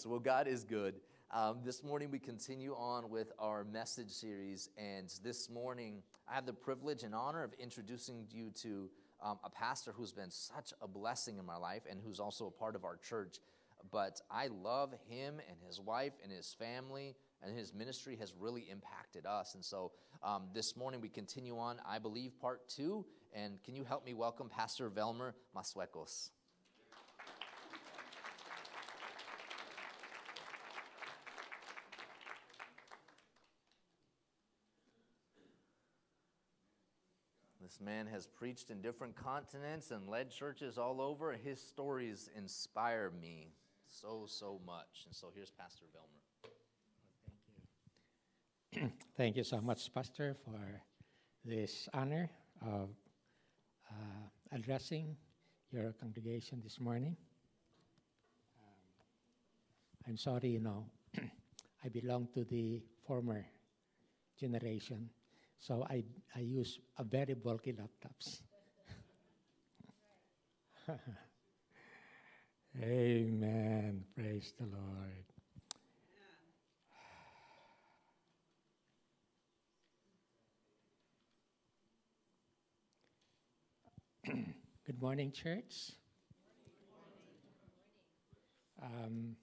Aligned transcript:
so 0.00 0.08
well, 0.08 0.18
God 0.18 0.48
is 0.48 0.64
good. 0.64 0.94
Um, 1.30 1.58
this 1.62 1.84
morning 1.84 2.10
we 2.10 2.18
continue 2.18 2.72
on 2.72 3.10
with 3.10 3.32
our 3.38 3.64
message 3.64 4.08
series, 4.08 4.70
and 4.78 5.12
this 5.22 5.50
morning 5.50 6.02
I 6.26 6.34
have 6.34 6.46
the 6.46 6.54
privilege 6.54 7.02
and 7.02 7.14
honor 7.14 7.44
of 7.44 7.52
introducing 7.58 8.24
you 8.30 8.50
to 8.62 8.88
um, 9.22 9.38
a 9.44 9.50
pastor 9.50 9.92
who's 9.92 10.12
been 10.12 10.30
such 10.30 10.72
a 10.80 10.88
blessing 10.88 11.36
in 11.36 11.44
my 11.44 11.56
life 11.56 11.82
and 11.88 12.00
who's 12.02 12.18
also 12.18 12.46
a 12.46 12.50
part 12.50 12.76
of 12.76 12.84
our 12.86 12.96
church. 12.96 13.40
But 13.92 14.22
I 14.30 14.46
love 14.46 14.94
him 15.10 15.34
and 15.46 15.58
his 15.66 15.78
wife 15.78 16.14
and 16.22 16.32
his 16.32 16.56
family, 16.58 17.14
and 17.42 17.54
his 17.54 17.74
ministry 17.74 18.16
has 18.20 18.32
really 18.40 18.70
impacted 18.70 19.26
us. 19.26 19.54
And 19.54 19.62
so 19.62 19.92
um, 20.22 20.44
this 20.54 20.78
morning 20.78 21.02
we 21.02 21.10
continue 21.10 21.58
on, 21.58 21.76
I 21.86 21.98
believe, 21.98 22.40
part 22.40 22.66
two. 22.70 23.04
And 23.34 23.62
can 23.64 23.76
you 23.76 23.84
help 23.84 24.06
me 24.06 24.14
welcome 24.14 24.48
Pastor 24.48 24.88
Velmer 24.88 25.34
Masuecos? 25.54 26.30
This 37.70 37.80
man 37.80 38.08
has 38.08 38.26
preached 38.26 38.70
in 38.70 38.82
different 38.82 39.14
continents 39.14 39.92
and 39.92 40.08
led 40.08 40.28
churches 40.32 40.76
all 40.76 41.00
over. 41.00 41.30
His 41.34 41.60
stories 41.60 42.28
inspire 42.36 43.12
me 43.22 43.52
so, 43.88 44.24
so 44.26 44.60
much. 44.66 45.04
And 45.06 45.14
so 45.14 45.28
here's 45.32 45.52
Pastor 45.52 45.84
Velmer. 45.94 46.50
Thank 48.74 48.82
you. 48.98 49.06
Thank 49.16 49.36
you 49.36 49.44
so 49.44 49.60
much, 49.60 49.94
Pastor, 49.94 50.34
for 50.44 50.82
this 51.44 51.88
honor 51.94 52.28
of 52.60 52.88
uh, 53.88 54.26
addressing 54.50 55.16
your 55.70 55.92
congregation 55.92 56.60
this 56.64 56.80
morning. 56.80 57.16
Um, 58.58 60.08
I'm 60.08 60.16
sorry, 60.16 60.48
you 60.48 60.60
know, 60.60 60.86
I 61.84 61.88
belong 61.88 62.26
to 62.34 62.42
the 62.42 62.82
former 63.06 63.46
generation 64.40 65.08
so 65.60 65.86
I, 65.88 66.02
I 66.34 66.40
use 66.40 66.80
a 66.98 67.04
very 67.04 67.34
bulky 67.34 67.74
laptops. 67.74 68.40
Amen. 72.82 74.04
Praise 74.16 74.54
the 74.58 74.66
Lord. 74.66 75.24
Good 84.86 85.00
morning, 85.00 85.30
church. 85.30 85.92
Um, 88.82 89.36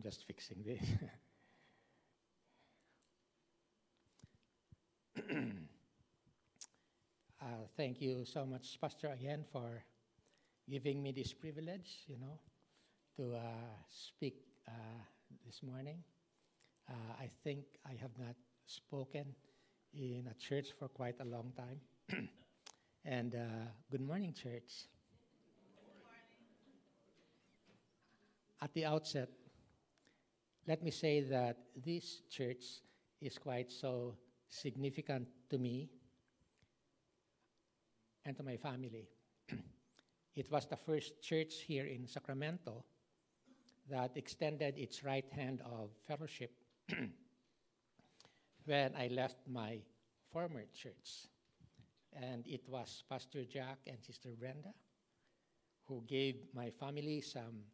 I'm 0.00 0.10
just 0.10 0.26
fixing 0.26 0.64
this. 0.64 0.80
uh, 7.42 7.44
thank 7.76 8.00
you 8.00 8.24
so 8.24 8.46
much, 8.46 8.80
Pastor, 8.80 9.08
again, 9.08 9.44
for 9.52 9.84
giving 10.70 11.02
me 11.02 11.12
this 11.12 11.34
privilege, 11.34 12.06
you 12.06 12.16
know, 12.18 12.40
to 13.18 13.34
uh, 13.36 13.40
speak 13.90 14.36
uh, 14.66 14.72
this 15.44 15.62
morning. 15.62 16.02
Uh, 16.88 16.94
I 17.20 17.28
think 17.44 17.66
I 17.84 17.92
have 18.00 18.16
not 18.18 18.36
spoken 18.64 19.34
in 19.92 20.30
a 20.30 20.34
church 20.42 20.68
for 20.78 20.88
quite 20.88 21.20
a 21.20 21.26
long 21.26 21.52
time. 21.58 21.78
and 23.04 23.34
uh, 23.34 23.66
good 23.90 24.00
morning, 24.00 24.32
church. 24.32 24.86
Good 25.76 26.00
morning. 26.00 26.40
At 28.62 28.72
the 28.72 28.86
outset, 28.86 29.28
let 30.66 30.82
me 30.82 30.90
say 30.90 31.20
that 31.20 31.56
this 31.84 32.22
church 32.30 32.64
is 33.20 33.38
quite 33.38 33.70
so 33.70 34.14
significant 34.48 35.28
to 35.48 35.58
me 35.58 35.88
and 38.24 38.36
to 38.36 38.42
my 38.42 38.56
family. 38.56 39.08
it 40.36 40.50
was 40.50 40.66
the 40.66 40.76
first 40.76 41.22
church 41.22 41.62
here 41.66 41.86
in 41.86 42.06
Sacramento 42.06 42.84
that 43.88 44.16
extended 44.16 44.76
its 44.78 45.02
right 45.02 45.30
hand 45.32 45.60
of 45.64 45.90
fellowship 46.06 46.52
when 48.64 48.94
I 48.96 49.08
left 49.08 49.38
my 49.48 49.80
former 50.32 50.64
church. 50.74 51.28
And 52.12 52.46
it 52.46 52.68
was 52.68 53.04
Pastor 53.08 53.44
Jack 53.44 53.78
and 53.86 53.96
Sister 54.02 54.30
Brenda 54.38 54.74
who 55.86 56.02
gave 56.06 56.36
my 56.54 56.70
family 56.70 57.20
some 57.20 57.64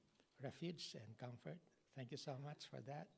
refuge 0.42 0.94
and 0.94 1.19
comfort 1.19 1.58
Thank 1.96 2.10
you 2.12 2.18
so 2.18 2.36
much 2.44 2.68
for 2.70 2.80
that. 2.86 3.08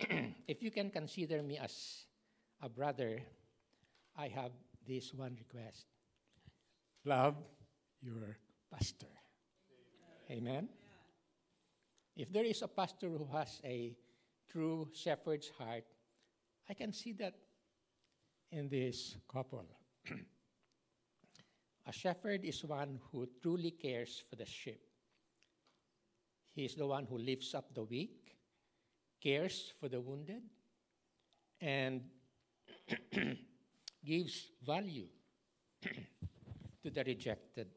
if 0.48 0.62
you 0.62 0.70
can 0.70 0.90
consider 0.90 1.42
me 1.42 1.56
as 1.58 2.04
a 2.60 2.68
brother, 2.68 3.20
I 4.16 4.28
have 4.28 4.50
this 4.86 5.14
one 5.14 5.36
request 5.38 5.86
love 7.04 7.36
your 8.00 8.36
pastor. 8.72 9.06
Amen. 10.30 10.48
Amen. 10.48 10.68
If 12.16 12.32
there 12.32 12.44
is 12.44 12.62
a 12.62 12.68
pastor 12.68 13.08
who 13.08 13.26
has 13.32 13.60
a 13.64 13.96
true 14.50 14.88
shepherd's 14.92 15.50
heart, 15.58 15.84
I 16.68 16.74
can 16.74 16.92
see 16.92 17.12
that 17.14 17.34
in 18.50 18.68
this 18.68 19.16
couple. 19.32 19.64
A 21.86 21.92
shepherd 21.92 22.44
is 22.44 22.64
one 22.64 23.00
who 23.10 23.28
truly 23.42 23.72
cares 23.72 24.22
for 24.28 24.36
the 24.36 24.46
sheep. 24.46 24.80
He 26.52 26.64
is 26.64 26.74
the 26.74 26.86
one 26.86 27.06
who 27.06 27.18
lifts 27.18 27.54
up 27.54 27.74
the 27.74 27.82
weak, 27.82 28.36
cares 29.20 29.72
for 29.80 29.88
the 29.88 30.00
wounded, 30.00 30.42
and 31.60 32.02
gives 34.04 34.50
value 34.64 35.08
to 36.82 36.90
the 36.90 37.02
rejected. 37.04 37.68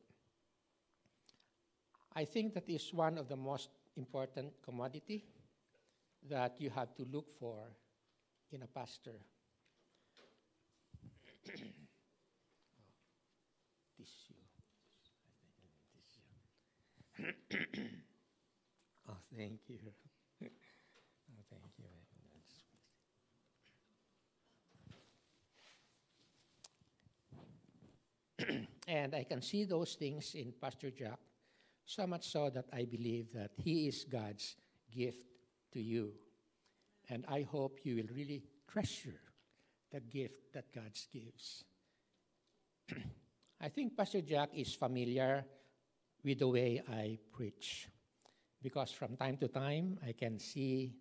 I 2.14 2.26
think 2.26 2.54
that 2.54 2.70
is 2.70 2.94
one 2.94 3.18
of 3.18 3.28
the 3.28 3.36
most 3.36 3.70
important 3.98 4.54
commodity 4.64 5.26
that 6.30 6.60
you 6.60 6.70
have 6.70 6.96
to 6.96 7.06
look 7.12 7.34
for 7.40 7.72
in 8.52 8.62
a 8.62 8.68
pastor. 8.68 9.20
oh, 19.10 19.18
thank 19.36 19.60
you. 19.68 19.80
oh, 20.44 20.48
thank 21.50 21.72
you 21.78 21.86
and 28.88 29.16
I 29.16 29.24
can 29.24 29.42
see 29.42 29.64
those 29.64 29.96
things 29.96 30.36
in 30.36 30.54
Pastor 30.62 30.92
Jack, 30.92 31.20
so 31.86 32.06
much 32.06 32.30
so 32.30 32.50
that 32.50 32.66
I 32.74 32.86
believe 32.86 33.32
that 33.34 33.52
he 33.56 33.88
is 33.88 34.04
God's 34.04 34.56
gift 34.92 35.26
to 35.74 35.82
you. 35.82 36.12
And 37.10 37.26
I 37.28 37.42
hope 37.42 37.80
you 37.84 37.96
will 37.96 38.16
really 38.16 38.44
treasure 38.68 39.20
the 39.92 40.02
gift 40.02 40.54
that 40.54 40.74
God 40.74 40.92
gives. 41.14 41.64
I 43.62 43.70
think 43.70 43.96
Pastor 43.96 44.22
Jack 44.22 44.50
is 44.54 44.76
familiar 44.76 45.46
with 46.26 46.40
the 46.40 46.48
way 46.48 46.82
I 46.90 47.20
preach. 47.32 47.88
Because 48.62 48.92
from 48.92 49.16
time 49.16 49.38
to 49.38 49.48
time, 49.48 50.00
I 50.06 50.12
can 50.12 50.40
see 50.40 50.96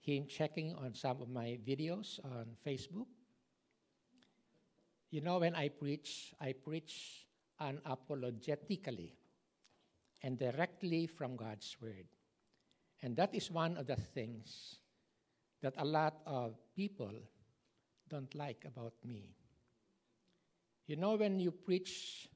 him 0.00 0.26
checking 0.26 0.74
on 0.74 0.94
some 0.94 1.20
of 1.20 1.28
my 1.28 1.58
videos 1.68 2.18
on 2.24 2.56
Facebook. 2.66 3.06
You 5.10 5.20
know, 5.20 5.38
when 5.38 5.54
I 5.54 5.68
preach, 5.68 6.32
I 6.40 6.54
preach 6.54 7.26
unapologetically 7.60 9.12
and 10.22 10.38
directly 10.38 11.06
from 11.06 11.36
God's 11.36 11.76
Word. 11.80 12.06
And 13.02 13.14
that 13.16 13.34
is 13.34 13.50
one 13.50 13.76
of 13.76 13.86
the 13.86 13.96
things 13.96 14.78
that 15.60 15.74
a 15.76 15.84
lot 15.84 16.14
of 16.24 16.56
people 16.74 17.12
don't 18.08 18.34
like 18.34 18.64
about 18.64 18.94
me. 19.04 19.36
You 20.86 20.96
know, 20.96 21.16
when 21.16 21.38
you 21.38 21.50
preach 21.50 22.28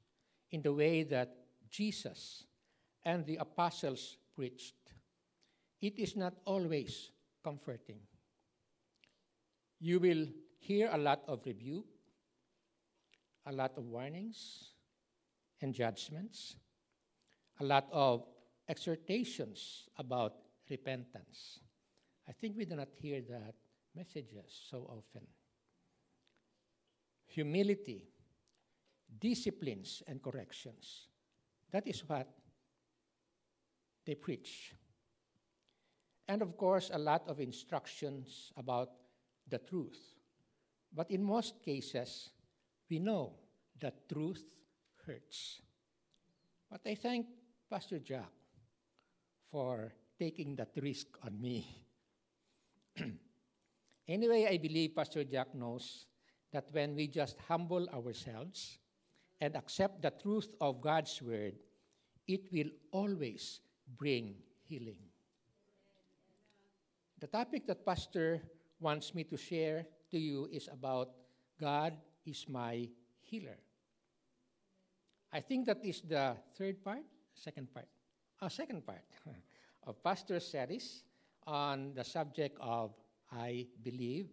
in 0.51 0.61
the 0.61 0.73
way 0.73 1.03
that 1.05 1.46
Jesus 1.77 2.45
and 3.05 3.27
the 3.27 3.37
apostles 3.37 4.17
preached, 4.35 4.77
it 5.83 5.99
is 5.99 6.17
not 6.17 6.33
always 6.47 7.11
comforting. 7.45 8.01
You 9.79 10.01
will 10.01 10.27
hear 10.59 10.89
a 10.91 10.97
lot 10.97 11.23
of 11.29 11.45
rebuke, 11.45 11.85
a 13.45 13.53
lot 13.53 13.77
of 13.77 13.85
warnings 13.85 14.73
and 15.61 15.75
judgments, 15.75 16.57
a 17.61 17.65
lot 17.65 17.87
of 17.93 18.25
exhortations 18.69 19.89
about 19.99 20.33
repentance. 20.71 21.61
I 22.29 22.33
think 22.33 22.57
we 22.57 22.65
do 22.65 22.77
not 22.77 22.89
hear 23.01 23.21
that 23.29 23.55
messages 23.95 24.67
so 24.71 24.79
often. 24.89 25.27
humility, 27.27 28.09
disciplines, 29.21 30.03
and 30.07 30.23
corrections. 30.23 31.09
That 31.73 31.87
is 31.87 32.01
what 32.07 32.29
they 34.05 34.15
preach. 34.15 34.73
And 36.29 36.43
of 36.43 36.57
course, 36.57 36.91
a 36.93 36.99
lot 36.99 37.29
of 37.29 37.41
instructions 37.41 38.53
about 38.57 38.91
the 39.49 39.59
truth. 39.59 40.01
But 40.93 41.11
in 41.11 41.23
most 41.23 41.63
cases, 41.63 42.31
we 42.91 42.99
know 42.99 43.35
that 43.81 44.09
truth 44.09 44.45
hurts. 45.07 45.61
But 46.71 46.81
I 46.87 46.95
thank 46.95 47.27
Pastor 47.71 47.99
Jack 47.99 48.31
for 49.51 49.93
taking 50.19 50.57
that 50.57 50.71
risk 50.83 51.07
on 51.25 51.41
me. 51.41 51.67
anyway, 54.09 54.49
I 54.51 54.57
believe 54.57 54.97
Pastor 54.97 55.25
Jack 55.25 55.55
knows 55.55 56.07
that 56.53 56.69
when 56.73 56.97
we 56.97 57.07
just 57.07 57.37
humble 57.47 57.89
ourselves 57.91 58.79
and 59.41 59.57
accept 59.57 60.03
the 60.03 60.11
truth 60.11 60.55
of 60.61 60.81
God's 60.81 61.21
word, 61.23 61.55
it 62.27 62.51
will 62.53 62.71
always 62.91 63.61
bring 63.97 64.35
healing. 64.63 64.99
The 67.21 67.27
topic 67.27 67.67
that 67.67 67.85
Pastor 67.85 68.43
wants 68.81 69.15
me 69.15 69.25
to 69.25 69.37
share 69.37 69.87
to 70.11 70.19
you 70.19 70.49
is 70.53 70.69
about 70.73 71.11
God 71.61 71.95
is 72.27 72.47
my 72.49 72.89
healer. 73.23 73.59
I 75.33 75.41
think 75.41 75.67
that 75.67 75.85
is 75.85 76.03
the 76.03 76.37
third 76.57 76.83
part, 76.85 77.05
second 77.35 77.73
part, 77.73 77.89
uh, 78.41 78.49
second 78.49 78.87
part 78.87 79.05
of 79.87 80.03
Pastor 80.03 80.41
series 80.41 81.05
on 81.47 81.95
the 81.95 82.05
subject 82.05 82.59
of 82.61 82.93
I 83.33 83.67
believe, 83.83 84.29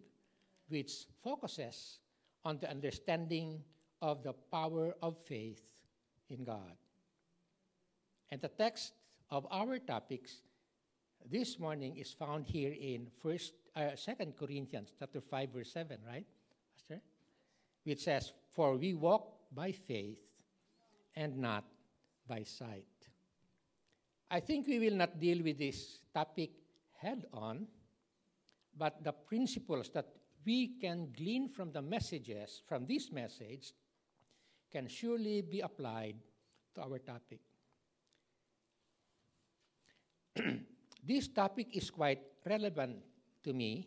which 0.68 1.06
focuses 1.22 1.98
on 2.44 2.58
the 2.58 2.70
understanding 2.70 3.62
of 4.04 4.22
the 4.22 4.34
power 4.52 4.94
of 5.00 5.16
faith 5.24 5.64
in 6.28 6.44
God. 6.44 6.76
And 8.30 8.38
the 8.38 8.52
text 8.52 8.92
of 9.30 9.46
our 9.50 9.78
topics 9.78 10.42
this 11.24 11.58
morning 11.58 11.96
is 11.96 12.12
found 12.12 12.44
here 12.44 12.76
in 12.76 13.08
First, 13.22 13.54
uh, 13.74 13.96
Second 13.96 14.36
Corinthians 14.36 14.92
chapter 14.98 15.22
five, 15.22 15.48
verse 15.56 15.72
seven, 15.72 15.96
right, 16.06 16.26
Pastor? 16.76 17.00
Which 17.84 18.04
says, 18.04 18.34
"For 18.52 18.76
we 18.76 18.92
walk 18.92 19.48
by 19.50 19.72
faith, 19.72 20.20
and 21.16 21.38
not 21.38 21.64
by 22.28 22.42
sight." 22.42 23.08
I 24.28 24.40
think 24.40 24.66
we 24.66 24.80
will 24.80 24.96
not 24.96 25.18
deal 25.18 25.42
with 25.42 25.56
this 25.56 26.00
topic 26.12 26.50
head 26.92 27.24
on, 27.32 27.68
but 28.76 29.02
the 29.02 29.12
principles 29.12 29.88
that 29.96 30.12
we 30.44 30.76
can 30.76 31.08
glean 31.16 31.48
from 31.48 31.72
the 31.72 31.80
messages, 31.80 32.60
from 32.68 32.84
this 32.84 33.10
message, 33.10 33.72
can 34.74 34.90
surely 34.90 35.38
be 35.38 35.62
applied 35.62 36.18
to 36.74 36.82
our 36.82 36.98
topic. 36.98 37.38
this 41.06 41.30
topic 41.30 41.70
is 41.78 41.94
quite 41.94 42.18
relevant 42.42 42.98
to 43.44 43.54
me, 43.54 43.86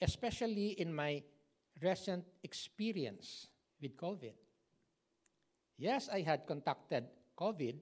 especially 0.00 0.72
in 0.80 0.88
my 0.88 1.20
recent 1.84 2.24
experience 2.42 3.52
with 3.82 3.92
COVID. 3.94 4.32
Yes, 5.76 6.08
I 6.08 6.24
had 6.24 6.48
contacted 6.48 7.04
COVID 7.36 7.76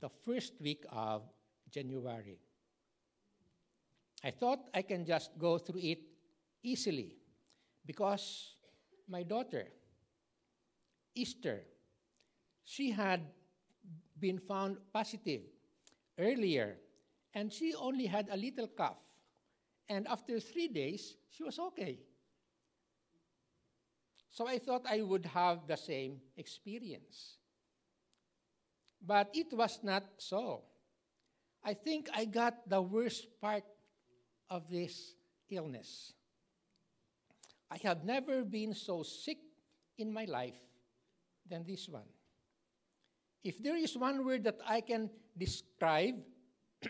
the 0.00 0.10
first 0.26 0.58
week 0.58 0.82
of 0.90 1.22
January. 1.70 2.42
I 4.24 4.32
thought 4.32 4.66
I 4.74 4.82
can 4.82 5.06
just 5.06 5.30
go 5.38 5.58
through 5.58 5.80
it 5.80 6.02
easily 6.64 7.14
because 7.86 8.56
my 9.06 9.22
daughter, 9.22 9.68
Easter, 11.14 11.62
she 12.64 12.90
had 12.90 13.20
been 14.18 14.38
found 14.38 14.78
positive 14.92 15.42
earlier 16.18 16.76
and 17.34 17.52
she 17.52 17.74
only 17.74 18.06
had 18.06 18.28
a 18.30 18.36
little 18.36 18.68
cough. 18.68 18.98
And 19.88 20.08
after 20.08 20.40
three 20.40 20.68
days, 20.68 21.16
she 21.30 21.42
was 21.42 21.58
okay. 21.58 21.98
So 24.30 24.48
I 24.48 24.58
thought 24.58 24.86
I 24.88 25.02
would 25.02 25.26
have 25.26 25.66
the 25.68 25.76
same 25.76 26.20
experience. 26.36 27.36
But 29.04 29.30
it 29.34 29.52
was 29.52 29.78
not 29.82 30.04
so. 30.18 30.62
I 31.62 31.74
think 31.74 32.08
I 32.14 32.24
got 32.24 32.68
the 32.68 32.80
worst 32.80 33.28
part 33.40 33.64
of 34.50 34.68
this 34.70 35.14
illness. 35.50 36.12
I 37.70 37.78
have 37.82 38.04
never 38.04 38.42
been 38.42 38.74
so 38.74 39.02
sick 39.02 39.38
in 39.98 40.12
my 40.12 40.24
life 40.24 40.56
than 41.48 41.64
this 41.64 41.88
one. 41.88 42.08
If 43.42 43.62
there 43.62 43.76
is 43.76 43.96
one 43.96 44.24
word 44.24 44.44
that 44.44 44.58
I 44.66 44.80
can 44.80 45.10
describe 45.36 46.16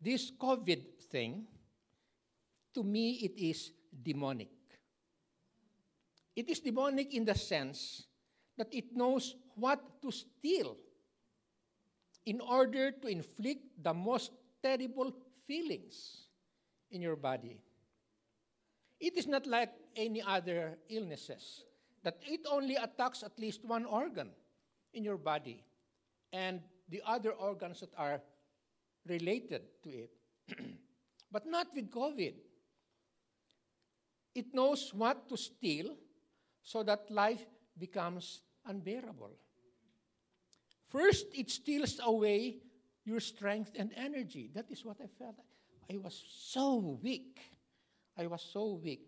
this 0.00 0.30
COVID 0.30 1.00
thing, 1.10 1.46
to 2.74 2.82
me, 2.82 3.24
it 3.24 3.40
is 3.40 3.72
demonic. 4.02 4.50
It 6.36 6.48
is 6.48 6.60
demonic 6.60 7.14
in 7.14 7.24
the 7.24 7.34
sense 7.34 8.04
that 8.56 8.68
it 8.72 8.94
knows 8.94 9.34
what 9.56 10.02
to 10.02 10.12
steal 10.12 10.76
in 12.26 12.40
order 12.40 12.92
to 12.92 13.08
inflict 13.08 13.82
the 13.82 13.94
most 13.94 14.32
terrible 14.62 15.12
feelings 15.46 16.28
in 16.90 17.00
your 17.00 17.16
body. 17.16 17.58
It 19.00 19.16
is 19.16 19.26
not 19.26 19.46
like 19.46 19.72
any 19.96 20.22
other 20.22 20.78
illnesses 20.88 21.64
that 22.02 22.18
it 22.26 22.40
only 22.50 22.76
attacks 22.76 23.22
at 23.22 23.38
least 23.38 23.64
one 23.64 23.84
organ 23.84 24.30
in 24.94 25.04
your 25.04 25.18
body 25.18 25.64
and 26.32 26.60
the 26.88 27.02
other 27.06 27.32
organs 27.32 27.80
that 27.80 27.92
are 27.96 28.20
related 29.06 29.62
to 29.82 29.90
it. 29.90 30.10
but 31.32 31.46
not 31.46 31.68
with 31.74 31.90
COVID. 31.90 32.34
It 34.34 34.54
knows 34.54 34.92
what 34.94 35.28
to 35.28 35.36
steal 35.36 35.96
so 36.62 36.82
that 36.82 37.10
life 37.10 37.44
becomes 37.78 38.42
unbearable. 38.66 39.32
First, 40.88 41.26
it 41.34 41.50
steals 41.50 42.00
away 42.02 42.58
your 43.04 43.20
strength 43.20 43.72
and 43.76 43.92
energy. 43.96 44.50
That 44.54 44.70
is 44.70 44.84
what 44.84 44.98
I 45.02 45.06
felt. 45.18 45.36
I 45.90 45.96
was 45.96 46.22
so 46.28 46.98
weak. 47.02 47.38
I 48.16 48.26
was 48.26 48.42
so 48.52 48.80
weak 48.82 49.06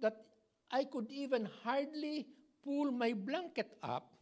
that 0.00 0.16
I 0.70 0.84
could 0.84 1.10
even 1.10 1.48
hardly 1.62 2.26
pull 2.62 2.90
my 2.90 3.12
blanket 3.12 3.76
up 3.82 4.14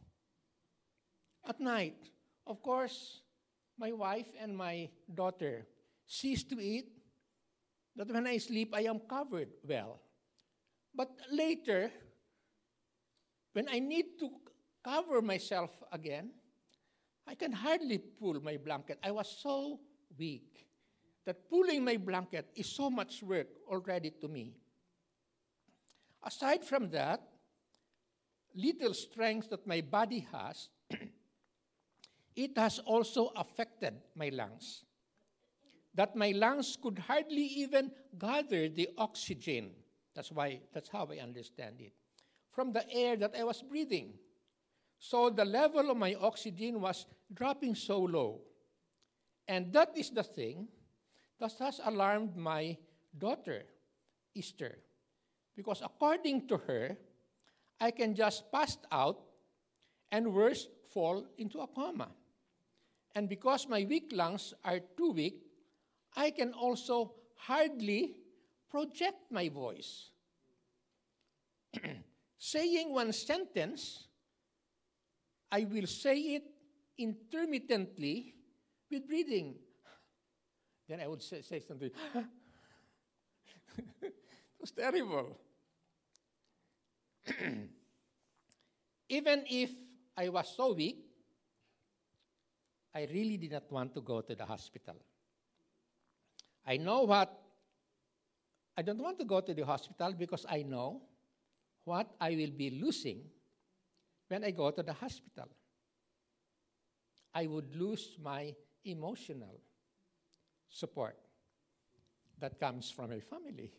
at 1.48 1.60
night. 1.60 2.10
Of 2.46 2.62
course, 2.62 3.22
my 3.78 3.92
wife 3.92 4.28
and 4.40 4.56
my 4.56 4.90
daughter 5.12 5.66
cease 6.06 6.44
to 6.44 6.60
eat, 6.60 6.88
that 7.96 8.08
when 8.08 8.26
I 8.26 8.38
sleep, 8.38 8.74
I 8.74 8.82
am 8.82 9.00
covered 9.00 9.48
well. 9.66 10.00
But 10.94 11.10
later, 11.30 11.90
when 13.52 13.68
I 13.68 13.78
need 13.78 14.18
to 14.20 14.28
cover 14.84 15.22
myself 15.22 15.70
again, 15.90 16.30
I 17.26 17.34
can 17.34 17.52
hardly 17.52 17.98
pull 17.98 18.40
my 18.40 18.56
blanket. 18.56 18.98
I 19.02 19.10
was 19.10 19.28
so 19.40 19.80
weak 20.18 20.66
that 21.24 21.48
pulling 21.48 21.84
my 21.84 21.96
blanket 21.96 22.50
is 22.56 22.66
so 22.66 22.90
much 22.90 23.22
work 23.22 23.48
already 23.68 24.10
to 24.20 24.28
me. 24.28 24.56
Aside 26.24 26.64
from 26.64 26.90
that, 26.90 27.20
little 28.54 28.94
strength 28.94 29.50
that 29.50 29.66
my 29.66 29.80
body 29.80 30.26
has 30.32 30.68
it 32.36 32.56
has 32.56 32.78
also 32.80 33.32
affected 33.36 33.94
my 34.14 34.28
lungs. 34.28 34.84
That 35.94 36.16
my 36.16 36.30
lungs 36.30 36.78
could 36.80 36.98
hardly 36.98 37.44
even 37.44 37.90
gather 38.18 38.68
the 38.68 38.88
oxygen. 38.96 39.70
That's 40.14 40.30
why 40.32 40.60
that's 40.72 40.88
how 40.88 41.08
I 41.10 41.18
understand 41.18 41.80
it. 41.80 41.92
From 42.50 42.72
the 42.72 42.88
air 42.90 43.16
that 43.16 43.34
I 43.38 43.44
was 43.44 43.62
breathing. 43.62 44.14
So 44.98 45.30
the 45.30 45.44
level 45.44 45.90
of 45.90 45.96
my 45.96 46.14
oxygen 46.14 46.80
was 46.80 47.06
dropping 47.34 47.74
so 47.74 47.98
low. 47.98 48.40
And 49.48 49.72
that 49.72 49.96
is 49.96 50.10
the 50.10 50.22
thing 50.22 50.68
that 51.40 51.52
has 51.58 51.80
alarmed 51.84 52.36
my 52.36 52.78
daughter, 53.18 53.64
Easter. 54.34 54.78
Because 55.56 55.82
according 55.82 56.48
to 56.48 56.56
her, 56.56 56.96
I 57.80 57.90
can 57.90 58.14
just 58.14 58.50
pass 58.50 58.78
out 58.90 59.20
and 60.10 60.32
worse, 60.32 60.68
fall 60.92 61.26
into 61.38 61.60
a 61.60 61.66
coma. 61.66 62.08
And 63.14 63.28
because 63.28 63.68
my 63.68 63.84
weak 63.88 64.10
lungs 64.12 64.54
are 64.64 64.80
too 64.96 65.12
weak, 65.12 65.42
I 66.16 66.30
can 66.30 66.52
also 66.52 67.14
hardly 67.36 68.14
project 68.70 69.30
my 69.30 69.48
voice. 69.48 70.10
Saying 72.38 72.92
one 72.92 73.12
sentence, 73.12 74.06
I 75.50 75.64
will 75.64 75.86
say 75.86 76.18
it 76.36 76.44
intermittently 76.98 78.34
with 78.90 79.06
breathing. 79.06 79.56
Then 80.88 81.00
I 81.00 81.06
would 81.06 81.22
say, 81.22 81.42
say 81.42 81.60
something. 81.60 81.90
was 84.62 84.70
terrible. 84.70 85.36
even 89.08 89.44
if 89.50 89.70
I 90.16 90.28
was 90.28 90.54
so 90.56 90.72
weak, 90.72 91.04
I 92.94 93.08
really 93.12 93.36
did 93.36 93.52
not 93.52 93.70
want 93.70 93.94
to 93.94 94.00
go 94.00 94.20
to 94.20 94.34
the 94.34 94.46
hospital. 94.46 94.96
I 96.64 96.76
know 96.76 97.02
what, 97.02 97.42
I 98.76 98.82
don't 98.82 99.02
want 99.02 99.18
to 99.18 99.24
go 99.24 99.40
to 99.40 99.52
the 99.52 99.66
hospital 99.66 100.12
because 100.16 100.46
I 100.48 100.62
know 100.62 101.02
what 101.84 102.14
I 102.20 102.30
will 102.30 102.52
be 102.56 102.70
losing 102.70 103.22
when 104.28 104.44
I 104.44 104.52
go 104.52 104.70
to 104.70 104.82
the 104.82 104.92
hospital. 104.92 105.48
I 107.34 107.46
would 107.48 107.74
lose 107.74 108.16
my 108.22 108.54
emotional 108.84 109.60
support 110.68 111.16
that 112.38 112.60
comes 112.60 112.90
from 112.90 113.12
a 113.12 113.20
family. 113.20 113.72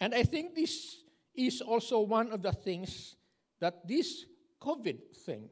And 0.00 0.14
I 0.14 0.22
think 0.22 0.54
this 0.54 1.02
is 1.34 1.60
also 1.60 2.00
one 2.00 2.32
of 2.32 2.42
the 2.42 2.52
things 2.52 3.16
that 3.60 3.86
this 3.86 4.24
COVID 4.60 5.16
thing 5.24 5.48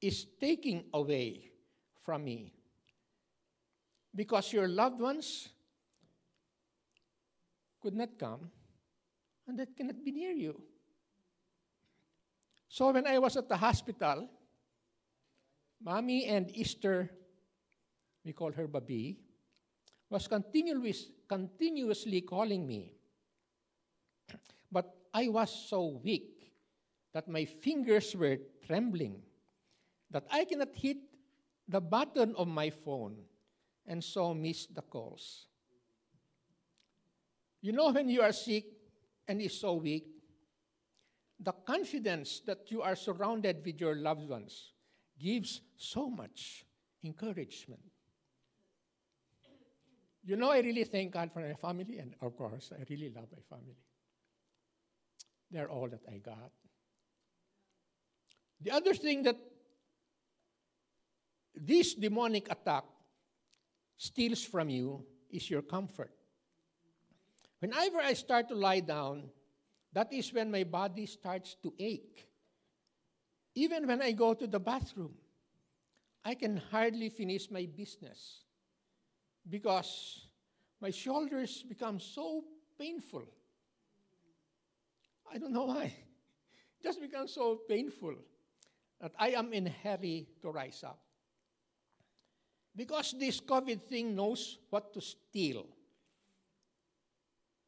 is 0.00 0.26
taking 0.40 0.84
away 0.92 1.50
from 2.04 2.24
me. 2.24 2.52
Because 4.14 4.52
your 4.52 4.68
loved 4.68 5.00
ones 5.00 5.48
could 7.80 7.94
not 7.94 8.18
come 8.18 8.50
and 9.46 9.58
that 9.58 9.76
cannot 9.76 10.04
be 10.04 10.12
near 10.12 10.32
you. 10.32 10.60
So 12.68 12.90
when 12.90 13.06
I 13.06 13.18
was 13.18 13.36
at 13.36 13.48
the 13.48 13.56
hospital, 13.56 14.28
Mommy 15.82 16.26
and 16.26 16.50
Easter, 16.56 17.10
we 18.24 18.32
call 18.32 18.52
her 18.52 18.66
Babi, 18.66 19.18
was 20.08 20.26
continuous, 20.28 21.06
continuously 21.28 22.20
calling 22.20 22.66
me. 22.66 22.94
But 24.72 24.96
I 25.12 25.28
was 25.28 25.50
so 25.68 26.00
weak 26.02 26.50
that 27.12 27.28
my 27.28 27.44
fingers 27.44 28.16
were 28.16 28.38
trembling, 28.66 29.20
that 30.10 30.24
I 30.30 30.44
cannot 30.46 30.74
hit 30.74 30.96
the 31.68 31.80
button 31.80 32.34
of 32.36 32.48
my 32.48 32.70
phone 32.70 33.16
and 33.86 34.02
so 34.02 34.32
miss 34.32 34.66
the 34.66 34.80
calls. 34.80 35.46
You 37.60 37.72
know, 37.72 37.92
when 37.92 38.08
you 38.08 38.22
are 38.22 38.32
sick 38.32 38.64
and 39.28 39.40
is 39.40 39.60
so 39.60 39.74
weak, 39.74 40.06
the 41.38 41.52
confidence 41.52 42.40
that 42.46 42.70
you 42.70 42.82
are 42.82 42.96
surrounded 42.96 43.64
with 43.64 43.80
your 43.80 43.96
loved 43.96 44.28
ones 44.28 44.72
gives 45.20 45.60
so 45.76 46.08
much 46.08 46.64
encouragement. 47.04 47.80
You 50.24 50.36
know, 50.36 50.50
I 50.50 50.60
really 50.60 50.84
thank 50.84 51.12
God 51.12 51.32
for 51.32 51.40
my 51.40 51.54
family, 51.54 51.98
and 51.98 52.14
of 52.20 52.36
course, 52.36 52.72
I 52.72 52.84
really 52.88 53.12
love 53.14 53.26
my 53.32 53.42
family. 53.56 53.76
They're 55.52 55.70
all 55.70 55.88
that 55.88 56.00
I 56.10 56.16
got. 56.16 56.50
The 58.62 58.70
other 58.70 58.94
thing 58.94 59.22
that 59.24 59.36
this 61.54 61.94
demonic 61.94 62.50
attack 62.50 62.84
steals 63.98 64.42
from 64.42 64.70
you 64.70 65.04
is 65.30 65.50
your 65.50 65.62
comfort. 65.62 66.10
Whenever 67.58 67.98
I 67.98 68.14
start 68.14 68.48
to 68.48 68.54
lie 68.54 68.80
down, 68.80 69.28
that 69.92 70.12
is 70.12 70.32
when 70.32 70.50
my 70.50 70.64
body 70.64 71.06
starts 71.06 71.54
to 71.62 71.72
ache. 71.78 72.26
Even 73.54 73.86
when 73.86 74.00
I 74.00 74.12
go 74.12 74.32
to 74.32 74.46
the 74.46 74.58
bathroom, 74.58 75.14
I 76.24 76.34
can 76.34 76.56
hardly 76.56 77.10
finish 77.10 77.50
my 77.50 77.66
business 77.76 78.44
because 79.48 80.26
my 80.80 80.90
shoulders 80.90 81.62
become 81.62 82.00
so 82.00 82.44
painful. 82.78 83.24
I 85.32 85.38
don't 85.38 85.52
know 85.52 85.64
why. 85.64 85.84
It 85.84 86.82
Just 86.82 87.00
becomes 87.00 87.32
so 87.32 87.60
painful 87.68 88.14
that 89.00 89.12
I 89.18 89.30
am 89.30 89.52
in 89.52 89.66
hurry 89.66 90.28
to 90.42 90.50
rise 90.50 90.84
up. 90.84 91.00
Because 92.74 93.14
this 93.18 93.40
COVID 93.40 93.82
thing 93.82 94.14
knows 94.14 94.58
what 94.70 94.92
to 94.94 95.00
steal 95.00 95.66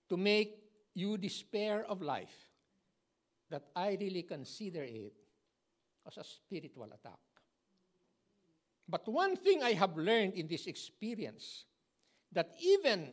to 0.09 0.16
make 0.16 0.59
you 0.94 1.16
despair 1.16 1.85
of 1.88 2.02
life, 2.02 2.35
that 3.50 3.64
I 3.75 3.97
really 4.00 4.23
consider 4.23 4.83
it 4.83 5.14
as 6.06 6.16
a 6.18 6.25
spiritual 6.25 6.88
attack. 6.92 7.18
But 8.88 9.09
one 9.09 9.37
thing 9.37 9.62
I 9.62 9.73
have 9.73 9.97
learned 9.97 10.35
in 10.35 10.47
this 10.47 10.66
experience 10.66 11.64
that 12.33 12.50
even 12.61 13.12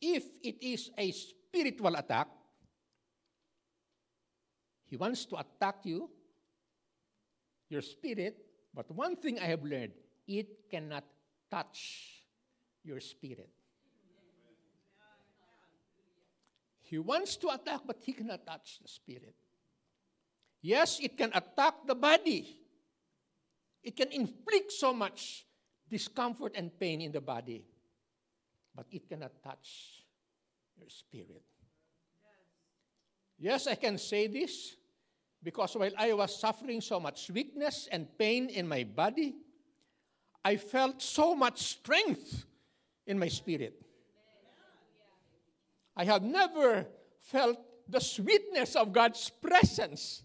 if 0.00 0.24
it 0.42 0.62
is 0.62 0.90
a 0.96 1.10
spiritual 1.12 1.94
attack, 1.96 2.28
he 4.94 4.96
wants 4.96 5.24
to 5.24 5.34
attack 5.34 5.82
you, 5.82 6.08
your 7.68 7.82
spirit. 7.82 8.38
But 8.72 8.88
one 8.92 9.16
thing 9.16 9.40
I 9.40 9.46
have 9.46 9.64
learned 9.64 9.90
it 10.28 10.70
cannot 10.70 11.02
touch 11.50 12.22
your 12.84 13.00
spirit. 13.00 13.50
He 16.82 17.00
wants 17.00 17.34
to 17.42 17.48
attack, 17.48 17.80
but 17.84 17.96
he 18.04 18.12
cannot 18.12 18.46
touch 18.46 18.78
the 18.80 18.86
spirit. 18.86 19.34
Yes, 20.62 21.00
it 21.02 21.18
can 21.18 21.32
attack 21.34 21.74
the 21.88 21.96
body. 21.96 22.56
It 23.82 23.96
can 23.96 24.12
inflict 24.12 24.70
so 24.70 24.94
much 24.94 25.44
discomfort 25.90 26.54
and 26.54 26.70
pain 26.78 27.00
in 27.00 27.10
the 27.10 27.20
body, 27.20 27.66
but 28.76 28.86
it 28.92 29.08
cannot 29.08 29.32
touch 29.42 30.04
your 30.78 30.88
spirit. 30.88 31.42
Yes, 33.40 33.66
I 33.66 33.74
can 33.74 33.98
say 33.98 34.28
this 34.28 34.76
because 35.44 35.76
while 35.76 35.92
I 35.98 36.14
was 36.14 36.40
suffering 36.40 36.80
so 36.80 36.98
much 36.98 37.30
weakness 37.30 37.86
and 37.92 38.08
pain 38.18 38.48
in 38.48 38.66
my 38.66 38.82
body, 38.84 39.34
I 40.42 40.56
felt 40.56 41.02
so 41.02 41.34
much 41.34 41.62
strength 41.62 42.46
in 43.06 43.18
my 43.18 43.28
spirit. 43.28 43.80
I 45.96 46.04
have 46.04 46.22
never 46.22 46.86
felt 47.20 47.58
the 47.88 48.00
sweetness 48.00 48.74
of 48.74 48.92
God's 48.92 49.30
presence 49.30 50.22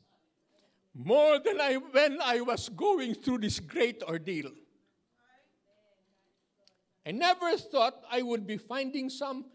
more 0.96 1.40
than 1.40 1.60
I 1.60 1.76
when 1.76 2.20
I 2.22 2.42
was 2.42 2.70
going 2.70 3.14
through 3.14 3.40
this 3.40 3.60
great 3.60 4.02
ordeal. 4.04 4.52
I 7.06 7.12
never 7.12 7.58
thought 7.58 8.02
I 8.10 8.22
would 8.22 8.48
be 8.48 8.58
finding 8.58 9.10
some 9.10 9.46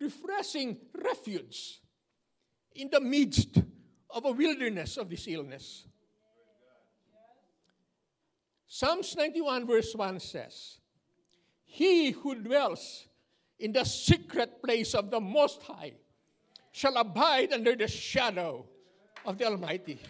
refreshing 0.00 0.78
refuge 0.94 1.80
in 2.74 2.90
the 2.90 3.00
midst 3.00 3.58
of 4.14 4.24
a 4.24 4.30
wilderness 4.30 4.96
of 4.96 5.10
this 5.10 5.26
illness. 5.26 5.86
Psalms 8.66 9.14
91, 9.16 9.66
verse 9.66 9.94
1 9.94 10.20
says, 10.20 10.78
He 11.64 12.12
who 12.12 12.36
dwells 12.36 13.06
in 13.58 13.72
the 13.72 13.84
secret 13.84 14.62
place 14.62 14.94
of 14.94 15.10
the 15.10 15.20
Most 15.20 15.62
High 15.62 15.92
shall 16.70 16.96
abide 16.96 17.52
under 17.52 17.74
the 17.74 17.88
shadow 17.88 18.64
of 19.26 19.36
the 19.38 19.46
Almighty. 19.46 20.00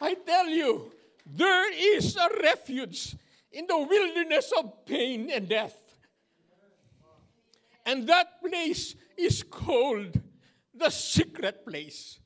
I 0.00 0.14
tell 0.14 0.48
you, 0.48 0.92
there 1.26 1.96
is 1.96 2.16
a 2.16 2.28
refuge 2.42 3.16
in 3.52 3.66
the 3.66 3.78
wilderness 3.78 4.52
of 4.56 4.86
pain 4.86 5.30
and 5.30 5.48
death. 5.48 5.76
And 7.84 8.06
that 8.06 8.40
place 8.42 8.94
is 9.16 9.42
called 9.42 10.20
the 10.78 10.90
secret 10.90 11.66
place. 11.66 12.20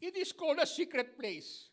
It 0.00 0.16
is 0.16 0.32
called 0.32 0.58
a 0.58 0.66
secret 0.66 1.16
place. 1.16 1.68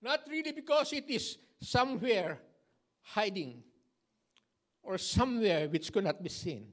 Not 0.00 0.20
really 0.30 0.52
because 0.52 0.94
it 0.94 1.04
is 1.10 1.36
somewhere 1.60 2.40
hiding 3.02 3.62
or 4.82 4.96
somewhere 4.96 5.68
which 5.68 5.92
cannot 5.92 6.22
be 6.22 6.30
seen. 6.30 6.72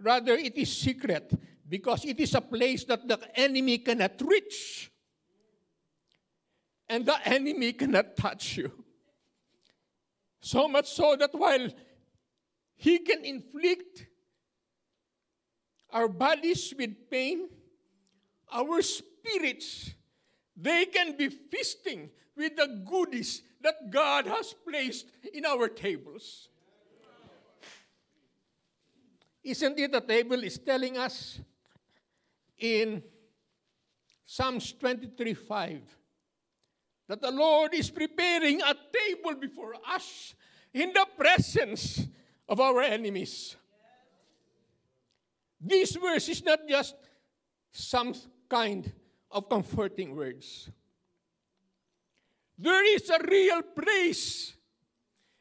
Rather, 0.00 0.34
it 0.34 0.56
is 0.56 0.70
secret 0.76 1.32
because 1.68 2.04
it 2.04 2.20
is 2.20 2.34
a 2.34 2.40
place 2.40 2.84
that 2.84 3.06
the 3.08 3.18
enemy 3.34 3.78
cannot 3.78 4.12
reach. 4.22 4.92
And 6.88 7.04
the 7.04 7.16
enemy 7.28 7.72
cannot 7.72 8.16
touch 8.16 8.56
you. 8.56 8.72
So 10.40 10.68
much 10.68 10.88
so 10.90 11.16
that 11.16 11.34
while 11.34 11.68
he 12.76 12.98
can 13.00 13.24
inflict 13.24 14.06
our 15.90 16.08
bodies 16.08 16.72
with 16.76 17.10
pain, 17.10 17.48
our 18.52 18.80
spirits, 18.82 19.90
they 20.56 20.86
can 20.86 21.16
be 21.16 21.28
feasting 21.28 22.10
with 22.36 22.56
the 22.56 22.82
goodies 22.88 23.42
that 23.60 23.90
God 23.90 24.26
has 24.26 24.54
placed 24.66 25.06
in 25.34 25.44
our 25.44 25.68
tables. 25.68 26.48
Isn't 29.42 29.78
it 29.78 29.92
the 29.92 30.00
table 30.00 30.42
is 30.44 30.58
telling 30.58 30.96
us 30.98 31.40
in 32.58 33.02
Psalms 34.24 34.72
23 34.72 35.34
5 35.34 35.97
that 37.08 37.22
the 37.22 37.30
Lord 37.30 37.74
is 37.74 37.90
preparing 37.90 38.60
a 38.60 38.74
table 38.92 39.34
before 39.40 39.74
us 39.88 40.34
in 40.72 40.92
the 40.92 41.06
presence 41.16 42.06
of 42.48 42.60
our 42.60 42.82
enemies. 42.82 43.56
This 45.60 45.96
verse 45.96 46.28
is 46.28 46.44
not 46.44 46.60
just 46.68 46.94
some 47.72 48.14
kind 48.48 48.92
of 49.30 49.48
comforting 49.48 50.14
words. 50.14 50.70
There 52.58 52.94
is 52.94 53.08
a 53.10 53.18
real 53.28 53.62
praise 53.62 54.54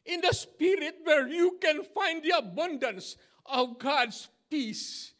in 0.06 0.22
the 0.22 0.34
spirit 0.34 0.96
where 1.04 1.28
you 1.28 1.58
can 1.62 1.84
find 1.84 2.24
the 2.24 2.38
abundance 2.38 3.18
of 3.46 3.78
God's 3.78 4.30
peace, 4.50 5.14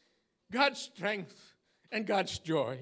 God's 0.50 0.80
strength, 0.80 1.54
and 1.90 2.06
God's 2.06 2.38
joy. 2.38 2.78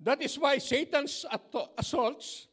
That 0.00 0.22
is 0.22 0.38
why 0.38 0.58
Satan's 0.58 1.24
assaults 1.78 2.46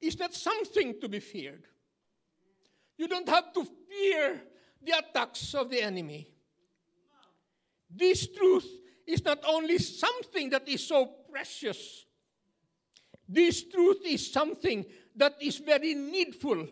is 0.00 0.18
not 0.18 0.34
something 0.34 1.00
to 1.00 1.08
be 1.08 1.20
feared. 1.20 1.64
You 2.98 3.08
don't 3.08 3.28
have 3.28 3.52
to 3.54 3.64
fear 3.64 4.42
the 4.82 4.98
attacks 4.98 5.54
of 5.54 5.70
the 5.70 5.82
enemy. 5.82 6.28
This 7.90 8.26
truth 8.28 8.68
is 9.06 9.24
not 9.24 9.38
only 9.46 9.78
something 9.78 10.50
that 10.50 10.68
is 10.68 10.86
so 10.86 11.06
precious, 11.30 12.04
this 13.28 13.64
truth 13.64 14.02
is 14.04 14.30
something 14.30 14.84
that 15.16 15.36
is 15.40 15.58
very 15.58 15.94
needful, 15.94 16.68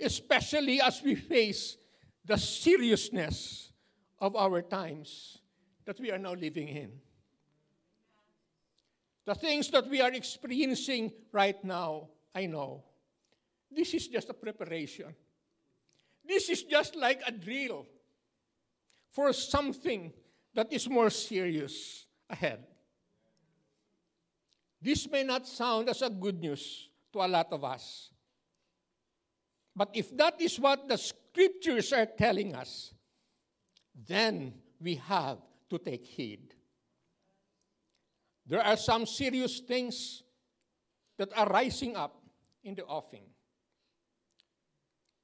especially 0.00 0.80
as 0.80 1.02
we 1.02 1.14
face 1.14 1.76
the 2.24 2.36
seriousness 2.36 3.70
of 4.18 4.34
our 4.36 4.62
times 4.62 5.38
that 5.84 6.00
we 6.00 6.10
are 6.10 6.18
now 6.18 6.34
living 6.34 6.68
in. 6.68 6.90
The 9.26 9.34
things 9.34 9.68
that 9.70 9.88
we 9.90 10.00
are 10.00 10.12
experiencing 10.12 11.12
right 11.32 11.62
now, 11.64 12.08
I 12.34 12.46
know, 12.46 12.84
this 13.70 13.92
is 13.92 14.06
just 14.06 14.30
a 14.30 14.34
preparation. 14.34 15.14
This 16.24 16.48
is 16.48 16.62
just 16.62 16.94
like 16.94 17.20
a 17.26 17.32
drill 17.32 17.86
for 19.10 19.32
something 19.32 20.12
that 20.54 20.72
is 20.72 20.88
more 20.88 21.10
serious 21.10 22.06
ahead. 22.30 22.64
This 24.80 25.10
may 25.10 25.24
not 25.24 25.46
sound 25.46 25.88
as 25.88 26.02
a 26.02 26.10
good 26.10 26.40
news 26.40 26.88
to 27.12 27.20
a 27.20 27.26
lot 27.28 27.52
of 27.52 27.64
us. 27.64 28.10
But 29.74 29.90
if 29.92 30.16
that 30.16 30.40
is 30.40 30.60
what 30.60 30.88
the 30.88 30.96
scriptures 30.96 31.92
are 31.92 32.06
telling 32.06 32.54
us, 32.54 32.94
then 34.06 34.54
we 34.80 34.94
have 34.94 35.38
to 35.70 35.78
take 35.78 36.06
heed. 36.06 36.55
There 38.46 38.62
are 38.62 38.76
some 38.76 39.06
serious 39.06 39.60
things 39.60 40.22
that 41.18 41.36
are 41.36 41.48
rising 41.48 41.96
up 41.96 42.22
in 42.62 42.74
the 42.74 42.84
offing. 42.84 43.24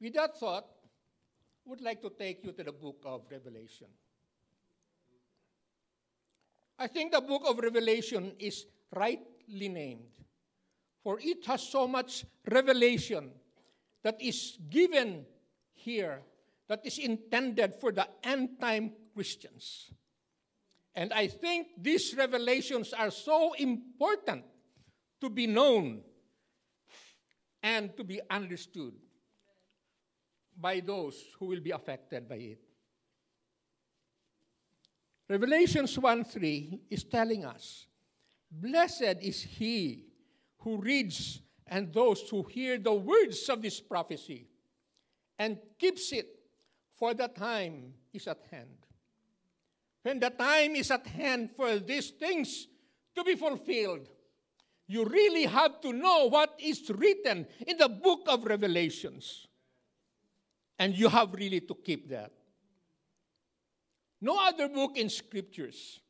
With 0.00 0.14
that 0.14 0.38
thought, 0.38 0.66
I 1.64 1.70
would 1.70 1.80
like 1.80 2.02
to 2.02 2.10
take 2.10 2.44
you 2.44 2.52
to 2.52 2.64
the 2.64 2.72
book 2.72 3.02
of 3.04 3.22
Revelation. 3.30 3.86
I 6.78 6.88
think 6.88 7.12
the 7.12 7.20
book 7.20 7.42
of 7.46 7.58
Revelation 7.58 8.34
is 8.40 8.66
rightly 8.92 9.68
named, 9.68 10.10
for 11.04 11.20
it 11.22 11.46
has 11.46 11.62
so 11.62 11.86
much 11.86 12.24
revelation 12.50 13.30
that 14.02 14.20
is 14.20 14.58
given 14.68 15.24
here 15.74 16.22
that 16.68 16.84
is 16.84 16.98
intended 16.98 17.76
for 17.76 17.92
the 17.92 18.08
end 18.24 18.58
time 18.60 18.92
Christians. 19.14 19.92
And 20.94 21.12
I 21.12 21.26
think 21.26 21.68
these 21.78 22.14
revelations 22.16 22.92
are 22.92 23.10
so 23.10 23.54
important 23.54 24.44
to 25.20 25.30
be 25.30 25.46
known 25.46 26.02
and 27.62 27.96
to 27.96 28.04
be 28.04 28.20
understood 28.30 28.92
by 30.56 30.80
those 30.80 31.22
who 31.38 31.46
will 31.46 31.60
be 31.60 31.70
affected 31.70 32.28
by 32.28 32.36
it. 32.36 32.60
Revelations 35.28 35.98
1 35.98 36.24
3 36.24 36.80
is 36.90 37.04
telling 37.04 37.44
us, 37.44 37.86
Blessed 38.50 39.16
is 39.22 39.42
he 39.42 40.04
who 40.58 40.76
reads 40.76 41.40
and 41.66 41.90
those 41.92 42.28
who 42.28 42.42
hear 42.42 42.76
the 42.76 42.92
words 42.92 43.48
of 43.48 43.62
this 43.62 43.80
prophecy 43.80 44.46
and 45.38 45.56
keeps 45.78 46.12
it, 46.12 46.26
for 46.94 47.14
the 47.14 47.28
time 47.28 47.94
is 48.12 48.26
at 48.28 48.42
hand. 48.50 48.76
When 50.02 50.18
the 50.18 50.30
time 50.30 50.74
is 50.76 50.90
at 50.90 51.06
hand 51.06 51.50
for 51.56 51.78
these 51.78 52.10
things 52.10 52.66
to 53.14 53.22
be 53.22 53.36
fulfilled, 53.36 54.08
you 54.88 55.04
really 55.04 55.44
have 55.44 55.80
to 55.82 55.92
know 55.92 56.28
what 56.28 56.54
is 56.58 56.90
written 56.90 57.46
in 57.66 57.78
the 57.78 57.88
book 57.88 58.22
of 58.26 58.44
Revelations. 58.44 59.46
And 60.78 60.96
you 60.96 61.08
have 61.08 61.32
really 61.32 61.60
to 61.60 61.74
keep 61.74 62.08
that. 62.10 62.32
No 64.20 64.36
other 64.38 64.68
book 64.68 64.96
in 64.96 65.08
scriptures 65.08 66.00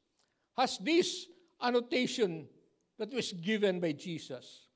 has 0.57 0.79
this 0.79 1.27
annotation 1.63 2.49
that 2.99 3.13
was 3.13 3.33
given 3.33 3.81
by 3.81 3.93
Jesus. 3.93 4.67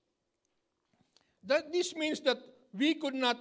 That 1.45 1.73
this 1.73 1.95
means 1.95 2.21
that 2.21 2.39
we 2.73 2.95
could 2.95 3.15
not 3.15 3.39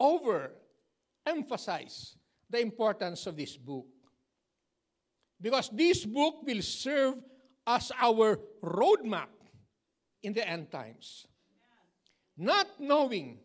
overemphasize 0.00 2.14
the 2.48 2.60
importance 2.60 3.26
of 3.26 3.36
this 3.36 3.56
book. 3.56 3.86
Because 5.40 5.70
this 5.70 6.04
book 6.04 6.42
will 6.46 6.62
serve 6.62 7.14
as 7.66 7.90
our 8.00 8.38
roadmap 8.62 9.28
in 10.22 10.32
the 10.32 10.46
end 10.46 10.70
times. 10.70 11.26
Not 12.36 12.66
knowing 12.78 13.38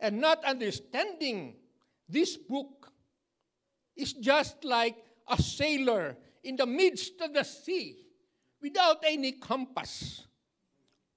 and 0.00 0.20
not 0.20 0.44
understanding 0.44 1.56
this 2.08 2.36
book 2.36 2.92
is 3.96 4.12
just 4.12 4.64
like 4.64 4.96
a 5.28 5.40
sailor 5.40 6.16
in 6.44 6.56
the 6.56 6.66
midst 6.66 7.20
of 7.20 7.32
the 7.34 7.44
sea 7.44 7.96
without 8.62 8.98
any 9.06 9.32
compass 9.32 10.26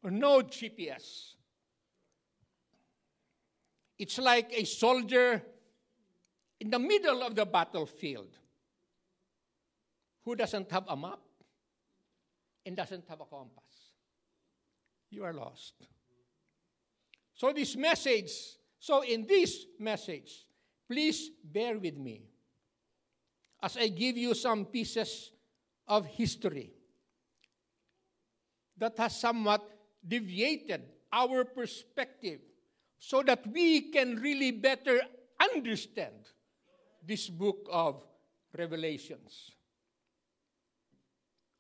or 0.04 0.12
no 0.12 0.42
GPS. 0.42 1.34
It's 3.98 4.18
like 4.18 4.52
a 4.54 4.64
soldier 4.64 5.44
in 6.60 6.70
the 6.70 6.80
middle 6.80 7.22
of 7.22 7.36
the 7.36 7.46
battlefield 7.46 8.38
who 10.30 10.36
doesn't 10.36 10.70
have 10.70 10.84
a 10.88 10.96
map 10.96 11.18
and 12.64 12.78
doesn't 12.78 13.04
have 13.10 13.20
a 13.20 13.26
compass. 13.26 13.96
You 15.10 15.24
are 15.24 15.34
lost. 15.34 15.74
So, 17.34 17.52
this 17.52 17.76
message, 17.76 18.30
so 18.78 19.02
in 19.02 19.26
this 19.26 19.66
message, 19.80 20.46
please 20.88 21.32
bear 21.44 21.80
with 21.80 21.98
me 21.98 22.22
as 23.64 23.76
I 23.76 23.88
give 23.88 24.18
you 24.18 24.36
some 24.36 24.66
pieces 24.66 25.32
of 25.88 26.06
history 26.06 26.74
that 28.78 29.00
has 29.00 29.20
somewhat 29.20 29.68
deviated 30.08 30.84
our 31.12 31.44
perspective 31.44 32.40
so 33.00 33.24
that 33.24 33.48
we 33.48 33.90
can 33.90 34.18
really 34.18 34.52
better 34.52 35.02
understand 35.42 36.30
this 37.04 37.30
book 37.30 37.68
of 37.72 38.04
Revelations. 38.56 39.54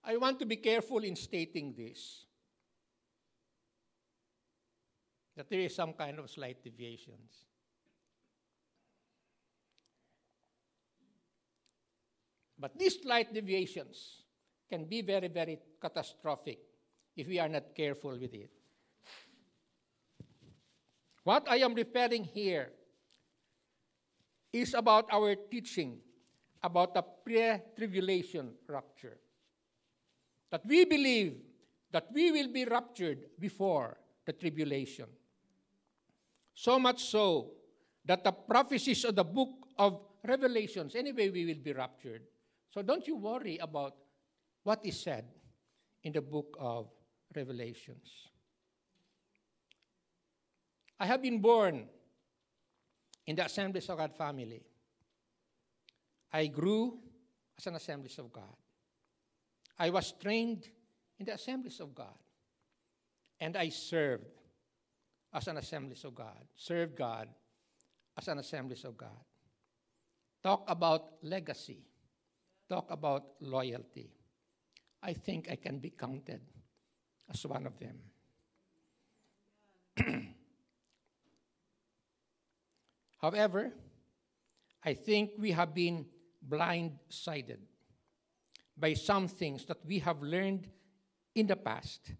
I 0.03 0.17
want 0.17 0.39
to 0.39 0.45
be 0.45 0.55
careful 0.55 0.99
in 0.99 1.15
stating 1.15 1.73
this 1.77 2.25
that 5.35 5.49
there 5.49 5.61
is 5.61 5.73
some 5.73 5.93
kind 5.93 6.19
of 6.19 6.29
slight 6.29 6.61
deviations. 6.63 7.45
But 12.59 12.77
these 12.77 13.01
slight 13.01 13.33
deviations 13.33 14.23
can 14.69 14.83
be 14.83 15.01
very, 15.01 15.29
very 15.29 15.59
catastrophic 15.81 16.59
if 17.15 17.27
we 17.27 17.39
are 17.39 17.47
not 17.47 17.73
careful 17.73 18.11
with 18.19 18.33
it. 18.33 18.51
What 21.23 21.49
I 21.49 21.57
am 21.57 21.73
referring 21.73 22.25
here 22.25 22.71
is 24.51 24.73
about 24.73 25.07
our 25.11 25.35
teaching 25.35 25.99
about 26.61 26.93
the 26.93 27.01
pre 27.01 27.61
tribulation 27.77 28.51
rapture. 28.67 29.17
That 30.51 30.65
we 30.65 30.85
believe 30.85 31.37
that 31.91 32.07
we 32.13 32.31
will 32.31 32.51
be 32.51 32.65
raptured 32.65 33.25
before 33.39 33.97
the 34.25 34.33
tribulation. 34.33 35.05
So 36.53 36.77
much 36.77 37.05
so 37.05 37.51
that 38.05 38.23
the 38.23 38.31
prophecies 38.31 39.05
of 39.05 39.15
the 39.15 39.23
book 39.23 39.67
of 39.77 40.01
Revelations, 40.27 40.95
anyway, 40.95 41.29
we 41.29 41.45
will 41.45 41.63
be 41.63 41.73
raptured. 41.73 42.23
So 42.71 42.81
don't 42.81 43.07
you 43.07 43.15
worry 43.15 43.57
about 43.57 43.95
what 44.63 44.85
is 44.85 44.99
said 44.99 45.25
in 46.03 46.13
the 46.13 46.21
book 46.21 46.55
of 46.59 46.89
Revelations. 47.35 48.09
I 50.99 51.05
have 51.05 51.21
been 51.21 51.39
born 51.39 51.87
in 53.25 53.35
the 53.35 53.45
Assemblies 53.45 53.87
of 53.89 53.97
God 53.97 54.13
family. 54.15 54.61
I 56.33 56.47
grew 56.47 56.99
as 57.57 57.67
an 57.67 57.75
Assemblies 57.75 58.17
of 58.19 58.31
God. 58.33 58.55
I 59.79 59.89
was 59.89 60.11
trained 60.11 60.67
in 61.17 61.25
the 61.25 61.33
assemblies 61.33 61.79
of 61.79 61.95
God. 61.95 62.17
And 63.39 63.55
I 63.55 63.69
served 63.69 64.25
as 65.33 65.47
an 65.47 65.57
assemblies 65.57 66.03
of 66.03 66.13
God, 66.13 66.43
served 66.55 66.97
God 66.97 67.29
as 68.17 68.27
an 68.27 68.39
assemblies 68.39 68.83
of 68.83 68.97
God. 68.97 69.23
Talk 70.43 70.65
about 70.67 71.13
legacy, 71.21 71.85
talk 72.67 72.91
about 72.91 73.23
loyalty. 73.39 74.11
I 75.01 75.13
think 75.13 75.49
I 75.49 75.55
can 75.55 75.79
be 75.79 75.91
counted 75.91 76.41
as 77.29 77.45
one 77.45 77.65
of 77.65 77.79
them. 77.79 77.95
However, 83.21 83.71
I 84.83 84.93
think 84.93 85.31
we 85.37 85.51
have 85.51 85.73
been 85.73 86.05
blindsided 86.47 87.59
by 88.79 88.93
some 88.93 89.27
things 89.27 89.65
that 89.65 89.77
we 89.85 89.99
have 89.99 90.21
learned 90.21 90.67
in 91.35 91.47
the 91.47 91.55
past 91.55 92.13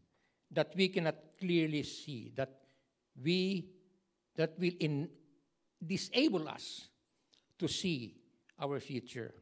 that 0.51 0.73
we 0.75 0.89
cannot 0.89 1.15
clearly 1.39 1.83
see, 1.83 2.31
that 2.35 2.49
we 3.21 3.69
that 4.35 4.57
will 4.57 4.71
in, 4.79 5.09
disable 5.85 6.47
us 6.47 6.87
to 7.57 7.67
see 7.67 8.15
our 8.59 8.79
future. 8.79 9.33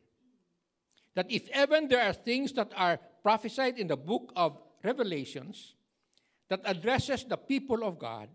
That 1.13 1.32
if 1.32 1.49
even 1.56 1.88
there 1.88 2.01
are 2.01 2.13
things 2.13 2.51
that 2.53 2.71
are 2.75 2.99
prophesied 3.21 3.77
in 3.77 3.88
the 3.88 3.97
book 3.97 4.32
of 4.36 4.58
Revelations 4.84 5.75
that 6.49 6.62
addresses 6.65 7.23
the 7.25 7.38
people 7.38 7.84
of 7.84 7.99
God, 7.99 8.30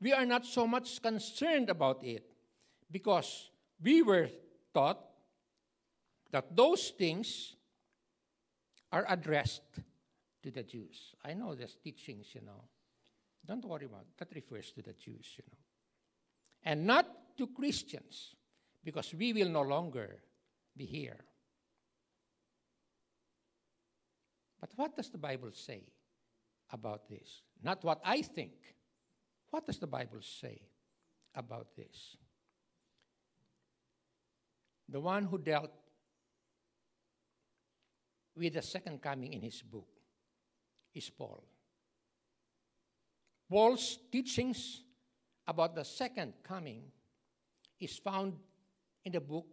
we 0.00 0.12
are 0.12 0.26
not 0.26 0.46
so 0.46 0.66
much 0.66 1.02
concerned 1.02 1.70
about 1.70 2.02
it 2.04 2.24
because 2.90 3.50
we 3.82 4.02
were 4.02 4.28
taught 4.74 4.98
that 6.30 6.56
those 6.56 6.90
things 6.90 7.56
are 8.92 9.06
addressed 9.08 9.80
to 10.42 10.50
the 10.50 10.62
Jews. 10.62 11.14
I 11.24 11.32
know 11.32 11.54
there's 11.54 11.76
teachings, 11.82 12.26
you 12.34 12.42
know. 12.42 12.64
Don't 13.44 13.64
worry 13.64 13.86
about 13.86 14.02
it. 14.02 14.18
That 14.18 14.34
refers 14.34 14.70
to 14.72 14.82
the 14.82 14.92
Jews, 14.92 15.26
you 15.36 15.44
know. 15.50 15.58
And 16.64 16.86
not 16.86 17.06
to 17.38 17.48
Christians, 17.48 18.34
because 18.84 19.12
we 19.14 19.32
will 19.32 19.48
no 19.48 19.62
longer 19.62 20.22
be 20.76 20.84
here. 20.84 21.18
But 24.60 24.70
what 24.76 24.94
does 24.94 25.10
the 25.10 25.18
Bible 25.18 25.50
say 25.52 25.82
about 26.70 27.08
this? 27.08 27.42
Not 27.62 27.82
what 27.82 28.00
I 28.04 28.22
think. 28.22 28.52
What 29.50 29.66
does 29.66 29.78
the 29.78 29.88
Bible 29.88 30.20
say 30.20 30.60
about 31.34 31.74
this? 31.76 32.16
The 34.88 35.00
one 35.00 35.24
who 35.24 35.38
dealt 35.38 35.72
with 38.36 38.54
the 38.54 38.62
second 38.62 39.02
coming 39.02 39.32
in 39.32 39.42
his 39.42 39.62
book 39.62 39.88
is 40.94 41.10
Paul. 41.10 41.42
Paul's 43.50 43.98
teachings 44.10 44.82
about 45.46 45.74
the 45.74 45.84
second 45.84 46.32
coming 46.42 46.84
is 47.78 47.98
found 47.98 48.34
in 49.04 49.12
the 49.12 49.20
book 49.20 49.46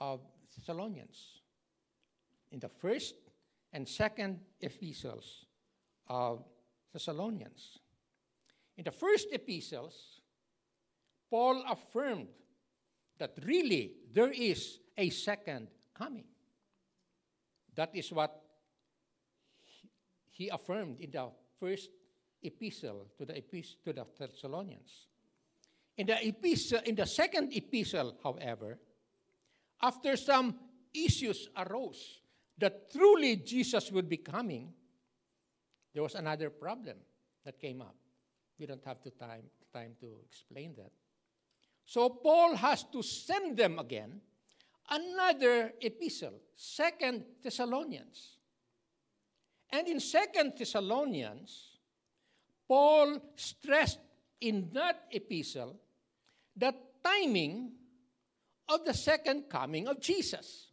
of 0.00 0.20
Thessalonians, 0.54 1.42
in 2.50 2.58
the 2.58 2.68
first 2.68 3.14
and 3.72 3.86
second 3.88 4.40
epistles 4.60 5.46
of 6.08 6.44
Thessalonians. 6.92 7.78
In 8.76 8.84
the 8.84 8.90
first 8.90 9.28
epistles, 9.32 10.20
Paul 11.30 11.64
affirmed 11.68 12.28
that 13.18 13.36
really 13.44 13.92
there 14.12 14.30
is 14.30 14.80
a 14.96 15.10
second 15.10 15.68
coming. 15.94 16.24
That 17.76 17.94
is 17.94 18.12
what 18.12 18.40
he 20.30 20.48
affirmed 20.48 21.00
in 21.00 21.10
the 21.10 21.30
first 21.58 21.90
epistle 22.42 23.06
to 23.18 23.24
the, 23.24 23.34
to 23.84 23.92
the 23.92 24.04
Thessalonians. 24.18 25.06
In 25.96 26.06
the, 26.06 26.28
epistle, 26.28 26.80
in 26.84 26.94
the 26.94 27.06
second 27.06 27.52
epistle, 27.52 28.16
however, 28.22 28.78
after 29.82 30.16
some 30.16 30.56
issues 30.92 31.48
arose 31.56 32.20
that 32.58 32.90
truly 32.92 33.36
Jesus 33.36 33.90
would 33.92 34.08
be 34.08 34.18
coming, 34.18 34.72
there 35.92 36.02
was 36.02 36.14
another 36.14 36.50
problem 36.50 36.96
that 37.44 37.60
came 37.60 37.80
up. 37.80 37.94
We 38.58 38.66
don't 38.66 38.84
have 38.84 38.98
the 39.02 39.10
time, 39.10 39.44
time 39.72 39.92
to 40.00 40.16
explain 40.26 40.74
that. 40.76 40.90
So 41.84 42.08
Paul 42.08 42.56
has 42.56 42.84
to 42.92 43.02
send 43.02 43.56
them 43.56 43.78
again 43.78 44.20
another 44.90 45.72
epistle, 45.80 46.34
Second 46.56 47.24
Thessalonians. 47.42 48.38
And 49.70 49.88
in 49.88 50.00
Second 50.00 50.54
Thessalonians, 50.56 51.78
Paul 52.68 53.20
stressed 53.36 53.98
in 54.40 54.70
that 54.72 55.04
epistle 55.10 55.76
the 56.56 56.74
timing 57.04 57.72
of 58.68 58.84
the 58.84 58.94
second 58.94 59.44
coming 59.50 59.88
of 59.88 60.00
Jesus. 60.00 60.68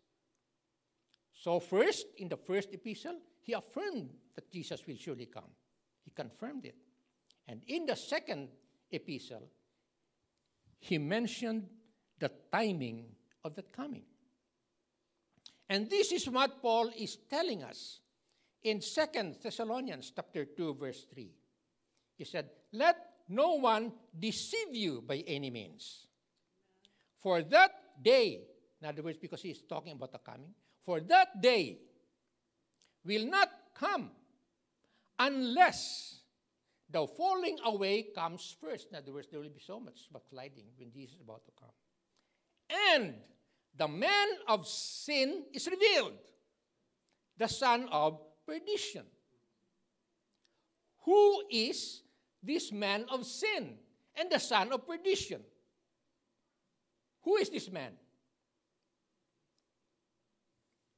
So, 1.33 1.59
first, 1.59 2.05
in 2.17 2.29
the 2.29 2.37
first 2.37 2.69
epistle, 2.71 3.17
he 3.41 3.53
affirmed 3.53 4.09
that 4.35 4.51
Jesus 4.51 4.85
will 4.85 4.95
surely 4.95 5.25
come. 5.25 5.49
He 6.03 6.11
confirmed 6.11 6.65
it. 6.65 6.75
And 7.47 7.61
in 7.67 7.85
the 7.85 7.95
second 7.95 8.49
epistle, 8.91 9.49
he 10.79 10.97
mentioned 10.97 11.67
the 12.19 12.31
timing 12.51 13.05
of 13.43 13.55
that 13.55 13.71
coming. 13.71 14.03
And 15.69 15.89
this 15.89 16.11
is 16.11 16.29
what 16.29 16.61
Paul 16.61 16.91
is 16.97 17.17
telling 17.29 17.63
us 17.63 17.99
in 18.63 18.81
Second 18.81 19.37
Thessalonians 19.41 20.11
chapter 20.15 20.45
2 20.45 20.75
verse 20.75 21.05
3. 21.13 21.31
He 22.17 22.25
said, 22.25 22.51
"Let 22.71 23.11
no 23.31 23.55
one 23.55 23.93
deceive 24.17 24.75
you 24.75 25.01
by 25.01 25.23
any 25.25 25.49
means. 25.49 26.07
For 27.19 27.41
that 27.43 28.03
day, 28.03 28.43
in 28.81 28.87
other 28.87 29.01
words, 29.01 29.17
because 29.17 29.41
he's 29.41 29.61
talking 29.61 29.93
about 29.93 30.11
the 30.11 30.19
coming, 30.19 30.53
for 30.83 30.99
that 31.01 31.41
day 31.41 31.79
will 33.05 33.25
not 33.25 33.49
come 33.73 34.11
unless 35.17 36.19
the 36.89 37.07
falling 37.07 37.57
away 37.63 38.03
comes 38.13 38.55
first. 38.59 38.89
In 38.89 38.97
other 38.97 39.13
words, 39.13 39.27
there 39.31 39.39
will 39.39 39.49
be 39.49 39.61
so 39.61 39.79
much 39.79 40.11
backsliding 40.11 40.65
when 40.77 40.91
Jesus 40.91 41.15
is 41.15 41.21
about 41.21 41.45
to 41.45 41.51
come. 41.57 41.69
And 42.93 43.15
the 43.77 43.87
man 43.87 44.27
of 44.47 44.67
sin 44.67 45.43
is 45.53 45.67
revealed, 45.67 46.13
the 47.37 47.47
son 47.47 47.87
of 47.91 48.19
perdition. 48.45 49.03
Who 51.05 51.43
is 51.49 52.01
this 52.43 52.71
man 52.71 53.05
of 53.09 53.25
sin 53.25 53.77
and 54.15 54.31
the 54.31 54.39
son 54.39 54.71
of 54.71 54.87
perdition? 54.87 55.41
Who 57.23 57.37
is 57.37 57.49
this 57.49 57.71
man? 57.71 57.93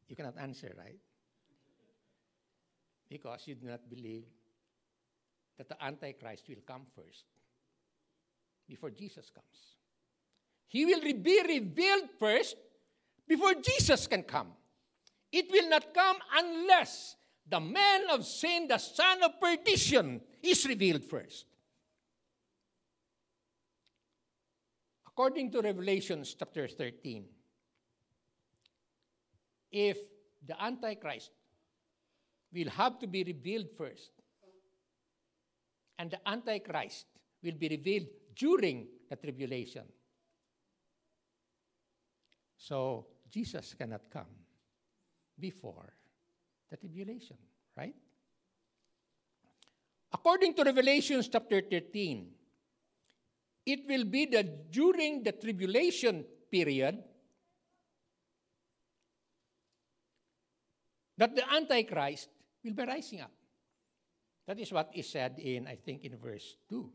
You 0.08 0.16
cannot 0.16 0.38
answer, 0.38 0.74
right? 0.78 1.00
Because 3.10 3.48
you 3.48 3.56
do 3.56 3.68
not 3.68 3.90
believe 3.90 4.26
that 5.58 5.70
the 5.70 5.84
Antichrist 5.84 6.48
will 6.50 6.64
come 6.66 6.86
first 6.96 7.26
before 8.68 8.90
Jesus 8.90 9.30
comes. 9.30 9.83
He 10.74 10.86
will 10.86 11.02
be 11.02 11.40
revealed 11.48 12.10
first 12.18 12.56
before 13.28 13.54
Jesus 13.54 14.08
can 14.08 14.24
come. 14.24 14.48
It 15.32 15.46
will 15.52 15.70
not 15.70 15.94
come 15.94 16.18
unless 16.36 17.16
the 17.48 17.60
man 17.60 18.10
of 18.10 18.26
sin, 18.26 18.68
the 18.68 18.80
son 18.80 19.22
of 19.22 19.40
perdition, 19.40 20.20
is 20.42 20.66
revealed 20.66 21.04
first. 21.04 21.46
According 25.06 25.52
to 25.52 25.62
Revelation 25.62 26.24
chapter 26.24 26.68
13, 26.68 27.24
if 29.72 30.00
the 30.48 30.60
Antichrist 30.60 31.30
will 32.52 32.70
have 32.70 32.98
to 32.98 33.06
be 33.06 33.24
revealed 33.24 33.68
first, 33.78 34.10
and 36.00 36.10
the 36.10 36.28
Antichrist 36.28 37.06
will 37.44 37.60
be 37.60 37.70
revealed 37.70 38.08
during 38.36 38.88
the 39.08 39.16
tribulation. 39.16 39.84
So 42.64 43.08
Jesus 43.28 43.76
cannot 43.76 44.08
come 44.10 44.32
before 45.38 45.92
the 46.72 46.78
tribulation, 46.78 47.36
right? 47.76 47.94
According 50.14 50.54
to 50.54 50.64
Revelation 50.64 51.22
chapter 51.30 51.60
13, 51.60 52.32
it 53.66 53.80
will 53.86 54.06
be 54.06 54.28
that 54.28 54.72
during 54.72 55.24
the 55.24 55.34
tribulation 55.34 56.24
period 56.50 57.04
that 61.18 61.36
the 61.36 61.44
Antichrist 61.52 62.30
will 62.64 62.74
be 62.74 62.84
rising 62.84 63.20
up. 63.20 63.32
That 64.48 64.60
is 64.60 64.72
what 64.72 64.90
is 64.96 65.10
said 65.10 65.38
in, 65.38 65.68
I 65.68 65.76
think, 65.76 66.06
in 66.06 66.16
verse 66.16 66.56
2 66.70 66.90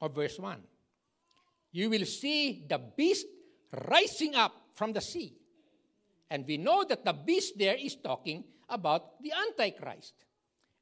or 0.00 0.08
verse 0.10 0.38
1. 0.38 0.62
You 1.72 1.90
will 1.90 2.06
see 2.06 2.64
the 2.68 2.78
beast 2.78 3.26
rising 3.88 4.34
up 4.34 4.52
from 4.74 4.92
the 4.92 5.00
sea, 5.00 5.36
And 6.30 6.46
we 6.46 6.56
know 6.56 6.84
that 6.84 7.04
the 7.04 7.12
beast 7.12 7.54
there 7.56 7.76
is 7.76 7.96
talking 7.96 8.44
about 8.68 9.22
the 9.22 9.32
Antichrist. 9.32 10.14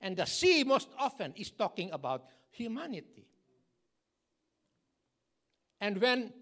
And 0.01 0.17
the 0.17 0.25
sea 0.25 0.65
most 0.65 0.89
often 0.99 1.35
is 1.37 1.51
talking 1.51 1.93
about 1.93 2.25
humanity. 2.51 3.27
And 5.81 6.01
when, 6.01 6.33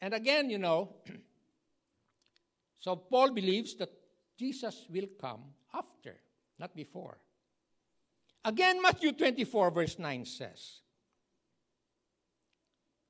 and 0.00 0.14
again, 0.14 0.50
you 0.50 0.58
know, 0.58 0.96
so 2.78 2.96
Paul 2.96 3.32
believes 3.32 3.74
that 3.76 3.90
Jesus 4.38 4.86
will 4.90 5.08
come 5.18 5.44
after, 5.72 6.16
not 6.58 6.76
before. 6.76 7.18
Again, 8.44 8.82
Matthew 8.82 9.12
24, 9.12 9.70
verse 9.70 9.98
9 9.98 10.24
says, 10.26 10.80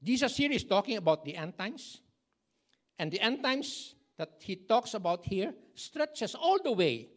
Jesus 0.07 0.37
here 0.37 0.53
is 0.53 0.63
talking 0.63 0.97
about 0.97 1.25
the 1.25 1.35
end 1.35 1.59
times. 1.59 2.01
And 2.97 3.11
the 3.11 3.21
end 3.21 3.43
times 3.43 3.97
that 4.17 4.31
he 4.39 4.55
talks 4.55 4.95
about 4.95 5.27
here 5.27 5.53
stretches 5.75 6.37
all 6.37 6.59
the 6.63 6.71
way 6.71 7.09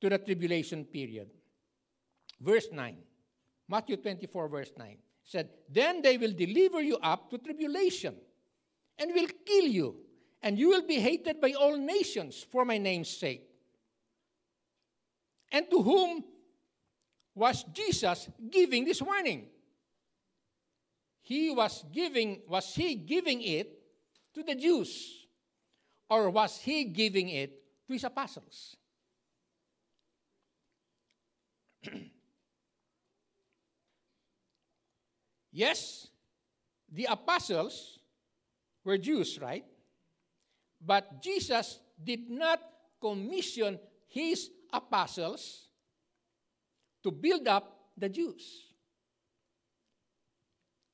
to 0.00 0.08
the 0.08 0.18
tribulation 0.18 0.84
period. 0.84 1.28
Verse 2.40 2.68
9, 2.72 2.96
Matthew 3.68 3.96
24, 3.96 4.48
verse 4.48 4.70
9 4.78 4.96
said, 5.24 5.50
Then 5.68 6.00
they 6.00 6.16
will 6.16 6.32
deliver 6.32 6.80
you 6.80 6.96
up 7.02 7.28
to 7.30 7.38
tribulation 7.38 8.14
and 8.96 9.12
will 9.12 9.28
kill 9.44 9.64
you, 9.64 9.96
and 10.42 10.56
you 10.56 10.68
will 10.68 10.86
be 10.86 11.00
hated 11.00 11.40
by 11.40 11.52
all 11.52 11.76
nations 11.76 12.46
for 12.50 12.64
my 12.64 12.78
name's 12.78 13.10
sake. 13.10 13.42
And 15.50 15.68
to 15.70 15.82
whom 15.82 16.24
was 17.34 17.64
Jesus 17.64 18.28
giving 18.48 18.84
this 18.84 19.02
warning? 19.02 19.48
He 21.30 21.46
was 21.52 21.84
giving, 21.94 22.42
was 22.48 22.74
he 22.74 22.96
giving 22.96 23.40
it 23.40 23.70
to 24.34 24.42
the 24.42 24.56
Jews? 24.56 25.28
Or 26.08 26.28
was 26.28 26.58
he 26.58 26.82
giving 26.82 27.28
it 27.28 27.52
to 27.86 27.92
his 27.92 28.02
apostles? 28.02 28.74
yes, 35.52 36.08
the 36.90 37.04
apostles 37.04 38.00
were 38.82 38.98
Jews, 38.98 39.38
right? 39.40 39.64
But 40.84 41.22
Jesus 41.22 41.78
did 42.02 42.28
not 42.28 42.58
commission 43.00 43.78
his 44.08 44.50
apostles 44.72 45.68
to 47.04 47.12
build 47.12 47.46
up 47.46 47.72
the 47.96 48.08
Jews. 48.08 48.69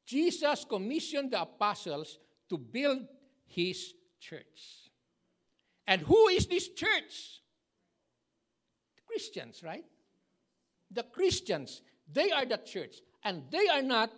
Jesus 0.06 0.64
commissioned 0.64 1.32
the 1.32 1.42
apostles 1.42 2.18
to 2.48 2.56
build 2.56 3.06
his 3.44 3.92
church. 4.20 4.90
And 5.86 6.00
who 6.00 6.28
is 6.28 6.46
this 6.46 6.68
church? 6.68 7.42
The 8.96 9.02
Christians, 9.06 9.62
right? 9.64 9.84
The 10.90 11.02
Christians, 11.02 11.82
they 12.12 12.30
are 12.30 12.46
the 12.46 12.58
church, 12.58 12.96
and 13.24 13.42
they 13.50 13.66
are 13.68 13.82
not 13.82 14.12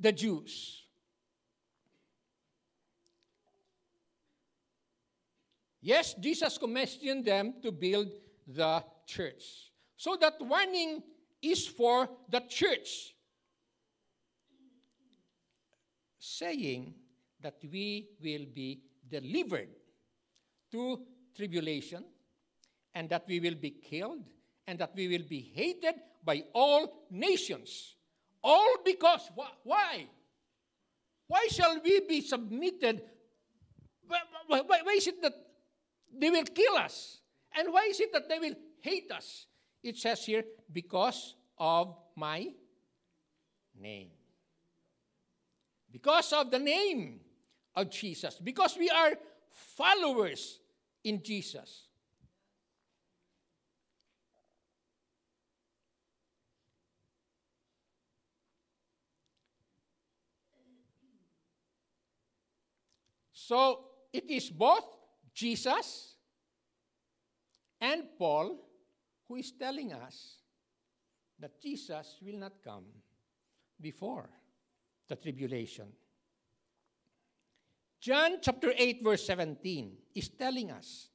the 0.00 0.12
Jews. 0.12 0.82
Yes, 5.82 6.14
Jesus 6.14 6.56
commissioned 6.58 7.24
them 7.24 7.54
to 7.62 7.72
build 7.72 8.08
the 8.46 8.84
church. 9.06 9.72
So 9.96 10.16
that 10.20 10.34
warning 10.40 11.02
is 11.42 11.66
for 11.66 12.08
the 12.30 12.40
church, 12.48 13.14
saying 16.22 16.94
that 17.40 17.56
we 17.70 18.08
will 18.22 18.46
be 18.54 18.80
delivered 19.10 19.68
to 20.70 21.00
tribulation, 21.36 22.04
and 22.94 23.08
that 23.10 23.24
we 23.26 23.40
will 23.40 23.56
be 23.56 23.70
killed, 23.70 24.22
and 24.66 24.78
that 24.78 24.94
we 24.94 25.08
will 25.08 25.26
be 25.28 25.40
hated 25.52 25.94
by 26.24 26.44
all 26.54 27.06
nations. 27.10 27.96
All 28.44 28.76
because, 28.84 29.30
why? 29.64 30.06
Why 31.26 31.48
shall 31.50 31.80
we 31.82 32.00
be 32.08 32.20
submitted? 32.20 33.02
Why, 34.06 34.20
why, 34.46 34.62
why 34.82 34.92
is 34.92 35.08
it 35.08 35.20
that 35.22 35.34
they 36.16 36.30
will 36.30 36.44
kill 36.44 36.76
us? 36.76 37.20
And 37.56 37.72
why 37.72 37.88
is 37.90 37.98
it 37.98 38.12
that 38.12 38.28
they 38.28 38.38
will 38.38 38.54
hate 38.80 39.10
us? 39.10 39.46
It 39.82 39.96
says 39.96 40.24
here, 40.24 40.44
because 40.72 41.34
of 41.58 41.96
my 42.14 42.48
name. 43.78 44.10
Because 45.92 46.32
of 46.32 46.50
the 46.50 46.58
name 46.58 47.20
of 47.76 47.90
Jesus. 47.90 48.38
Because 48.42 48.76
we 48.78 48.88
are 48.88 49.12
followers 49.50 50.58
in 51.04 51.22
Jesus. 51.22 51.88
So 63.32 63.84
it 64.12 64.30
is 64.30 64.48
both 64.48 64.84
Jesus 65.34 66.14
and 67.80 68.04
Paul 68.18 68.56
who 69.28 69.36
is 69.36 69.52
telling 69.52 69.92
us 69.92 70.36
that 71.38 71.60
Jesus 71.60 72.16
will 72.22 72.38
not 72.38 72.52
come 72.64 72.84
before 73.80 74.30
the 75.08 75.16
tribulation. 75.16 75.86
John 78.00 78.38
chapter 78.42 78.72
8, 78.76 79.00
verse 79.02 79.24
17 79.26 79.92
is 80.14 80.28
telling 80.30 80.70
us 80.70 81.08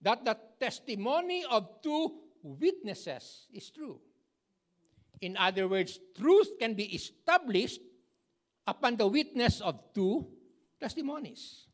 that 0.00 0.24
the 0.24 0.36
testimony 0.58 1.44
of 1.50 1.82
two 1.82 2.16
witnesses 2.42 3.46
is 3.52 3.70
true. 3.70 4.00
In 5.20 5.36
other 5.36 5.68
words, 5.68 6.00
truth 6.16 6.58
can 6.58 6.72
be 6.72 6.84
established 6.94 7.80
upon 8.66 8.96
the 8.96 9.06
witness 9.06 9.60
of 9.60 9.92
two 9.92 10.26
testimonies. 10.80 11.66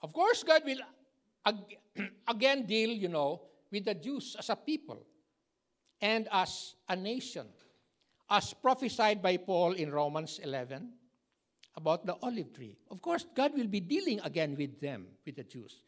Of 0.00 0.12
course, 0.12 0.42
God 0.42 0.62
will 0.64 0.80
again 2.28 2.66
deal, 2.66 2.90
you 2.90 3.08
know, 3.08 3.42
with 3.70 3.84
the 3.84 3.94
Jews 3.94 4.36
as 4.38 4.48
a 4.50 4.56
people 4.56 5.04
and 6.00 6.28
as 6.32 6.74
a 6.88 6.96
nation, 6.96 7.46
as 8.32 8.54
prophesied 8.54 9.20
by 9.20 9.36
Paul 9.36 9.72
in 9.74 9.92
Romans 9.92 10.40
11 10.42 10.88
about 11.76 12.06
the 12.06 12.16
olive 12.22 12.54
tree. 12.54 12.78
Of 12.90 13.02
course, 13.02 13.26
God 13.36 13.52
will 13.54 13.66
be 13.66 13.80
dealing 13.80 14.20
again 14.24 14.56
with 14.56 14.80
them, 14.80 15.06
with 15.26 15.36
the 15.36 15.44
Jews. 15.44 15.84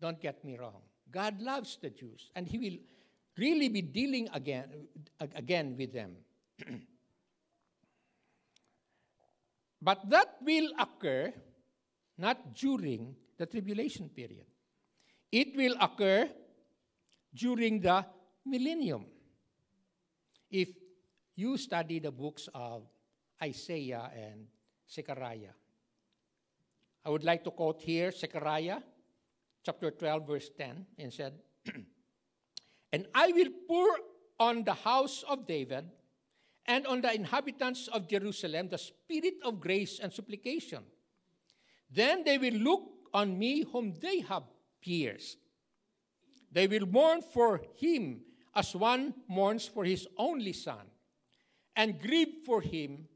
Don't 0.00 0.20
get 0.20 0.44
me 0.44 0.58
wrong. 0.58 0.82
God 1.12 1.40
loves 1.40 1.78
the 1.80 1.90
Jews, 1.90 2.30
and 2.34 2.48
He 2.48 2.58
will 2.58 2.78
really 3.38 3.68
be 3.68 3.80
dealing 3.80 4.28
again, 4.34 4.88
again 5.20 5.76
with 5.78 5.92
them. 5.92 6.16
but 9.80 10.10
that 10.10 10.34
will 10.42 10.70
occur 10.76 11.32
not 12.18 12.56
during 12.56 13.14
the 13.38 13.46
tribulation 13.46 14.08
period. 14.08 14.46
It 15.30 15.56
will 15.56 15.76
occur 15.80 16.28
during 17.34 17.80
the 17.80 18.04
millennium. 18.44 19.06
If 20.50 20.68
you 21.36 21.56
study 21.56 21.98
the 21.98 22.10
books 22.10 22.48
of 22.54 22.82
Isaiah 23.42 24.10
and 24.14 24.46
Zechariah, 24.90 25.54
I 27.04 27.10
would 27.10 27.24
like 27.24 27.44
to 27.44 27.50
quote 27.50 27.82
here 27.82 28.10
Zechariah 28.10 28.80
chapter 29.64 29.90
12, 29.90 30.26
verse 30.26 30.50
10, 30.56 30.86
and 30.98 31.12
said, 31.12 31.34
And 32.92 33.06
I 33.14 33.32
will 33.32 33.50
pour 33.66 33.98
on 34.38 34.64
the 34.64 34.74
house 34.74 35.24
of 35.28 35.46
David 35.46 35.84
and 36.66 36.86
on 36.86 37.00
the 37.00 37.14
inhabitants 37.14 37.88
of 37.88 38.08
Jerusalem 38.08 38.68
the 38.68 38.78
spirit 38.78 39.34
of 39.44 39.60
grace 39.60 40.00
and 40.00 40.12
supplication. 40.12 40.82
Then 41.90 42.24
they 42.24 42.38
will 42.38 42.54
look 42.54 42.82
on 43.12 43.38
me 43.38 43.64
whom 43.64 43.94
they 44.00 44.20
have 44.20 44.44
pierced. 44.80 45.38
They 46.50 46.66
will 46.66 46.86
mourn 46.86 47.20
for 47.20 47.60
him 47.76 48.20
as 48.54 48.74
one 48.74 49.14
mourns 49.28 49.66
for 49.66 49.84
his 49.84 50.06
only 50.16 50.52
son, 50.52 50.86
and 51.76 52.00
grieve 52.00 52.34
for 52.46 52.60
him 52.60 53.08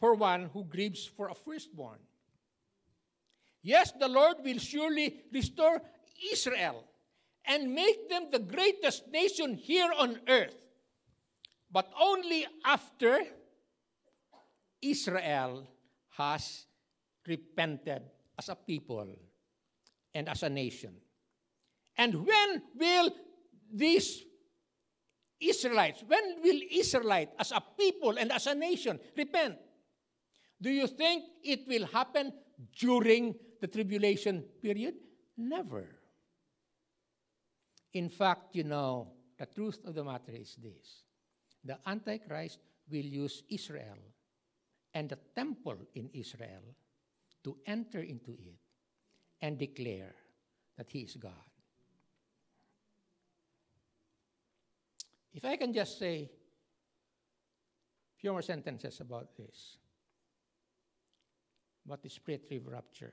for 0.00 0.14
one 0.14 0.50
who 0.52 0.64
grieves 0.64 1.04
for 1.04 1.28
a 1.28 1.34
firstborn. 1.34 1.98
Yes, 3.62 3.92
the 3.98 4.08
Lord 4.08 4.36
will 4.44 4.58
surely 4.58 5.16
restore 5.32 5.82
Israel 6.32 6.84
and 7.44 7.74
make 7.74 8.08
them 8.08 8.28
the 8.30 8.38
greatest 8.38 9.08
nation 9.10 9.54
here 9.54 9.90
on 9.98 10.20
earth, 10.28 10.54
but 11.70 11.90
only 12.00 12.46
after 12.64 13.20
Israel 14.80 15.66
has 16.16 16.66
repented 17.26 18.02
as 18.38 18.48
a 18.48 18.54
people 18.54 19.08
and 20.14 20.28
as 20.28 20.42
a 20.42 20.48
nation. 20.48 20.94
And 21.96 22.24
when 22.24 22.62
will 22.76 23.10
these 23.72 24.22
Israelites, 25.40 26.02
when 26.06 26.42
will 26.42 26.60
Israelite 26.70 27.30
as 27.38 27.52
a 27.52 27.62
people 27.78 28.18
and 28.18 28.32
as 28.32 28.46
a 28.46 28.54
nation 28.54 28.98
repent? 29.16 29.56
Do 30.60 30.70
you 30.70 30.86
think 30.86 31.24
it 31.44 31.66
will 31.68 31.86
happen 31.86 32.32
during 32.78 33.34
the 33.60 33.68
tribulation 33.68 34.44
period? 34.60 34.94
Never. 35.36 36.00
In 37.94 38.08
fact, 38.08 38.54
you 38.56 38.64
know, 38.64 39.12
the 39.38 39.46
truth 39.46 39.78
of 39.84 39.94
the 39.94 40.04
matter 40.04 40.32
is 40.32 40.56
this 40.56 41.04
the 41.64 41.78
Antichrist 41.86 42.58
will 42.90 43.04
use 43.04 43.42
Israel 43.48 43.98
and 44.94 45.08
the 45.08 45.18
temple 45.34 45.76
in 45.94 46.10
Israel 46.12 46.62
to 47.44 47.56
enter 47.66 48.00
into 48.00 48.32
it 48.32 48.58
and 49.40 49.58
declare 49.58 50.14
that 50.76 50.90
he 50.90 51.00
is 51.00 51.16
God. 51.16 51.47
If 55.38 55.44
I 55.44 55.54
can 55.54 55.72
just 55.72 56.00
say 56.00 56.22
a 56.26 58.18
few 58.18 58.32
more 58.32 58.42
sentences 58.42 58.98
about 58.98 59.36
this, 59.36 59.78
about 61.86 62.02
the 62.02 62.08
spiritual 62.08 62.72
rapture. 62.72 63.12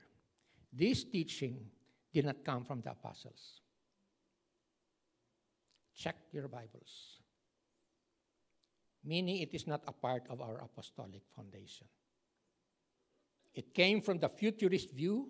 This 0.72 1.04
teaching 1.04 1.70
did 2.12 2.24
not 2.24 2.44
come 2.44 2.64
from 2.64 2.80
the 2.80 2.90
apostles. 2.90 3.60
Check 5.94 6.16
your 6.32 6.48
Bibles. 6.48 7.20
Meaning 9.04 9.36
it 9.36 9.54
is 9.54 9.68
not 9.68 9.82
a 9.86 9.92
part 9.92 10.24
of 10.28 10.40
our 10.40 10.58
apostolic 10.58 11.22
foundation. 11.36 11.86
It 13.54 13.72
came 13.72 14.02
from 14.02 14.18
the 14.18 14.30
futurist 14.30 14.90
view 14.90 15.28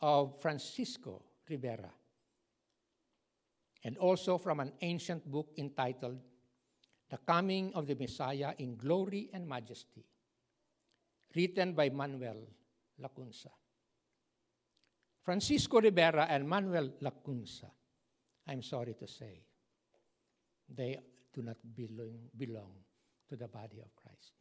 of 0.00 0.42
Francisco 0.42 1.22
Ribera 1.48 1.92
and 3.84 3.98
also 3.98 4.38
from 4.38 4.60
an 4.60 4.72
ancient 4.80 5.30
book 5.30 5.48
entitled 5.58 6.18
The 7.10 7.18
Coming 7.18 7.72
of 7.74 7.86
the 7.86 7.94
Messiah 7.94 8.54
in 8.58 8.76
Glory 8.76 9.30
and 9.32 9.46
Majesty, 9.46 10.04
written 11.34 11.72
by 11.72 11.90
Manuel 11.90 12.46
Lacunza. 13.00 13.50
Francisco 15.24 15.80
Ribera 15.80 16.26
and 16.28 16.48
Manuel 16.48 16.90
Lacunza, 17.00 17.70
I'm 18.48 18.62
sorry 18.62 18.94
to 18.94 19.06
say, 19.06 19.42
they 20.68 20.98
do 21.32 21.42
not 21.42 21.56
belong, 21.74 22.18
belong 22.36 22.72
to 23.28 23.36
the 23.36 23.48
body 23.48 23.80
of 23.80 23.94
Christ. 23.94 24.32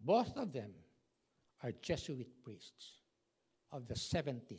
Both 0.00 0.36
of 0.36 0.52
them 0.52 0.70
are 1.62 1.72
Jesuit 1.82 2.28
priests 2.42 3.02
of 3.72 3.86
the 3.88 3.94
17th 3.94 4.58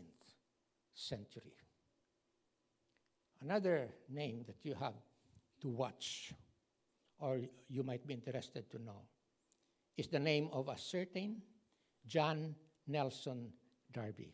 century. 0.93 1.55
Another 3.41 3.89
name 4.09 4.43
that 4.47 4.57
you 4.63 4.75
have 4.75 4.93
to 5.61 5.69
watch, 5.69 6.33
or 7.19 7.39
you 7.69 7.83
might 7.83 8.05
be 8.05 8.13
interested 8.13 8.69
to 8.71 8.81
know, 8.81 9.01
is 9.97 10.07
the 10.07 10.19
name 10.19 10.49
of 10.51 10.67
a 10.67 10.77
certain 10.77 11.41
John 12.05 12.55
Nelson 12.87 13.51
Darby, 13.91 14.33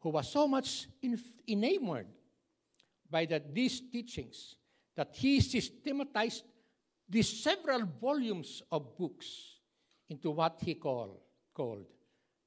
who 0.00 0.10
was 0.10 0.30
so 0.30 0.46
much 0.46 0.86
enamored 1.48 2.06
by 3.10 3.24
the, 3.24 3.42
these 3.52 3.80
teachings 3.90 4.56
that 4.96 5.14
he 5.14 5.40
systematized 5.40 6.44
these 7.08 7.42
several 7.42 7.84
volumes 8.00 8.62
of 8.70 8.96
books 8.98 9.60
into 10.10 10.30
what 10.30 10.58
he 10.62 10.74
called, 10.74 11.20
called 11.54 11.86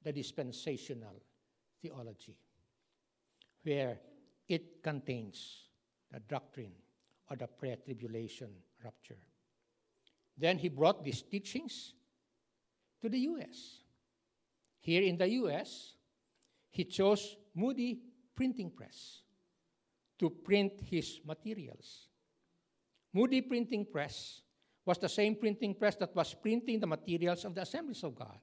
the 0.04 0.12
dispensational 0.12 1.21
theology, 1.82 2.36
where 3.63 3.97
it 4.47 4.84
contains 4.84 5.69
the 6.12 6.19
doctrine 6.19 6.73
of 7.30 7.39
the 7.39 7.47
pre 7.47 7.75
tribulation 7.75 8.49
rapture. 8.84 9.17
Then 10.38 10.58
he 10.58 10.69
brought 10.69 11.04
these 11.04 11.21
teachings 11.21 11.93
to 13.01 13.10
the 13.10 13.19
U.S. 13.19 13.82
Here 14.80 15.04
in 15.04 15.17
the 15.17 15.30
U.S., 15.30 15.93
he 16.69 16.84
chose 16.86 17.36
Moody 17.54 17.99
Printing 18.36 18.71
Press 18.71 19.21
to 20.19 20.30
print 20.30 20.73
his 20.82 21.19
materials. 21.25 22.08
Moody 23.13 23.41
Printing 23.41 23.86
Press 23.86 24.41
was 24.86 24.97
the 24.97 25.10
same 25.10 25.36
printing 25.36 25.75
press 25.75 25.95
that 25.95 26.15
was 26.15 26.34
printing 26.34 26.80
the 26.80 26.88
materials 26.88 27.45
of 27.45 27.54
the 27.54 27.62
Assemblies 27.62 28.04
of 28.04 28.15
God. 28.15 28.39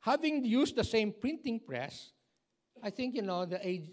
Having 0.00 0.44
used 0.44 0.76
the 0.76 0.84
same 0.84 1.12
printing 1.20 1.60
press, 1.60 2.12
I 2.82 2.90
think, 2.90 3.14
you 3.14 3.22
know, 3.22 3.44
the 3.44 3.66
age, 3.66 3.90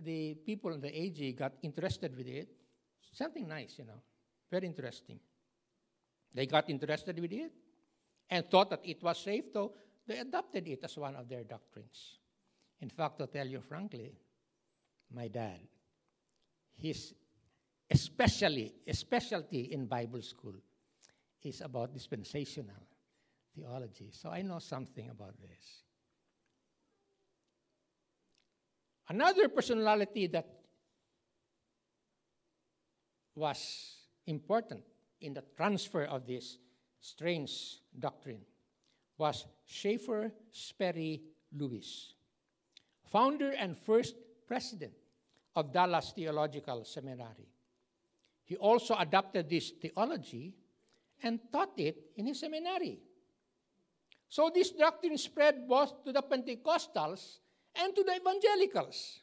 the 0.00 0.34
people 0.46 0.72
in 0.72 0.80
the 0.80 0.88
AG 0.88 1.32
got 1.32 1.52
interested 1.62 2.16
with 2.16 2.26
it. 2.26 2.48
Something 3.12 3.46
nice, 3.48 3.74
you 3.78 3.84
know, 3.84 4.00
very 4.50 4.66
interesting. 4.66 5.18
They 6.34 6.46
got 6.46 6.70
interested 6.70 7.18
with 7.18 7.32
it 7.32 7.52
and 8.30 8.50
thought 8.50 8.70
that 8.70 8.80
it 8.84 9.02
was 9.02 9.18
safe, 9.18 9.44
so 9.52 9.72
they 10.06 10.18
adopted 10.18 10.66
it 10.66 10.80
as 10.82 10.96
one 10.96 11.14
of 11.16 11.28
their 11.28 11.44
doctrines. 11.44 12.16
In 12.80 12.88
fact, 12.88 13.18
to 13.18 13.26
tell 13.26 13.46
you 13.46 13.60
frankly, 13.60 14.12
my 15.14 15.28
dad, 15.28 15.60
his 16.76 17.14
especially 17.90 18.72
specialty 18.90 19.72
in 19.72 19.86
Bible 19.86 20.22
school 20.22 20.54
is 21.42 21.60
about 21.60 21.92
dispensational 21.92 22.88
theology. 23.54 24.10
So 24.10 24.30
I 24.30 24.42
know 24.42 24.58
something 24.58 25.10
about 25.10 25.34
this. 25.40 25.82
Another 29.12 29.46
personality 29.50 30.26
that 30.28 30.48
was 33.34 34.08
important 34.26 34.80
in 35.20 35.34
the 35.34 35.44
transfer 35.54 36.04
of 36.04 36.24
this 36.26 36.56
strange 36.98 37.82
doctrine 37.98 38.40
was 39.18 39.44
Chafer 39.66 40.32
Sperry 40.50 41.20
Lewis, 41.54 42.14
founder 43.04 43.50
and 43.50 43.76
first 43.76 44.16
president 44.48 44.94
of 45.56 45.74
Dallas 45.74 46.14
Theological 46.16 46.82
Seminary. 46.86 47.52
He 48.44 48.56
also 48.56 48.96
adopted 48.96 49.50
this 49.50 49.72
theology 49.72 50.54
and 51.22 51.38
taught 51.52 51.76
it 51.76 51.98
in 52.16 52.28
his 52.28 52.40
seminary. 52.40 52.98
So 54.30 54.50
this 54.54 54.70
doctrine 54.70 55.18
spread 55.18 55.68
both 55.68 56.02
to 56.02 56.12
the 56.14 56.22
Pentecostals 56.22 57.41
and 57.74 57.94
to 57.94 58.02
the 58.02 58.16
evangelicals. 58.16 59.20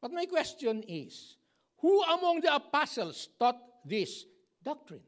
But 0.00 0.12
my 0.12 0.26
question 0.26 0.84
is 0.86 1.36
who 1.78 2.02
among 2.02 2.40
the 2.40 2.54
apostles 2.54 3.28
taught 3.38 3.58
this 3.84 4.24
doctrine? 4.62 5.00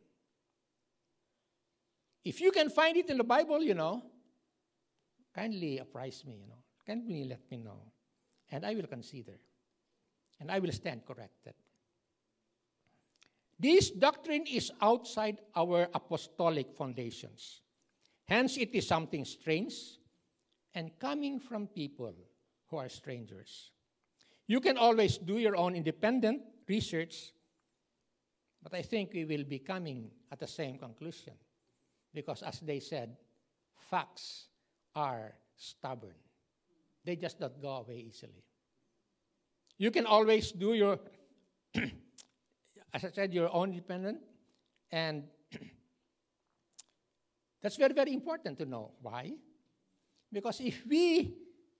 If 2.24 2.40
you 2.40 2.50
can 2.50 2.70
find 2.70 2.96
it 2.96 3.08
in 3.08 3.18
the 3.18 3.24
Bible, 3.24 3.62
you 3.62 3.74
know, 3.74 4.02
kindly 5.34 5.78
apprise 5.78 6.24
me, 6.26 6.38
you 6.40 6.46
know, 6.48 6.62
kindly 6.86 7.24
let 7.24 7.40
me 7.50 7.58
know, 7.58 7.80
and 8.50 8.64
I 8.64 8.74
will 8.74 8.86
consider, 8.86 9.38
and 10.40 10.50
I 10.50 10.58
will 10.58 10.72
stand 10.72 11.06
corrected. 11.06 11.54
This 13.58 13.90
doctrine 13.90 14.44
is 14.46 14.70
outside 14.82 15.38
our 15.54 15.88
apostolic 15.94 16.72
foundations. 16.72 17.62
Hence, 18.24 18.56
it 18.56 18.74
is 18.74 18.86
something 18.86 19.24
strange 19.24 19.72
and 20.76 20.90
coming 21.00 21.40
from 21.40 21.66
people 21.66 22.12
who 22.68 22.76
are 22.76 22.88
strangers. 22.88 23.72
You 24.46 24.60
can 24.60 24.76
always 24.76 25.16
do 25.16 25.38
your 25.38 25.56
own 25.56 25.74
independent 25.74 26.42
research, 26.68 27.32
but 28.62 28.74
I 28.74 28.82
think 28.82 29.12
we 29.14 29.24
will 29.24 29.44
be 29.44 29.58
coming 29.58 30.10
at 30.30 30.38
the 30.38 30.46
same 30.46 30.78
conclusion 30.78 31.32
because, 32.12 32.42
as 32.42 32.60
they 32.60 32.78
said, 32.78 33.16
facts 33.90 34.48
are 34.94 35.34
stubborn. 35.56 36.14
They 37.04 37.16
just 37.16 37.40
don't 37.40 37.60
go 37.60 37.70
away 37.70 38.04
easily. 38.08 38.44
You 39.78 39.90
can 39.90 40.04
always 40.04 40.52
do 40.52 40.74
your, 40.74 40.98
as 42.92 43.04
I 43.04 43.10
said, 43.10 43.32
your 43.32 43.52
own 43.52 43.70
independent, 43.70 44.18
and 44.90 45.24
that's 47.62 47.76
very, 47.76 47.94
very 47.94 48.12
important 48.12 48.58
to 48.58 48.66
know. 48.66 48.92
Why? 49.00 49.32
Because 50.36 50.60
if 50.60 50.84
we 50.86 51.32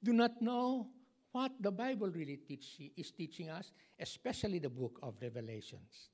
do 0.02 0.14
not 0.14 0.40
know 0.40 0.88
what 1.30 1.52
the 1.60 1.70
Bible 1.70 2.08
really 2.08 2.38
teach, 2.38 2.80
is 2.96 3.10
teaching 3.10 3.50
us, 3.50 3.70
especially 4.00 4.58
the 4.58 4.70
book 4.70 4.98
of 5.02 5.14
Revelations, 5.20 6.08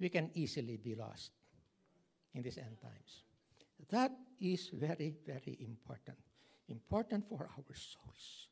we 0.00 0.08
can 0.08 0.30
easily 0.32 0.78
be 0.78 0.94
lost 0.94 1.32
in 2.32 2.42
these 2.42 2.56
end 2.56 2.80
times. 2.80 3.24
That 3.90 4.10
is 4.40 4.70
very, 4.72 5.12
very 5.26 5.58
important. 5.60 6.16
Important 6.66 7.28
for 7.28 7.50
our 7.54 7.74
souls. 7.74 8.48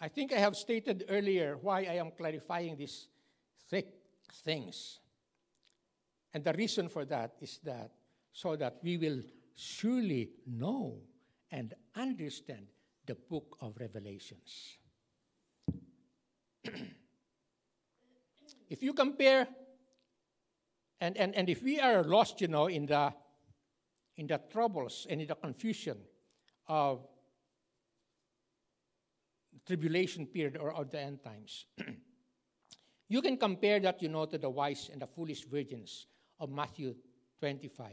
I 0.00 0.08
think 0.08 0.32
I 0.32 0.38
have 0.38 0.56
stated 0.56 1.04
earlier 1.10 1.58
why 1.60 1.80
I 1.80 1.96
am 1.96 2.12
clarifying 2.16 2.78
these 2.78 3.08
thick 3.68 3.92
things. 4.42 5.00
And 6.32 6.42
the 6.42 6.54
reason 6.54 6.88
for 6.88 7.04
that 7.04 7.34
is 7.42 7.60
that 7.64 7.90
so 8.32 8.56
that 8.56 8.78
we 8.82 8.96
will 8.96 9.20
surely 9.54 10.30
know 10.46 11.02
and 11.50 11.74
understand 11.96 12.66
the 13.06 13.14
book 13.14 13.56
of 13.60 13.76
Revelations. 13.78 14.78
if 18.68 18.82
you 18.82 18.92
compare, 18.92 19.48
and, 21.00 21.16
and, 21.16 21.34
and 21.34 21.48
if 21.48 21.62
we 21.62 21.80
are 21.80 22.04
lost, 22.04 22.40
you 22.40 22.48
know, 22.48 22.66
in 22.66 22.86
the, 22.86 23.12
in 24.16 24.26
the 24.26 24.40
troubles 24.50 25.06
and 25.08 25.20
in 25.20 25.26
the 25.26 25.34
confusion 25.34 25.96
of 26.68 27.00
tribulation 29.66 30.26
period 30.26 30.56
or 30.56 30.72
of 30.72 30.90
the 30.90 31.00
end 31.00 31.22
times. 31.22 31.66
you 33.08 33.22
can 33.22 33.36
compare 33.36 33.80
that, 33.80 34.02
you 34.02 34.08
know, 34.08 34.24
to 34.24 34.38
the 34.38 34.50
wise 34.50 34.90
and 34.92 35.02
the 35.02 35.06
foolish 35.06 35.44
virgins 35.44 36.06
of 36.38 36.50
Matthew 36.50 36.94
25. 37.40 37.92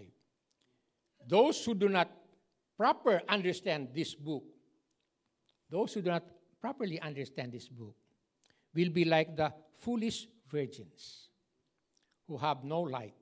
Those 1.27 1.63
who 1.65 1.75
do 1.75 1.89
not 1.89 2.09
proper 2.77 3.21
understand 3.27 3.89
this 3.93 4.15
book, 4.15 4.43
those 5.69 5.93
who 5.93 6.01
do 6.01 6.11
not 6.11 6.23
properly 6.61 6.99
understand 7.01 7.51
this 7.51 7.67
book, 7.67 7.95
will 8.73 8.89
be 8.89 9.05
like 9.05 9.35
the 9.35 9.51
foolish 9.79 10.27
virgins 10.49 11.29
who 12.27 12.37
have 12.37 12.63
no 12.63 12.81
light. 12.81 13.15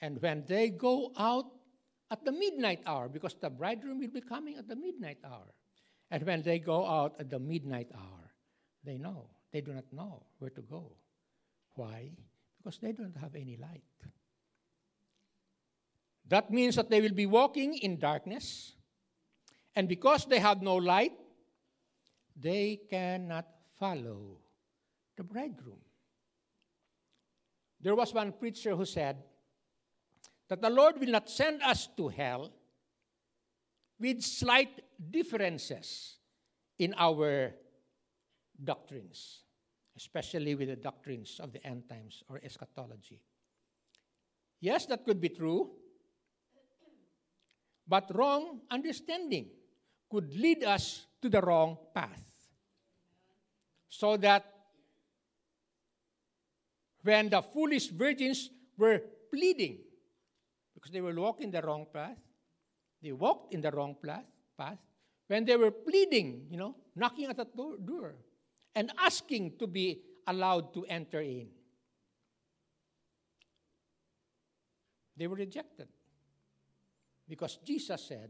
And 0.00 0.20
when 0.20 0.44
they 0.46 0.70
go 0.70 1.12
out 1.16 1.46
at 2.10 2.24
the 2.24 2.32
midnight 2.32 2.80
hour, 2.86 3.08
because 3.08 3.36
the 3.40 3.50
bridegroom 3.50 3.98
will 3.98 4.08
be 4.08 4.20
coming 4.20 4.56
at 4.56 4.68
the 4.68 4.76
midnight 4.76 5.18
hour, 5.24 5.54
and 6.10 6.24
when 6.24 6.42
they 6.42 6.58
go 6.58 6.84
out 6.86 7.14
at 7.20 7.30
the 7.30 7.38
midnight 7.38 7.88
hour, 7.94 8.32
they 8.84 8.98
know. 8.98 9.30
They 9.52 9.60
do 9.60 9.72
not 9.72 9.84
know 9.92 10.24
where 10.38 10.50
to 10.50 10.62
go. 10.62 10.96
Why? 11.74 12.10
Because 12.58 12.78
they 12.78 12.92
don't 12.92 13.16
have 13.16 13.34
any 13.34 13.56
light. 13.56 13.82
That 16.28 16.50
means 16.50 16.76
that 16.76 16.90
they 16.90 17.00
will 17.00 17.12
be 17.12 17.26
walking 17.26 17.74
in 17.74 17.98
darkness. 17.98 18.74
And 19.74 19.88
because 19.88 20.26
they 20.26 20.38
have 20.38 20.62
no 20.62 20.76
light, 20.76 21.12
they 22.36 22.80
cannot 22.88 23.46
follow 23.78 24.38
the 25.16 25.24
bridegroom. 25.24 25.80
There 27.80 27.94
was 27.94 28.14
one 28.14 28.32
preacher 28.32 28.76
who 28.76 28.84
said 28.84 29.16
that 30.48 30.62
the 30.62 30.70
Lord 30.70 31.00
will 31.00 31.10
not 31.10 31.28
send 31.28 31.62
us 31.62 31.88
to 31.96 32.08
hell 32.08 32.52
with 33.98 34.22
slight 34.22 34.80
differences 35.10 36.16
in 36.78 36.94
our 36.96 37.54
doctrines, 38.62 39.42
especially 39.96 40.54
with 40.54 40.68
the 40.68 40.76
doctrines 40.76 41.40
of 41.40 41.52
the 41.52 41.64
end 41.66 41.88
times 41.88 42.22
or 42.28 42.40
eschatology. 42.42 43.20
Yes, 44.60 44.86
that 44.86 45.04
could 45.04 45.20
be 45.20 45.28
true, 45.28 45.70
but 47.92 48.08
wrong 48.16 48.64
understanding 48.70 49.52
could 50.08 50.32
lead 50.32 50.64
us 50.64 51.04
to 51.20 51.28
the 51.28 51.42
wrong 51.42 51.76
path. 51.92 52.24
So 53.90 54.16
that 54.16 54.48
when 57.02 57.28
the 57.28 57.42
foolish 57.42 57.88
virgins 57.88 58.48
were 58.78 59.02
pleading, 59.30 59.84
because 60.72 60.90
they 60.90 61.02
were 61.02 61.12
walking 61.12 61.50
the 61.50 61.60
wrong 61.60 61.84
path, 61.92 62.16
they 63.02 63.12
walked 63.12 63.52
in 63.52 63.60
the 63.60 63.70
wrong 63.70 63.94
path, 64.02 64.24
path 64.56 64.78
when 65.26 65.44
they 65.44 65.56
were 65.56 65.70
pleading, 65.70 66.46
you 66.48 66.56
know, 66.56 66.74
knocking 66.96 67.28
at 67.28 67.36
the 67.36 67.44
door, 67.44 67.76
door 67.76 68.14
and 68.74 68.90
asking 69.04 69.58
to 69.58 69.66
be 69.66 70.00
allowed 70.26 70.72
to 70.72 70.86
enter 70.86 71.20
in. 71.20 71.48
They 75.14 75.26
were 75.26 75.36
rejected 75.36 75.88
because 77.32 77.56
Jesus 77.64 78.04
said 78.08 78.28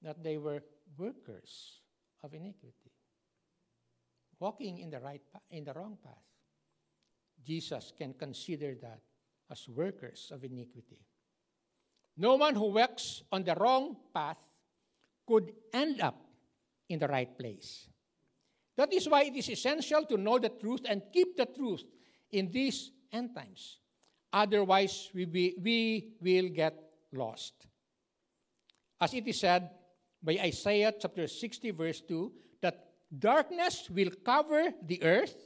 that 0.00 0.24
they 0.24 0.38
were 0.38 0.62
workers 0.96 1.82
of 2.24 2.32
iniquity, 2.32 2.96
walking 4.40 4.78
in 4.78 4.88
the 4.88 4.98
right 4.98 5.20
in 5.50 5.64
the 5.64 5.74
wrong 5.74 5.98
path. 6.02 6.24
Jesus 7.44 7.92
can 7.92 8.14
consider 8.14 8.74
that 8.80 9.00
as 9.52 9.68
workers 9.68 10.32
of 10.32 10.42
iniquity. 10.44 11.04
No 12.16 12.36
one 12.36 12.54
who 12.54 12.72
works 12.72 13.22
on 13.30 13.44
the 13.44 13.54
wrong 13.54 13.94
path 14.14 14.38
could 15.26 15.52
end 15.74 16.00
up 16.00 16.16
in 16.88 16.98
the 16.98 17.08
right 17.08 17.36
place. 17.36 17.86
That 18.78 18.94
is 18.94 19.10
why 19.10 19.24
it 19.24 19.36
is 19.36 19.50
essential 19.50 20.06
to 20.06 20.16
know 20.16 20.38
the 20.38 20.48
truth 20.48 20.86
and 20.88 21.02
keep 21.12 21.36
the 21.36 21.44
truth 21.44 21.84
in 22.32 22.50
these 22.50 22.92
end 23.12 23.34
times. 23.34 23.76
Otherwise, 24.32 25.10
we, 25.12 25.26
be, 25.26 25.54
we 25.60 26.14
will 26.22 26.48
get 26.48 26.82
lost. 27.12 27.66
As 29.00 29.12
it 29.14 29.26
is 29.26 29.40
said 29.40 29.70
by 30.22 30.38
Isaiah 30.40 30.92
chapter 30.98 31.26
60, 31.26 31.70
verse 31.72 32.00
2, 32.00 32.32
that 32.62 32.86
darkness 33.18 33.88
will 33.90 34.10
cover 34.24 34.72
the 34.82 35.02
earth 35.02 35.36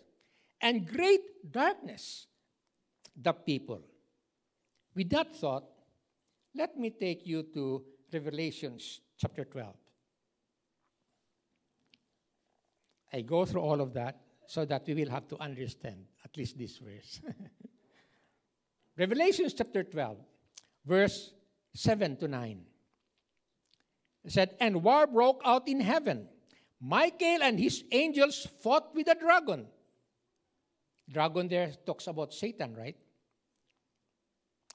and 0.60 0.86
great 0.86 1.50
darkness 1.50 2.26
the 3.20 3.32
people. 3.32 3.82
With 4.94 5.10
that 5.10 5.34
thought, 5.36 5.64
let 6.54 6.76
me 6.76 6.90
take 6.90 7.26
you 7.26 7.44
to 7.54 7.84
Revelations 8.12 9.00
chapter 9.18 9.44
12. 9.44 9.74
I 13.12 13.20
go 13.22 13.44
through 13.44 13.62
all 13.62 13.80
of 13.80 13.92
that 13.94 14.20
so 14.46 14.64
that 14.64 14.86
we 14.86 14.94
will 14.94 15.10
have 15.10 15.28
to 15.28 15.40
understand 15.40 16.04
at 16.24 16.36
least 16.36 16.58
this 16.58 16.78
verse. 16.78 17.20
Revelations 18.98 19.54
chapter 19.54 19.82
12, 19.84 20.18
verse 20.86 21.32
7 21.74 22.16
to 22.16 22.28
9. 22.28 22.60
Said, 24.26 24.56
And 24.60 24.82
war 24.82 25.06
broke 25.06 25.40
out 25.44 25.68
in 25.68 25.80
heaven. 25.80 26.28
Michael 26.80 27.42
and 27.42 27.58
his 27.58 27.84
angels 27.90 28.46
fought 28.60 28.94
with 28.94 29.06
the 29.06 29.14
dragon. 29.14 29.66
Dragon 31.08 31.48
there 31.48 31.72
talks 31.84 32.06
about 32.06 32.32
Satan, 32.32 32.74
right? 32.74 32.96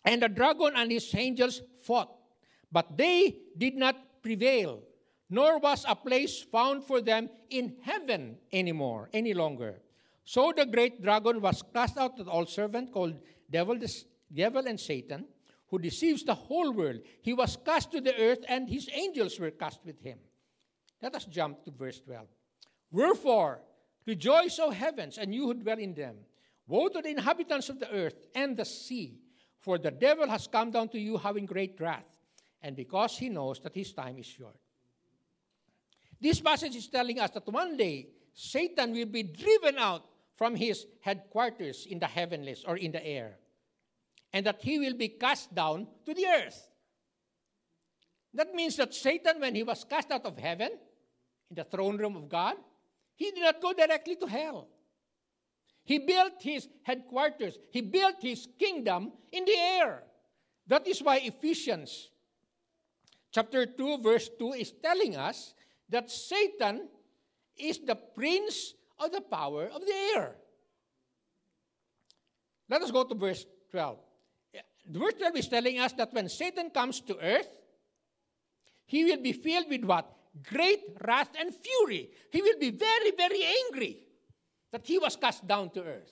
And 0.04 0.22
the 0.22 0.30
dragon 0.30 0.74
and 0.76 0.92
his 0.92 1.14
angels 1.16 1.62
fought, 1.82 2.12
but 2.72 2.96
they 2.96 3.38
did 3.58 3.76
not 3.76 4.22
prevail, 4.22 4.84
nor 5.30 5.58
was 5.58 5.86
a 5.88 5.96
place 5.96 6.44
found 6.44 6.84
for 6.84 7.02
them 7.02 7.30
in 7.50 7.78
heaven 7.82 8.38
anymore, 8.52 9.10
any 9.14 9.34
longer. 9.34 9.82
So 10.24 10.54
the 10.56 10.66
great 10.66 11.02
dragon 11.02 11.42
was 11.42 11.64
cast 11.74 11.98
out 11.98 12.20
of 12.20 12.28
old 12.28 12.50
servant 12.50 12.92
called 12.92 13.16
devil, 13.50 13.80
devil 14.32 14.68
and 14.68 14.80
Satan, 14.80 15.26
who 15.68 15.80
deceives 15.80 16.24
the 16.24 16.36
whole 16.36 16.72
world. 16.72 17.00
He 17.22 17.34
was 17.34 17.58
cast 17.58 17.92
to 17.92 18.02
the 18.02 18.16
earth, 18.20 18.40
and 18.48 18.70
his 18.70 18.90
angels 18.94 19.40
were 19.40 19.52
cast 19.52 19.80
with 19.86 20.00
him. 20.02 20.20
Let 21.02 21.16
us 21.16 21.26
jump 21.26 21.64
to 21.66 21.72
verse 21.72 22.00
12. 22.02 22.28
Wherefore, 22.92 23.62
rejoice, 24.06 24.60
O 24.60 24.70
heavens, 24.70 25.18
and 25.18 25.34
you 25.34 25.48
who 25.48 25.54
dwell 25.56 25.80
in 25.80 25.94
them. 25.94 26.16
Woe 26.68 26.88
to 26.90 27.02
the 27.02 27.10
inhabitants 27.10 27.70
of 27.70 27.80
the 27.80 27.92
earth 27.92 28.26
and 28.34 28.58
the 28.58 28.66
sea, 28.66 29.20
for 29.60 29.78
the 29.78 29.92
devil 29.92 30.28
has 30.28 30.48
come 30.48 30.72
down 30.72 30.90
to 30.90 31.00
you 31.00 31.18
having 31.18 31.46
great 31.46 31.80
wrath, 31.80 32.06
and 32.62 32.76
because 32.76 33.18
he 33.18 33.30
knows 33.30 33.60
that 33.60 33.76
his 33.76 33.94
time 33.94 34.18
is 34.18 34.26
short. 34.26 34.58
This 36.20 36.40
passage 36.40 36.76
is 36.76 36.88
telling 36.88 37.20
us 37.20 37.32
that 37.32 37.48
one 37.48 37.78
day 37.78 38.08
Satan 38.34 38.94
will 38.94 39.06
be 39.06 39.24
driven 39.24 39.78
out 39.78 40.06
from 40.36 40.56
his 40.56 40.86
headquarters 41.02 41.88
in 41.90 42.00
the 42.00 42.08
heavenlies 42.08 42.64
or 42.68 42.78
in 42.78 42.92
the 42.92 43.06
air 43.06 43.38
and 44.36 44.46
that 44.46 44.62
he 44.62 44.78
will 44.78 44.96
be 44.96 45.08
cast 45.08 45.56
down 45.56 45.88
to 46.06 46.14
the 46.14 46.26
earth. 46.28 46.70
That 48.34 48.54
means 48.54 48.76
that 48.76 48.94
Satan, 48.94 49.40
when 49.40 49.56
he 49.56 49.64
was 49.64 49.86
cast 49.86 50.12
out 50.12 50.26
of 50.26 50.38
heaven, 50.38 50.72
in 51.50 51.56
the 51.56 51.64
throne 51.64 51.96
room 51.96 52.18
of 52.18 52.28
God, 52.28 52.58
he 53.16 53.32
did 53.32 53.40
not 53.40 53.62
go 53.62 53.72
directly 53.72 54.18
to 54.18 54.28
hell. 54.28 54.68
He 55.86 56.00
built 56.00 56.34
his 56.42 56.68
headquarters, 56.84 57.58
he 57.72 57.80
built 57.80 58.16
his 58.20 58.46
kingdom 58.60 59.14
in 59.32 59.46
the 59.46 59.56
air. 59.56 60.04
That 60.68 60.86
is 60.86 61.02
why 61.02 61.20
Ephesians 61.20 62.10
chapter 63.32 63.66
2, 63.66 64.00
verse 64.00 64.30
2 64.38 64.52
is 64.52 64.74
telling 64.84 65.16
us 65.16 65.54
that 65.88 66.12
Satan 66.12 66.90
is 67.56 67.80
the 67.80 67.96
prince 67.96 68.74
of 69.00 69.14
the 69.14 69.22
power 69.22 69.68
of 69.68 69.80
the 69.80 69.94
air. 70.14 70.36
Let 72.68 72.82
us 72.82 72.92
go 72.92 73.06
to 73.06 73.16
verse 73.16 73.46
12 73.72 74.05
verse 74.88 75.14
12 75.18 75.36
is 75.38 75.48
telling 75.48 75.80
us 75.80 75.94
that 75.94 76.14
when 76.14 76.30
Satan 76.30 76.70
comes 76.70 77.02
to 77.02 77.18
earth, 77.20 77.50
he 78.86 79.04
will 79.04 79.22
be 79.22 79.34
filled 79.34 79.70
with 79.70 79.84
what? 79.84 80.12
Great 80.44 80.82
wrath 81.04 81.30
and 81.40 81.54
fury. 81.54 82.10
He 82.32 82.42
will 82.42 82.60
be 82.60 82.72
very, 82.72 83.12
very 83.18 83.44
angry 83.66 84.04
that 84.72 84.86
he 84.86 84.98
was 85.00 85.16
cast 85.16 85.48
down 85.48 85.70
to 85.72 85.84
earth. 85.84 86.12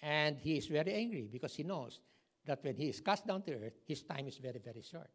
And 0.00 0.38
he 0.38 0.56
is 0.56 0.66
very 0.66 0.94
angry 0.94 1.28
because 1.30 1.54
he 1.54 1.64
knows 1.64 2.00
that 2.46 2.62
when 2.62 2.76
he 2.76 2.88
is 2.88 3.00
cast 3.00 3.26
down 3.26 3.42
to 3.42 3.52
earth, 3.54 3.74
his 3.86 4.02
time 4.02 4.28
is 4.28 4.38
very, 4.38 4.60
very 4.64 4.82
short. 4.82 5.10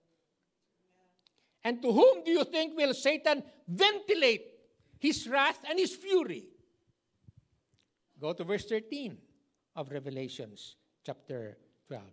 And 1.63 1.81
to 1.81 1.91
whom 1.91 2.23
do 2.25 2.31
you 2.31 2.43
think 2.43 2.75
will 2.75 2.93
Satan 2.93 3.41
ventilate 3.67 4.45
his 4.99 5.27
wrath 5.27 5.59
and 5.67 5.79
his 5.79 5.95
fury? 5.95 6.43
Go 8.19 8.33
to 8.33 8.43
verse 8.43 8.65
13 8.65 9.17
of 9.77 9.89
Revelations 9.89 10.75
chapter 11.05 11.57
12. 11.87 12.03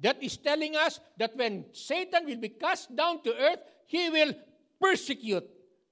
That 0.00 0.22
is 0.22 0.36
telling 0.36 0.76
us 0.76 1.00
that 1.18 1.36
when 1.36 1.66
Satan 1.72 2.24
will 2.26 2.36
be 2.36 2.48
cast 2.50 2.94
down 2.94 3.22
to 3.22 3.34
earth, 3.36 3.60
he 3.86 4.08
will 4.08 4.32
persecute 4.80 5.48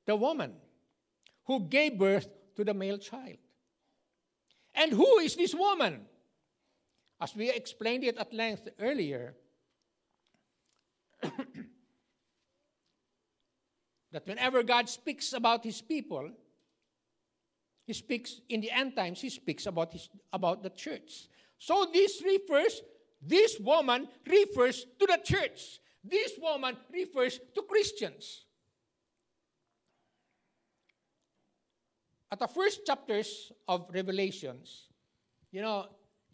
the 0.07 0.17
woman 0.17 0.55
who 1.45 1.61
gave 1.61 1.99
birth 1.99 2.29
to 2.57 2.65
the 2.65 2.75
male 2.75 2.99
child. 2.99 3.37
And 4.75 4.93
who 4.93 5.19
is 5.19 5.37
this 5.37 5.55
woman? 5.55 6.07
As 7.21 7.35
we 7.35 7.51
explained 7.51 8.05
it 8.05 8.17
at 8.17 8.33
length 8.33 8.69
earlier, 8.79 9.35
that 14.13 14.27
whenever 14.27 14.63
God 14.63 14.89
speaks 14.89 15.33
about 15.33 15.65
his 15.65 15.83
people, 15.83 16.31
he 17.87 17.93
speaks 17.93 18.41
in 18.49 18.61
the 18.61 18.71
end 18.71 18.95
times, 18.95 19.21
he 19.21 19.31
speaks 19.31 19.67
about, 19.67 19.93
his, 19.93 20.09
about 20.33 20.63
the 20.63 20.71
church. 20.71 21.29
So 21.59 21.87
this 21.93 22.23
refers, 22.25 22.81
this 23.21 23.59
woman 23.59 24.09
refers 24.27 24.87
to 24.99 25.07
the 25.07 25.19
church. 25.23 25.81
This 26.05 26.33
woman 26.41 26.77
refers 26.93 27.39
to 27.55 27.63
Christians. 27.63 28.45
At 32.31 32.39
the 32.39 32.47
first 32.47 32.87
chapters 32.87 33.53
of 33.67 33.91
Revelations, 33.93 34.89
you 35.51 35.63
know, 35.63 35.87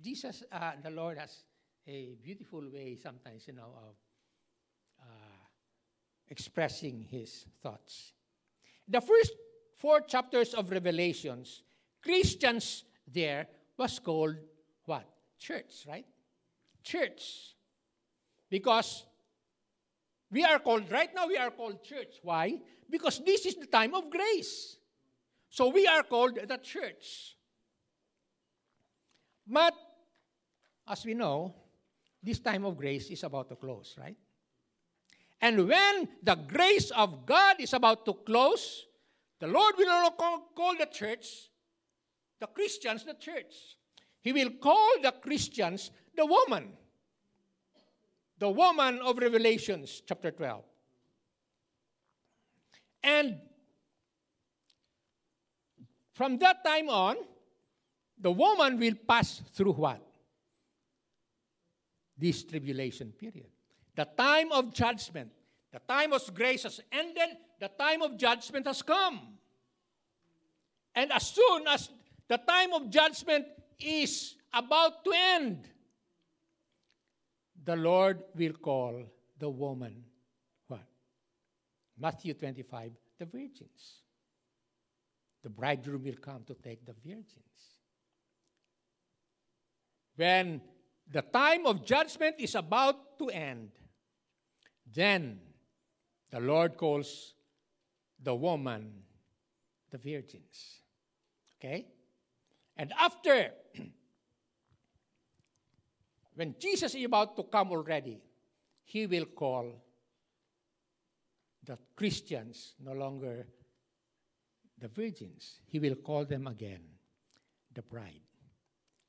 Jesus, 0.03 0.43
uh, 0.51 0.73
the 0.83 0.91
Lord, 0.91 1.19
has 1.19 1.45
a 1.87 2.17
beautiful 2.23 2.63
way 2.73 2.99
sometimes, 3.01 3.47
you 3.47 3.55
know, 3.55 3.73
of 3.77 3.95
uh, 5.01 5.45
expressing 6.29 7.07
his 7.09 7.47
thoughts. 7.63 8.13
The 8.89 9.01
first 9.01 9.33
four 9.77 10.01
chapters 10.01 10.53
of 10.53 10.71
Revelations, 10.71 11.63
Christians 12.03 12.85
there 13.07 13.47
was 13.79 13.99
called? 13.99 14.37
Church, 15.39 15.85
right? 15.87 16.07
Church. 16.83 17.55
Because 18.51 19.05
we 20.31 20.45
are 20.45 20.59
called, 20.59 20.91
right 20.91 21.11
now 21.15 21.27
we 21.27 21.37
are 21.37 21.51
called 21.51 21.83
church. 21.85 22.15
Why? 22.23 22.61
Because 22.91 23.21
this 23.25 23.47
is 23.47 23.55
the 23.55 23.67
time 23.67 23.95
of 23.95 24.11
grace. 24.11 24.77
So 25.49 25.69
we 25.69 25.87
are 25.87 26.03
called 26.03 26.37
the 26.37 26.59
church. 26.59 27.37
But 29.47 29.75
as 30.89 31.05
we 31.05 31.15
know, 31.15 31.55
this 32.23 32.41
time 32.41 32.65
of 32.65 32.77
grace 32.77 33.11
is 33.11 33.23
about 33.23 33.49
to 33.51 33.57
close, 33.57 33.95
right? 33.99 34.17
And 35.41 35.69
when 35.69 36.09
the 36.23 36.35
grace 36.35 36.91
of 36.91 37.27
God 37.27 37.57
is 37.61 37.73
about 37.75 38.07
to 38.07 38.15
close, 38.15 38.87
the 39.41 39.47
Lord 39.47 39.75
will 39.77 40.11
call 40.13 40.77
the 40.79 40.87
church, 40.87 41.51
the 42.41 42.47
Christians, 42.47 43.05
the 43.05 43.15
church. 43.15 43.77
He 44.25 44.33
will 44.33 44.51
call 44.51 44.91
the 45.03 45.13
Christians 45.13 45.91
the 46.17 46.25
woman. 46.25 46.73
The 48.39 48.49
woman 48.49 49.01
of 49.01 49.19
Revelations, 49.19 50.03
chapter 50.07 50.31
12. 50.31 50.65
And 53.03 53.37
from 56.15 56.39
that 56.39 56.65
time 56.65 56.89
on, 56.89 57.17
the 58.19 58.31
woman 58.31 58.79
will 58.79 58.95
pass 59.07 59.43
through 59.53 59.75
what? 59.75 60.01
This 62.17 62.45
tribulation 62.45 63.13
period. 63.13 63.51
The 63.95 64.09
time 64.17 64.53
of 64.53 64.73
judgment. 64.73 65.31
The 65.71 65.81
time 65.87 66.15
of 66.15 66.35
grace 66.35 66.63
has 66.63 66.81
ended. 66.91 67.37
The 67.61 67.69
time 67.69 68.01
of 68.01 68.17
judgment 68.17 68.67
has 68.67 68.81
come. 68.81 69.21
And 70.95 71.13
as 71.13 71.27
soon 71.27 71.69
as 71.69 71.91
the 72.27 72.39
time 72.39 72.73
of 72.73 72.89
judgment 72.89 73.47
is 73.81 74.37
about 74.53 75.05
to 75.05 75.13
end, 75.13 75.69
the 77.65 77.77
Lord 77.77 78.23
will 78.35 78.53
call 78.53 79.03
the 79.39 79.49
woman 79.49 80.05
what? 80.69 80.85
Matthew 81.99 82.35
25, 82.35 82.93
the 83.19 83.25
virgins. 83.25 84.03
The 85.43 85.51
bridegroom 85.51 86.05
will 86.05 86.17
come 86.21 86.43
to 86.47 86.55
take 86.55 86.85
the 86.87 86.95
virgins. 87.05 87.81
When 90.17 90.61
the 91.11 91.23
time 91.23 91.67
of 91.67 91.85
judgment 91.85 92.37
is 92.39 92.55
about 92.55 93.19
to 93.19 93.29
end, 93.29 93.71
then 94.93 95.41
the 96.31 96.41
Lord 96.41 96.77
calls 96.77 97.35
the 98.23 98.35
woman 98.35 98.93
the 99.91 99.99
virgins. 99.99 100.81
Okay? 101.57 101.87
And 102.77 102.93
after, 102.99 103.51
when 106.35 106.55
Jesus 106.59 106.95
is 106.95 107.05
about 107.05 107.37
to 107.37 107.45
come 107.45 107.71
already, 107.71 108.21
he 108.85 109.07
will 109.07 109.27
call 109.27 109.83
the 111.65 111.79
Christians 111.97 112.75
no 112.83 112.93
longer 112.93 113.47
the 114.79 114.89
virgins. 114.89 115.61
He 115.67 115.79
will 115.79 115.95
call 115.97 116.25
them 116.25 116.47
again 116.47 116.83
the 117.73 117.83
bride 117.83 118.21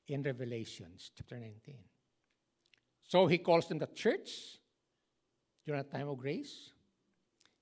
in 0.07 0.23
Revelations 0.23 1.11
chapter 1.17 1.37
19. 1.37 1.75
So 3.07 3.27
he 3.27 3.37
calls 3.39 3.67
them 3.67 3.79
the 3.79 3.87
church 3.87 4.59
during 5.65 5.81
a 5.81 5.83
time 5.83 6.07
of 6.07 6.17
grace. 6.17 6.71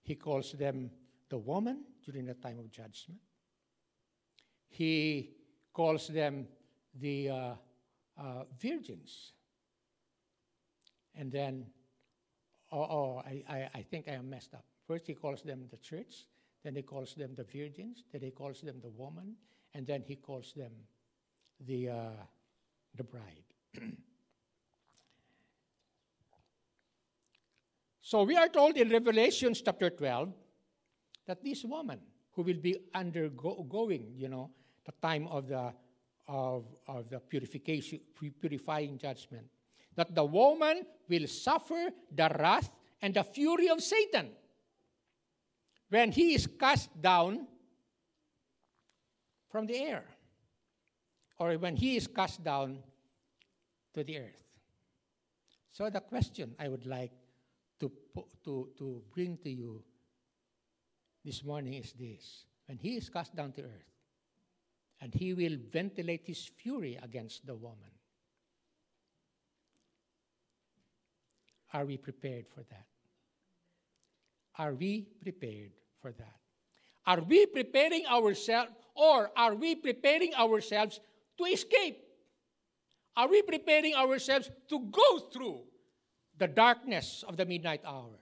He 0.03 0.15
calls 0.15 0.51
them 0.51 0.91
the 1.29 1.37
woman 1.37 1.85
during 2.05 2.25
the 2.25 2.33
time 2.33 2.59
of 2.59 2.69
judgment. 2.69 3.19
He 4.69 5.31
calls 5.73 6.07
them 6.07 6.47
the 6.99 7.29
uh, 7.29 7.53
uh, 8.17 8.43
virgins. 8.61 9.33
And 11.15 11.31
then, 11.31 11.65
oh, 12.71 12.81
oh 12.81 13.23
I, 13.25 13.43
I, 13.49 13.69
I 13.75 13.81
think 13.81 14.07
I 14.07 14.13
am 14.13 14.29
messed 14.29 14.53
up. 14.53 14.65
First, 14.87 15.07
he 15.07 15.13
calls 15.13 15.41
them 15.41 15.67
the 15.71 15.77
church, 15.77 16.27
then 16.63 16.75
he 16.75 16.81
calls 16.81 17.15
them 17.15 17.31
the 17.35 17.43
virgins, 17.43 18.03
then 18.11 18.21
he 18.21 18.31
calls 18.31 18.61
them 18.61 18.79
the 18.81 18.89
woman, 18.89 19.35
and 19.73 19.87
then 19.87 20.03
he 20.05 20.15
calls 20.15 20.53
them 20.55 20.71
the, 21.65 21.89
uh, 21.89 22.09
the 22.95 23.03
bride. 23.03 23.43
so 28.01 28.23
we 28.23 28.35
are 28.35 28.47
told 28.47 28.77
in 28.77 28.89
Revelation 28.89 29.53
chapter 29.53 29.89
12 29.89 30.33
that 31.25 31.43
this 31.43 31.63
woman 31.63 31.99
who 32.33 32.43
will 32.43 32.59
be 32.59 32.77
undergoing, 32.93 34.13
you 34.15 34.27
know, 34.27 34.51
the 34.85 34.93
time 35.01 35.27
of 35.27 35.47
the 35.47 35.73
of, 36.27 36.65
of 36.87 37.09
the 37.09 37.19
purification, 37.19 37.99
purifying 38.39 38.97
judgment, 38.97 39.45
that 39.95 40.15
the 40.15 40.23
woman 40.23 40.85
will 41.09 41.27
suffer 41.27 41.89
the 42.15 42.29
wrath 42.39 42.69
and 43.01 43.13
the 43.13 43.23
fury 43.23 43.69
of 43.69 43.81
Satan. 43.81 44.29
When 45.89 46.11
he 46.11 46.33
is 46.33 46.47
cast 46.47 46.89
down 47.01 47.45
from 49.49 49.67
the 49.67 49.75
air 49.75 50.05
or 51.37 51.53
when 51.57 51.75
he 51.75 51.97
is 51.97 52.07
cast 52.07 52.43
down 52.43 52.79
to 53.93 54.03
the 54.03 54.17
earth. 54.17 54.43
So, 55.71 55.89
the 55.89 56.01
question 56.01 56.55
I 56.59 56.67
would 56.67 56.85
like 56.85 57.11
to, 57.79 57.91
to, 58.45 58.69
to 58.77 59.03
bring 59.13 59.37
to 59.43 59.49
you 59.49 59.83
this 61.25 61.43
morning 61.43 61.73
is 61.73 61.93
this. 61.93 62.45
When 62.67 62.77
he 62.77 62.95
is 62.95 63.09
cast 63.09 63.35
down 63.35 63.51
to 63.53 63.63
earth, 63.63 63.92
and 65.03 65.13
he 65.13 65.33
will 65.33 65.57
ventilate 65.69 66.25
his 66.25 66.49
fury 66.63 66.97
against 67.03 67.45
the 67.45 67.53
woman. 67.53 67.91
Are 71.73 71.85
we 71.85 71.97
prepared 71.97 72.45
for 72.47 72.63
that? 72.69 72.87
Are 74.57 74.73
we 74.73 75.01
prepared 75.21 75.71
for 76.01 76.13
that? 76.13 76.39
Are 77.05 77.19
we 77.19 77.45
preparing 77.47 78.05
ourselves, 78.05 78.71
or 78.95 79.29
are 79.35 79.55
we 79.55 79.75
preparing 79.75 80.33
ourselves 80.35 81.01
to 81.37 81.43
escape? 81.51 81.97
Are 83.17 83.27
we 83.27 83.41
preparing 83.41 83.95
ourselves 83.95 84.49
to 84.69 84.79
go 84.79 85.19
through 85.19 85.63
the 86.37 86.47
darkness 86.47 87.25
of 87.27 87.35
the 87.35 87.45
midnight 87.45 87.81
hour? 87.85 88.19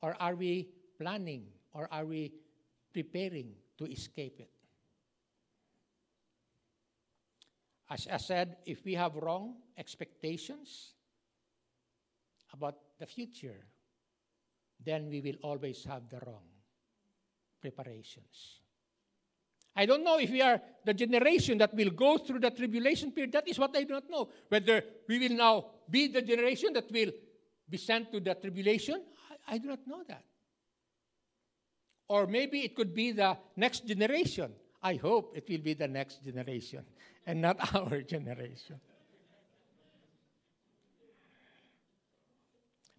Or 0.00 0.16
are 0.18 0.34
we 0.34 0.70
planning 0.98 1.48
or 1.74 1.86
are 1.92 2.06
we 2.06 2.32
preparing 2.94 3.52
to 3.76 3.84
escape 3.84 4.40
it? 4.40 4.59
As 7.90 8.06
I 8.06 8.18
said, 8.18 8.56
if 8.64 8.84
we 8.84 8.94
have 8.94 9.16
wrong 9.16 9.56
expectations 9.76 10.94
about 12.52 12.76
the 13.00 13.06
future, 13.06 13.66
then 14.84 15.08
we 15.08 15.20
will 15.20 15.36
always 15.42 15.84
have 15.84 16.08
the 16.08 16.20
wrong 16.24 16.46
preparations. 17.60 18.60
I 19.74 19.86
don't 19.86 20.04
know 20.04 20.18
if 20.18 20.30
we 20.30 20.40
are 20.40 20.60
the 20.84 20.94
generation 20.94 21.58
that 21.58 21.74
will 21.74 21.90
go 21.90 22.18
through 22.18 22.40
the 22.40 22.50
tribulation 22.50 23.12
period. 23.12 23.32
That 23.32 23.48
is 23.48 23.58
what 23.58 23.76
I 23.76 23.82
do 23.82 23.94
not 23.94 24.08
know. 24.08 24.28
Whether 24.48 24.84
we 25.08 25.18
will 25.18 25.36
now 25.36 25.66
be 25.88 26.08
the 26.08 26.22
generation 26.22 26.72
that 26.74 26.90
will 26.90 27.10
be 27.68 27.76
sent 27.76 28.12
to 28.12 28.20
the 28.20 28.34
tribulation, 28.34 29.02
I, 29.48 29.54
I 29.54 29.58
do 29.58 29.68
not 29.68 29.86
know 29.86 30.02
that. 30.08 30.24
Or 32.08 32.26
maybe 32.26 32.60
it 32.60 32.74
could 32.74 32.94
be 32.94 33.12
the 33.12 33.36
next 33.56 33.86
generation. 33.86 34.52
I 34.82 34.94
hope 34.94 35.32
it 35.36 35.48
will 35.48 35.58
be 35.58 35.74
the 35.74 35.88
next 35.88 36.24
generation 36.24 36.84
and 37.26 37.40
not 37.40 37.74
our 37.74 38.00
generation. 38.02 38.80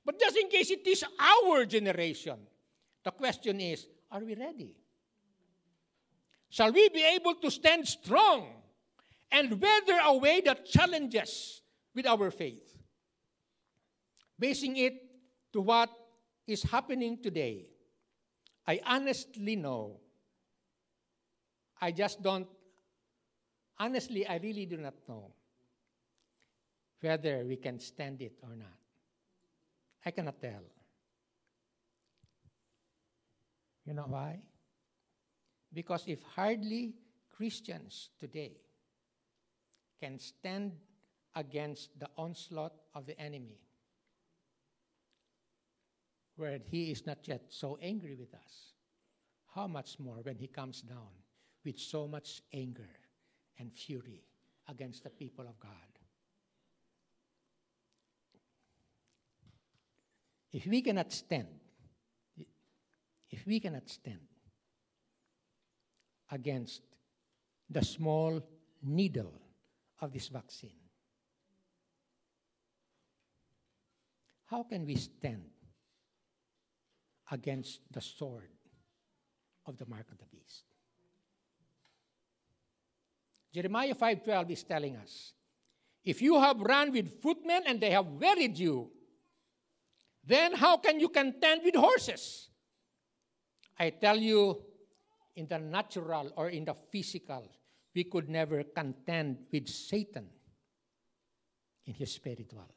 But 0.06 0.20
just 0.20 0.38
in 0.38 0.50
case 0.50 0.72
it 0.72 0.86
is 0.86 1.04
our 1.20 1.66
generation, 1.66 2.38
the 3.04 3.12
question 3.12 3.60
is 3.60 3.88
are 4.12 4.24
we 4.24 4.36
ready? 4.36 4.76
shall 6.52 6.72
we 6.72 6.90
be 6.90 7.04
able 7.04 7.34
to 7.36 7.50
stand 7.50 7.88
strong 7.88 8.46
and 9.32 9.60
weather 9.60 9.98
away 10.06 10.42
the 10.42 10.54
challenges 10.70 11.62
with 11.96 12.06
our 12.06 12.30
faith, 12.30 12.78
basing 14.38 14.76
it 14.76 14.94
to 15.54 15.62
what 15.62 15.90
is 16.46 16.62
happening 16.64 17.18
today, 17.24 17.68
I 18.68 18.82
honestly 18.86 19.56
know, 19.56 20.01
I 21.82 21.92
just 21.92 22.22
don't, 22.22 22.48
honestly, 23.80 24.28
I 24.28 24.38
really 24.38 24.68
do 24.68 24.78
not 24.78 24.94
know 25.10 25.32
whether 27.00 27.44
we 27.44 27.58
can 27.58 27.80
stand 27.80 28.22
it 28.22 28.34
or 28.44 28.56
not. 28.56 28.78
I 30.06 30.12
cannot 30.12 30.40
tell. 30.40 30.62
You 33.86 33.94
know 33.96 34.06
why? 34.08 34.40
Because 35.74 36.04
if 36.06 36.22
hardly 36.36 36.94
Christians 37.36 38.10
today 38.20 38.58
can 40.00 40.20
stand 40.20 40.74
against 41.36 41.98
the 42.00 42.10
onslaught 42.16 42.74
of 42.94 43.08
the 43.08 43.20
enemy, 43.20 43.58
where 46.36 46.60
he 46.70 46.92
is 46.92 47.08
not 47.08 47.28
yet 47.28 47.46
so 47.50 47.80
angry 47.82 48.16
with 48.16 48.34
us, 48.36 48.74
how 49.56 49.66
much 49.66 50.00
more 50.00 50.18
when 50.22 50.38
he 50.38 50.48
comes 50.48 50.82
down 50.82 51.21
with 51.64 51.78
so 51.78 52.08
much 52.08 52.42
anger 52.54 52.90
and 53.60 53.72
fury 53.74 54.24
against 54.68 55.04
the 55.04 55.10
people 55.10 55.48
of 55.48 55.60
God? 55.60 55.72
If 60.52 60.66
we 60.66 60.82
cannot 60.82 61.12
stand, 61.12 61.48
if 63.30 63.46
we 63.46 63.60
cannot 63.60 63.90
stand 63.90 64.20
against 66.32 66.82
the 67.70 67.84
small 67.84 68.42
needle 68.84 69.34
of 70.02 70.12
this 70.12 70.28
vaccine, 70.28 70.76
how 74.48 74.64
can 74.64 74.86
we 74.86 74.96
stand 74.96 75.44
against 77.32 77.80
the 77.92 78.02
sword 78.02 78.50
of 79.66 79.78
the 79.78 79.86
mark 79.86 80.12
of 80.12 80.18
the 80.18 80.26
beast? 80.26 80.71
Jeremiah 83.54 83.94
5:12 83.94 84.52
is 84.52 84.64
telling 84.64 84.96
us, 84.96 85.34
if 86.04 86.22
you 86.22 86.40
have 86.40 86.60
run 86.60 86.92
with 86.92 87.22
footmen 87.22 87.64
and 87.68 87.80
they 87.80 87.92
have 87.92 88.08
wearied 88.08 88.58
you, 88.58 88.92
then 90.24 90.54
how 90.54 90.78
can 90.78 91.00
you 91.00 91.10
contend 91.10 91.62
with 91.64 91.76
horses? 91.76 92.50
I 93.78 93.90
tell 93.90 94.18
you, 94.18 94.64
in 95.36 95.48
the 95.48 95.60
natural 95.60 96.32
or 96.36 96.50
in 96.50 96.66
the 96.66 96.74
physical, 96.74 97.44
we 97.94 98.04
could 98.06 98.30
never 98.30 98.64
contend 98.64 99.46
with 99.52 99.68
Satan 99.68 100.30
in 101.86 101.94
his 101.94 102.14
spiritual. 102.14 102.68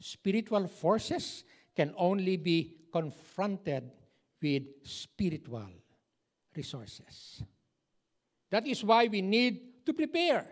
Spiritual 0.00 0.66
forces 0.68 1.44
can 1.74 1.94
only 1.96 2.36
be 2.36 2.88
confronted 2.92 3.90
with 4.40 4.64
spiritual 4.82 5.70
resources. 6.54 7.42
That 8.50 8.66
is 8.66 8.84
why 8.84 9.06
we 9.06 9.22
need 9.22 9.84
to 9.86 9.92
prepare 9.92 10.46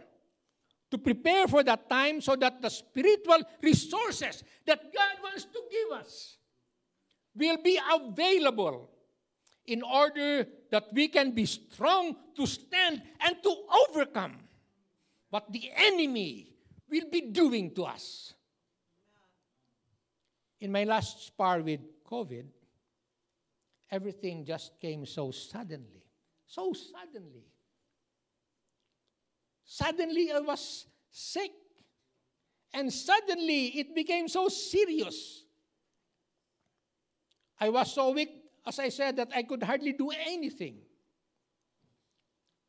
to 0.95 0.99
prepare 0.99 1.49
for 1.49 1.65
that 1.65 1.91
time 1.91 2.21
so 2.21 2.37
that 2.37 2.63
the 2.63 2.71
spiritual 2.71 3.43
resources 3.61 4.45
that 4.65 4.79
God 4.95 5.15
wants 5.25 5.45
to 5.45 5.61
give 5.69 5.99
us 5.99 6.37
will 7.35 7.59
be 7.59 7.77
available 7.93 8.89
in 9.67 9.83
order 9.83 10.47
that 10.71 10.87
we 10.93 11.09
can 11.09 11.33
be 11.33 11.47
strong 11.47 12.15
to 12.37 12.47
stand 12.47 13.03
and 13.19 13.43
to 13.43 13.57
overcome 13.89 14.39
what 15.31 15.51
the 15.51 15.69
enemy 15.75 16.55
will 16.89 17.11
be 17.11 17.23
doing 17.23 17.75
to 17.75 17.83
us. 17.83 18.35
In 20.61 20.71
my 20.71 20.85
last 20.85 21.27
spar 21.27 21.61
with 21.61 21.81
COVID, 22.09 22.45
everything 23.91 24.45
just 24.45 24.79
came 24.81 25.05
so 25.07 25.33
suddenly. 25.33 26.05
So 26.47 26.73
suddenly. 26.73 27.51
Suddenly, 29.65 30.31
I 30.33 30.41
was 30.41 30.87
sick. 31.11 31.53
And 32.73 32.93
suddenly, 32.93 33.67
it 33.79 33.95
became 33.95 34.29
so 34.29 34.49
serious. 34.49 35.45
I 37.59 37.69
was 37.69 37.95
so 37.95 38.11
weak, 38.11 38.31
as 38.67 38.79
I 38.79 38.89
said, 38.89 39.17
that 39.17 39.31
I 39.35 39.43
could 39.45 39.63
hardly 39.63 39.93
do 39.93 40.11
anything. 40.11 40.79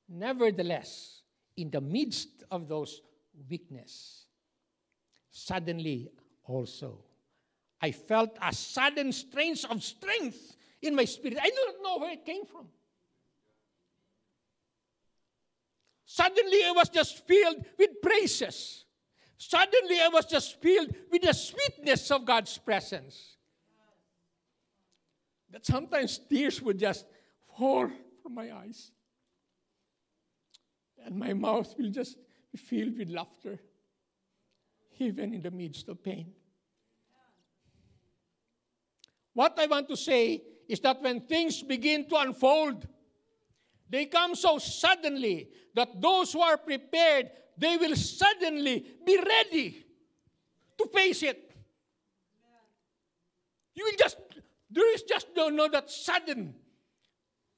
Nevertheless, 0.07 1.23
in 1.57 1.71
the 1.71 1.81
midst 1.81 2.43
of 2.51 2.67
those 2.67 3.01
weakness, 3.49 4.27
suddenly 5.31 6.11
also, 6.45 7.03
I 7.81 7.91
felt 7.91 8.37
a 8.41 8.53
sudden 8.53 9.11
strange 9.11 9.65
of 9.65 9.83
strength 9.83 10.55
in 10.81 10.95
my 10.95 11.05
spirit. 11.05 11.39
I 11.41 11.49
do 11.49 11.55
not 11.65 11.75
know 11.83 11.97
where 11.97 12.11
it 12.11 12.25
came 12.25 12.45
from. 12.45 12.67
Suddenly 16.15 16.59
I 16.63 16.71
was 16.71 16.87
just 16.87 17.27
filled 17.27 17.57
with 17.77 18.01
praises. 18.01 18.85
Suddenly 19.37 19.99
I 19.99 20.07
was 20.07 20.25
just 20.25 20.61
filled 20.61 20.95
with 21.11 21.23
the 21.23 21.33
sweetness 21.33 22.09
of 22.09 22.23
God's 22.23 22.57
presence. 22.57 23.35
That 25.49 25.65
sometimes 25.65 26.17
tears 26.29 26.61
would 26.61 26.79
just 26.79 27.05
fall 27.57 27.89
from 28.23 28.33
my 28.33 28.49
eyes. 28.55 28.91
And 31.05 31.17
my 31.17 31.33
mouth 31.33 31.75
will 31.77 31.89
just 31.89 32.17
be 32.49 32.59
filled 32.59 32.97
with 32.97 33.09
laughter, 33.09 33.59
even 34.97 35.33
in 35.33 35.41
the 35.41 35.51
midst 35.51 35.89
of 35.89 36.01
pain. 36.01 36.31
What 39.33 39.59
I 39.59 39.65
want 39.65 39.89
to 39.89 39.97
say 39.97 40.41
is 40.69 40.79
that 40.79 41.01
when 41.01 41.19
things 41.19 41.61
begin 41.61 42.07
to 42.07 42.15
unfold, 42.15 42.87
they 43.89 44.05
come 44.05 44.35
so 44.35 44.57
suddenly 44.57 45.49
that 45.73 46.01
those 46.01 46.33
who 46.33 46.41
are 46.41 46.57
prepared, 46.57 47.29
they 47.57 47.77
will 47.77 47.95
suddenly 47.95 48.85
be 49.05 49.17
ready 49.17 49.85
to 50.77 50.85
face 50.93 51.23
it. 51.23 51.51
You 53.75 53.83
will 53.85 53.97
just, 53.97 54.17
there 54.69 54.93
is 54.93 55.03
just 55.03 55.27
no, 55.35 55.49
no 55.49 55.67
that 55.67 55.91
sudden 55.91 56.55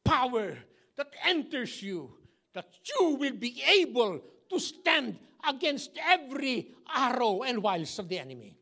power 0.03 0.57
that 0.97 1.07
enters 1.23 1.81
you, 1.81 2.11
that 2.53 2.67
you 2.83 3.15
will 3.15 3.35
be 3.35 3.63
able 3.79 4.21
to 4.49 4.59
stand 4.59 5.19
against 5.47 5.91
every 6.03 6.73
arrow 6.93 7.43
and 7.43 7.61
wiles 7.61 7.99
of 7.99 8.09
the 8.09 8.19
enemy. 8.19 8.57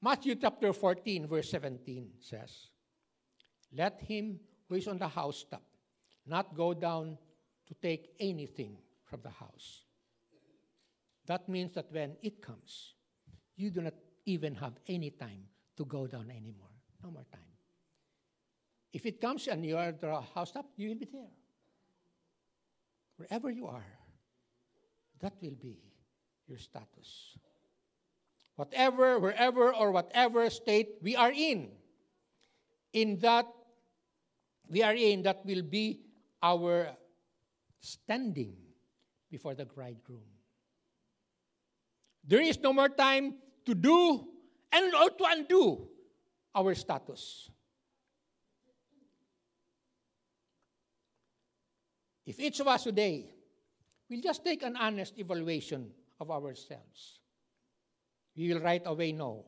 Matthew 0.00 0.36
chapter 0.36 0.72
14, 0.72 1.26
verse 1.26 1.50
17 1.50 2.10
says, 2.20 2.68
let 3.76 4.00
him 4.00 4.40
who 4.68 4.74
is 4.76 4.88
on 4.88 4.98
the 4.98 5.08
housetop 5.08 5.62
not 6.26 6.56
go 6.56 6.74
down 6.74 7.18
to 7.68 7.74
take 7.74 8.10
anything 8.18 8.76
from 9.04 9.20
the 9.22 9.30
house. 9.30 9.84
That 11.26 11.48
means 11.48 11.74
that 11.74 11.86
when 11.90 12.16
it 12.22 12.42
comes, 12.42 12.94
you 13.56 13.70
do 13.70 13.82
not 13.82 13.94
even 14.24 14.54
have 14.56 14.72
any 14.88 15.10
time 15.10 15.44
to 15.76 15.84
go 15.84 16.06
down 16.06 16.30
anymore. 16.30 16.74
No 17.02 17.10
more 17.10 17.24
time. 17.32 17.40
If 18.92 19.06
it 19.06 19.20
comes 19.20 19.46
and 19.46 19.64
you 19.64 19.76
are 19.76 19.88
at 19.88 20.00
the 20.00 20.20
housetop, 20.34 20.66
you 20.76 20.88
will 20.88 20.96
be 20.96 21.08
there. 21.12 21.30
Wherever 23.16 23.50
you 23.50 23.66
are, 23.66 23.86
that 25.20 25.34
will 25.40 25.56
be 25.60 25.78
your 26.46 26.58
status. 26.58 27.36
Whatever, 28.56 29.18
wherever, 29.18 29.74
or 29.74 29.90
whatever 29.90 30.48
state 30.50 30.96
we 31.02 31.14
are 31.14 31.32
in, 31.32 31.68
in 32.92 33.18
that 33.18 33.46
we 34.68 34.82
are 34.82 34.94
in 34.94 35.22
that 35.22 35.44
will 35.44 35.62
be 35.62 36.00
our 36.42 36.90
standing 37.80 38.54
before 39.30 39.54
the 39.54 39.64
bridegroom. 39.64 40.26
There 42.24 42.40
is 42.40 42.58
no 42.58 42.72
more 42.72 42.88
time 42.88 43.34
to 43.64 43.74
do 43.74 44.26
and 44.72 44.94
or 44.94 45.10
to 45.10 45.24
undo 45.28 45.88
our 46.54 46.74
status. 46.74 47.50
If 52.26 52.40
each 52.40 52.58
of 52.58 52.66
us 52.66 52.82
today 52.82 53.30
will 54.10 54.20
just 54.20 54.44
take 54.44 54.64
an 54.64 54.76
honest 54.76 55.14
evaluation 55.16 55.90
of 56.18 56.30
ourselves, 56.30 57.20
we 58.36 58.52
will 58.52 58.60
right 58.60 58.82
away 58.84 59.12
know. 59.12 59.44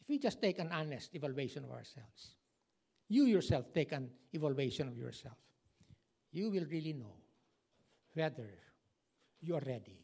If 0.00 0.08
we 0.08 0.18
just 0.18 0.40
take 0.40 0.60
an 0.60 0.70
honest 0.70 1.10
evaluation 1.14 1.64
of 1.64 1.70
ourselves, 1.72 2.36
you 3.12 3.26
yourself 3.26 3.66
take 3.74 3.92
an 3.92 4.08
evaluation 4.32 4.88
of 4.88 4.96
yourself. 4.96 5.36
You 6.32 6.50
will 6.50 6.64
really 6.70 6.94
know 6.94 7.14
whether 8.14 8.48
you 9.42 9.54
are 9.54 9.62
ready 9.66 9.98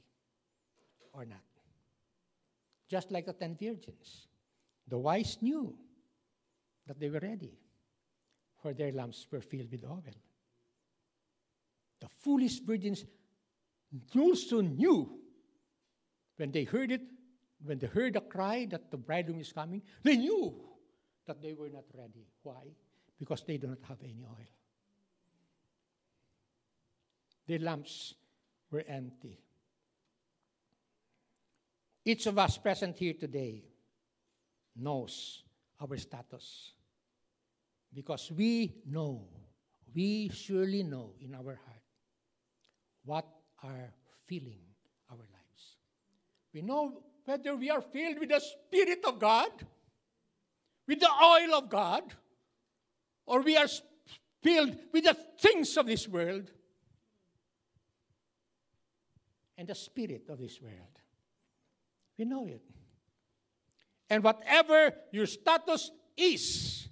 or 1.12 1.24
not. 1.24 1.40
Just 2.88 3.10
like 3.10 3.26
the 3.26 3.32
ten 3.32 3.56
virgins, 3.58 4.28
the 4.86 4.98
wise 4.98 5.38
knew 5.40 5.74
that 6.86 7.00
they 7.00 7.08
were 7.08 7.20
ready, 7.20 7.58
for 8.62 8.74
their 8.74 8.92
lamps 8.92 9.26
were 9.30 9.40
filled 9.40 9.70
with 9.70 9.84
oil. 9.84 10.02
The 12.00 12.08
foolish 12.08 12.60
virgins 12.60 13.04
also 14.14 14.60
knew 14.60 15.18
when 16.36 16.52
they 16.52 16.64
heard 16.64 16.92
it, 16.92 17.02
when 17.64 17.78
they 17.78 17.86
heard 17.86 18.14
the 18.14 18.20
cry 18.20 18.66
that 18.70 18.90
the 18.90 18.96
bridegroom 18.96 19.40
is 19.40 19.52
coming, 19.52 19.82
they 20.02 20.16
knew 20.16 20.54
that 21.26 21.42
they 21.42 21.54
were 21.54 21.70
not 21.70 21.84
ready. 21.94 22.26
Why? 22.42 22.62
Because 23.18 23.42
they 23.42 23.56
do 23.56 23.66
not 23.66 23.78
have 23.88 23.98
any 24.02 24.24
oil. 24.24 24.46
Their 27.46 27.58
lamps 27.58 28.14
were 28.70 28.84
empty. 28.86 29.38
Each 32.04 32.26
of 32.26 32.38
us 32.38 32.58
present 32.58 32.96
here 32.96 33.14
today 33.14 33.64
knows 34.76 35.42
our 35.80 35.96
status 35.96 36.72
because 37.94 38.30
we 38.36 38.74
know, 38.86 39.26
we 39.94 40.28
surely 40.28 40.82
know 40.82 41.14
in 41.20 41.34
our 41.34 41.58
heart 41.66 41.82
what 43.04 43.26
are 43.62 43.92
filling 44.26 44.60
our 45.10 45.16
lives. 45.16 45.76
We 46.52 46.62
know 46.62 47.02
whether 47.24 47.56
we 47.56 47.70
are 47.70 47.80
filled 47.80 48.20
with 48.20 48.28
the 48.30 48.40
Spirit 48.40 49.04
of 49.06 49.18
God, 49.18 49.50
with 50.86 51.00
the 51.00 51.10
oil 51.10 51.54
of 51.54 51.68
God, 51.68 52.02
or 53.28 53.42
we 53.42 53.56
are 53.56 53.68
filled 54.42 54.76
with 54.92 55.04
the 55.04 55.16
things 55.38 55.76
of 55.76 55.86
this 55.86 56.08
world 56.08 56.50
and 59.56 59.68
the 59.68 59.74
spirit 59.74 60.28
of 60.28 60.38
this 60.38 60.60
world. 60.60 60.74
We 62.16 62.24
know 62.24 62.46
it. 62.46 62.62
And 64.10 64.24
whatever 64.24 64.94
your 65.12 65.26
status 65.26 65.90
is, 66.16 66.88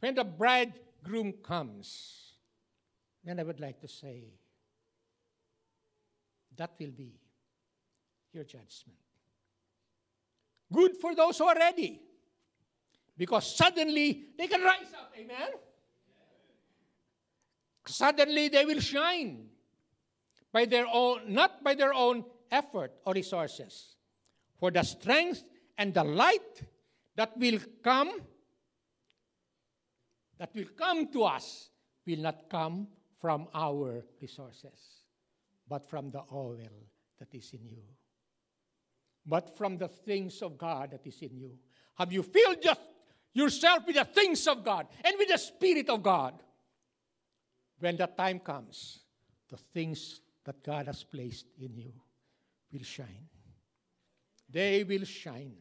when 0.00 0.14
the 0.14 0.24
bridegroom 0.24 1.34
comes, 1.42 2.34
then 3.24 3.38
I 3.38 3.44
would 3.44 3.60
like 3.60 3.80
to 3.80 3.88
say, 3.88 4.24
that 6.56 6.72
will 6.78 6.90
be 6.90 7.14
your 8.32 8.44
judgment. 8.44 8.98
Good 10.72 10.96
for 10.96 11.14
those 11.14 11.38
who 11.38 11.44
are 11.44 11.54
ready, 11.54 12.00
because 13.16 13.56
suddenly 13.56 14.24
they 14.38 14.46
can 14.46 14.62
rise 14.62 14.92
up. 14.98 15.12
Amen? 15.18 15.50
Suddenly 17.86 18.48
they 18.48 18.64
will 18.64 18.80
shine 18.80 19.48
by 20.52 20.64
their 20.64 20.86
own, 20.92 21.32
not 21.32 21.64
by 21.64 21.74
their 21.74 21.92
own 21.92 22.24
effort 22.50 22.92
or 23.04 23.14
resources. 23.14 23.96
For 24.58 24.70
the 24.70 24.82
strength 24.82 25.42
and 25.76 25.92
the 25.92 26.04
light 26.04 26.62
that 27.16 27.36
will 27.36 27.58
come, 27.82 28.20
that 30.38 30.54
will 30.54 30.68
come 30.76 31.12
to 31.12 31.24
us, 31.24 31.70
will 32.06 32.20
not 32.20 32.48
come 32.48 32.86
from 33.20 33.48
our 33.54 34.04
resources, 34.20 35.04
but 35.68 35.88
from 35.88 36.10
the 36.10 36.22
oil 36.32 36.70
that 37.18 37.28
is 37.32 37.52
in 37.52 37.64
you. 37.66 37.82
But 39.26 39.56
from 39.56 39.78
the 39.78 39.88
things 39.88 40.42
of 40.42 40.58
God 40.58 40.90
that 40.92 41.06
is 41.06 41.20
in 41.22 41.36
you. 41.36 41.52
Have 41.96 42.12
you 42.12 42.22
filled 42.22 42.62
just 42.62 42.80
yourself 43.32 43.86
with 43.86 43.96
the 43.96 44.04
things 44.04 44.46
of 44.46 44.64
God 44.64 44.86
and 45.04 45.14
with 45.18 45.28
the 45.28 45.38
Spirit 45.38 45.88
of 45.88 46.02
God? 46.02 46.34
When 47.78 47.96
the 47.96 48.06
time 48.06 48.38
comes, 48.38 49.00
the 49.48 49.56
things 49.56 50.20
that 50.44 50.62
God 50.62 50.86
has 50.86 51.02
placed 51.02 51.46
in 51.60 51.76
you 51.76 51.92
will 52.72 52.84
shine. 52.84 53.28
They 54.48 54.84
will 54.84 55.04
shine. 55.04 55.54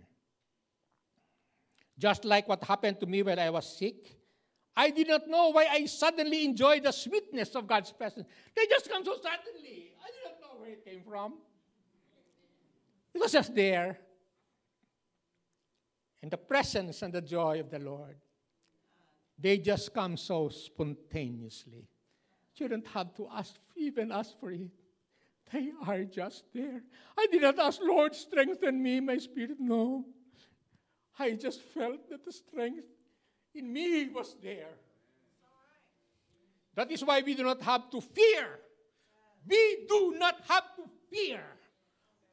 Just 1.97 2.25
like 2.25 2.47
what 2.47 2.63
happened 2.63 2.99
to 2.99 3.05
me 3.05 3.21
when 3.23 3.39
I 3.39 3.49
was 3.49 3.77
sick. 3.77 4.17
I 4.75 4.89
did 4.89 5.07
not 5.07 5.27
know 5.27 5.49
why 5.49 5.67
I 5.69 5.85
suddenly 5.85 6.45
enjoyed 6.45 6.83
the 6.83 6.91
sweetness 6.91 7.55
of 7.55 7.67
God's 7.67 7.91
presence. 7.91 8.27
They 8.55 8.65
just 8.67 8.89
come 8.89 9.03
so 9.03 9.15
suddenly. 9.15 9.91
I 10.01 10.07
did 10.07 10.23
not 10.25 10.41
know 10.41 10.59
where 10.59 10.71
it 10.71 10.85
came 10.85 11.01
from. 11.07 11.33
It 13.13 13.19
was 13.19 13.31
just 13.33 13.53
there. 13.53 13.99
And 16.21 16.29
the 16.29 16.37
presence 16.37 17.01
and 17.01 17.13
the 17.13 17.21
joy 17.21 17.59
of 17.59 17.69
the 17.69 17.79
Lord, 17.79 18.15
they 19.37 19.57
just 19.57 19.93
come 19.93 20.17
so 20.17 20.49
spontaneously. 20.49 21.87
You 22.55 22.67
don't 22.67 22.87
have 22.87 23.15
to 23.15 23.27
ask, 23.33 23.55
even 23.75 24.11
ask 24.11 24.39
for 24.39 24.51
it. 24.51 24.69
They 25.51 25.71
are 25.85 26.03
just 26.03 26.43
there. 26.53 26.81
I 27.17 27.27
did 27.31 27.41
not 27.41 27.57
ask, 27.59 27.81
Lord, 27.81 28.15
strengthen 28.15 28.81
me, 28.81 28.99
my 28.99 29.17
spirit. 29.17 29.57
No. 29.59 30.05
I 31.17 31.31
just 31.31 31.61
felt 31.61 32.07
that 32.09 32.23
the 32.23 32.31
strength 32.31 32.85
in 33.53 33.73
me 33.73 34.07
was 34.09 34.35
there. 34.41 34.75
That 36.75 36.91
is 36.91 37.03
why 37.03 37.21
we 37.21 37.33
do 37.33 37.43
not 37.43 37.61
have 37.63 37.89
to 37.89 37.99
fear. 37.99 38.59
We 39.47 39.85
do 39.89 40.15
not 40.17 40.35
have 40.47 40.75
to 40.77 40.83
fear 41.09 41.43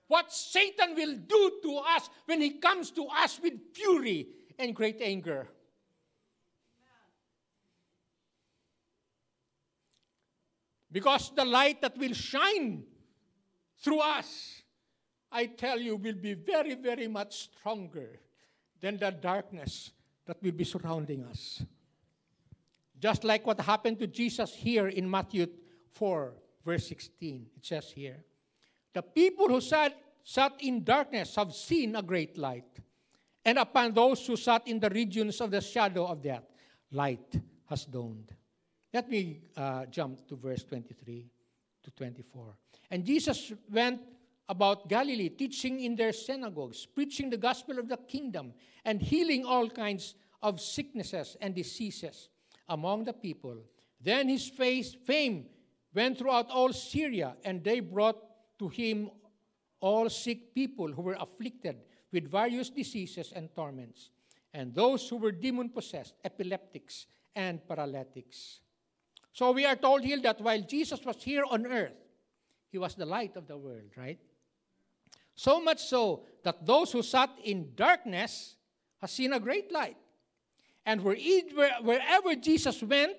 what 0.09 0.33
Satan 0.33 0.95
will 0.95 1.15
do 1.15 1.53
to 1.63 1.77
us 1.77 2.11
when 2.25 2.41
he 2.41 2.53
comes 2.59 2.91
to 2.93 3.07
us 3.07 3.39
with 3.43 3.55
fury 3.75 4.27
and 4.59 4.75
great 4.75 5.01
anger. 5.01 5.47
Because 10.91 11.31
the 11.37 11.45
light 11.45 11.83
that 11.83 11.97
will 11.99 12.15
shine 12.15 12.83
through 13.83 14.01
us, 14.01 14.63
I 15.31 15.45
tell 15.47 15.79
you, 15.79 15.97
will 15.97 16.15
be 16.15 16.33
very, 16.33 16.75
very 16.75 17.07
much 17.07 17.51
stronger 17.51 18.19
than 18.81 18.97
the 18.97 19.11
darkness 19.11 19.91
that 20.25 20.43
will 20.43 20.53
be 20.53 20.65
surrounding 20.65 21.25
us. 21.25 21.63
Just 22.99 23.25
like 23.25 23.47
what 23.47 23.61
happened 23.61 23.99
to 23.99 24.07
Jesus 24.07 24.55
here 24.55 24.89
in 24.89 25.09
Matthew 25.09 25.47
4, 25.93 26.33
verse 26.65 26.89
16. 26.89 27.47
It 27.57 27.67
says 27.67 27.93
here 27.95 28.25
The 28.95 29.03
people 29.03 29.49
who 29.49 29.61
sat, 29.61 29.97
sat 30.25 30.53
in 30.61 30.85
darkness 30.85 31.37
have 31.37 31.55
seen 31.55 31.97
a 31.97 32.03
great 32.03 32.37
light. 32.37 32.79
And 33.45 33.59
upon 33.59 33.95
those 33.95 34.27
who 34.27 34.37
sat 34.37 34.67
in 34.67 34.81
the 34.81 34.91
regions 34.91 35.41
of 35.41 35.51
the 35.51 35.61
shadow 35.61 36.07
of 36.07 36.23
death, 36.23 36.45
light 36.91 37.41
has 37.67 37.85
dawned. 37.85 38.35
Let 38.93 39.09
me 39.09 39.41
uh, 39.57 39.87
jump 39.87 40.27
to 40.29 40.37
verse 40.37 40.65
23 40.65 41.27
to 41.85 41.91
24. 41.91 42.57
And 42.91 43.05
Jesus 43.05 43.53
went 43.71 44.01
about 44.49 44.89
Galilee, 44.89 45.29
teaching 45.29 45.81
in 45.81 45.95
their 45.95 46.13
synagogues, 46.13 46.87
preaching 46.87 47.29
the 47.29 47.37
gospel 47.37 47.79
of 47.79 47.89
the 47.89 47.99
kingdom, 47.99 48.55
and 48.85 49.01
healing 49.01 49.45
all 49.45 49.69
kinds 49.69 50.15
of 50.43 50.61
sicknesses 50.61 51.37
and 51.41 51.55
diseases 51.55 52.31
among 52.69 53.05
the 53.05 53.13
people. 53.13 53.59
Then 54.01 54.29
his 54.29 54.49
face, 54.49 54.95
fame 54.95 55.47
went 55.95 56.19
throughout 56.19 56.51
all 56.51 56.73
Syria, 56.73 57.37
and 57.45 57.63
they 57.63 57.81
brought 57.81 58.28
to 58.59 58.69
him 58.69 59.11
all 59.81 60.09
sick 60.09 60.55
people 60.55 60.93
who 60.93 61.03
were 61.03 61.17
afflicted 61.21 61.77
with 62.13 62.31
various 62.31 62.71
diseases 62.71 63.33
and 63.35 63.55
torments, 63.55 64.11
and 64.55 64.75
those 64.75 65.09
who 65.09 65.17
were 65.17 65.33
demon 65.33 65.69
possessed, 65.69 66.15
epileptics, 66.25 67.07
and 67.37 67.67
paralytics 67.69 68.61
so 69.39 69.53
we 69.53 69.65
are 69.65 69.77
told 69.77 70.03
here 70.03 70.21
that 70.23 70.41
while 70.41 70.61
Jesus 70.61 71.05
was 71.05 71.23
here 71.23 71.45
on 71.49 71.65
earth, 71.65 71.95
he 72.73 72.79
was 72.79 72.97
the 72.97 73.07
light 73.07 73.37
of 73.37 73.47
the 73.47 73.57
world, 73.57 73.93
right? 73.97 74.19
So 75.37 75.61
much 75.61 75.79
so 75.79 76.25
that 76.43 76.67
those 76.67 76.91
who 76.91 77.05
sat 77.05 77.31
in 77.45 77.71
darkness 77.77 78.57
have 79.01 79.11
seen 79.11 79.33
a 79.33 79.39
great 79.39 79.71
light. 79.71 79.97
And 80.85 81.05
wherever 81.05 82.35
Jesus 82.35 82.83
went, 82.83 83.13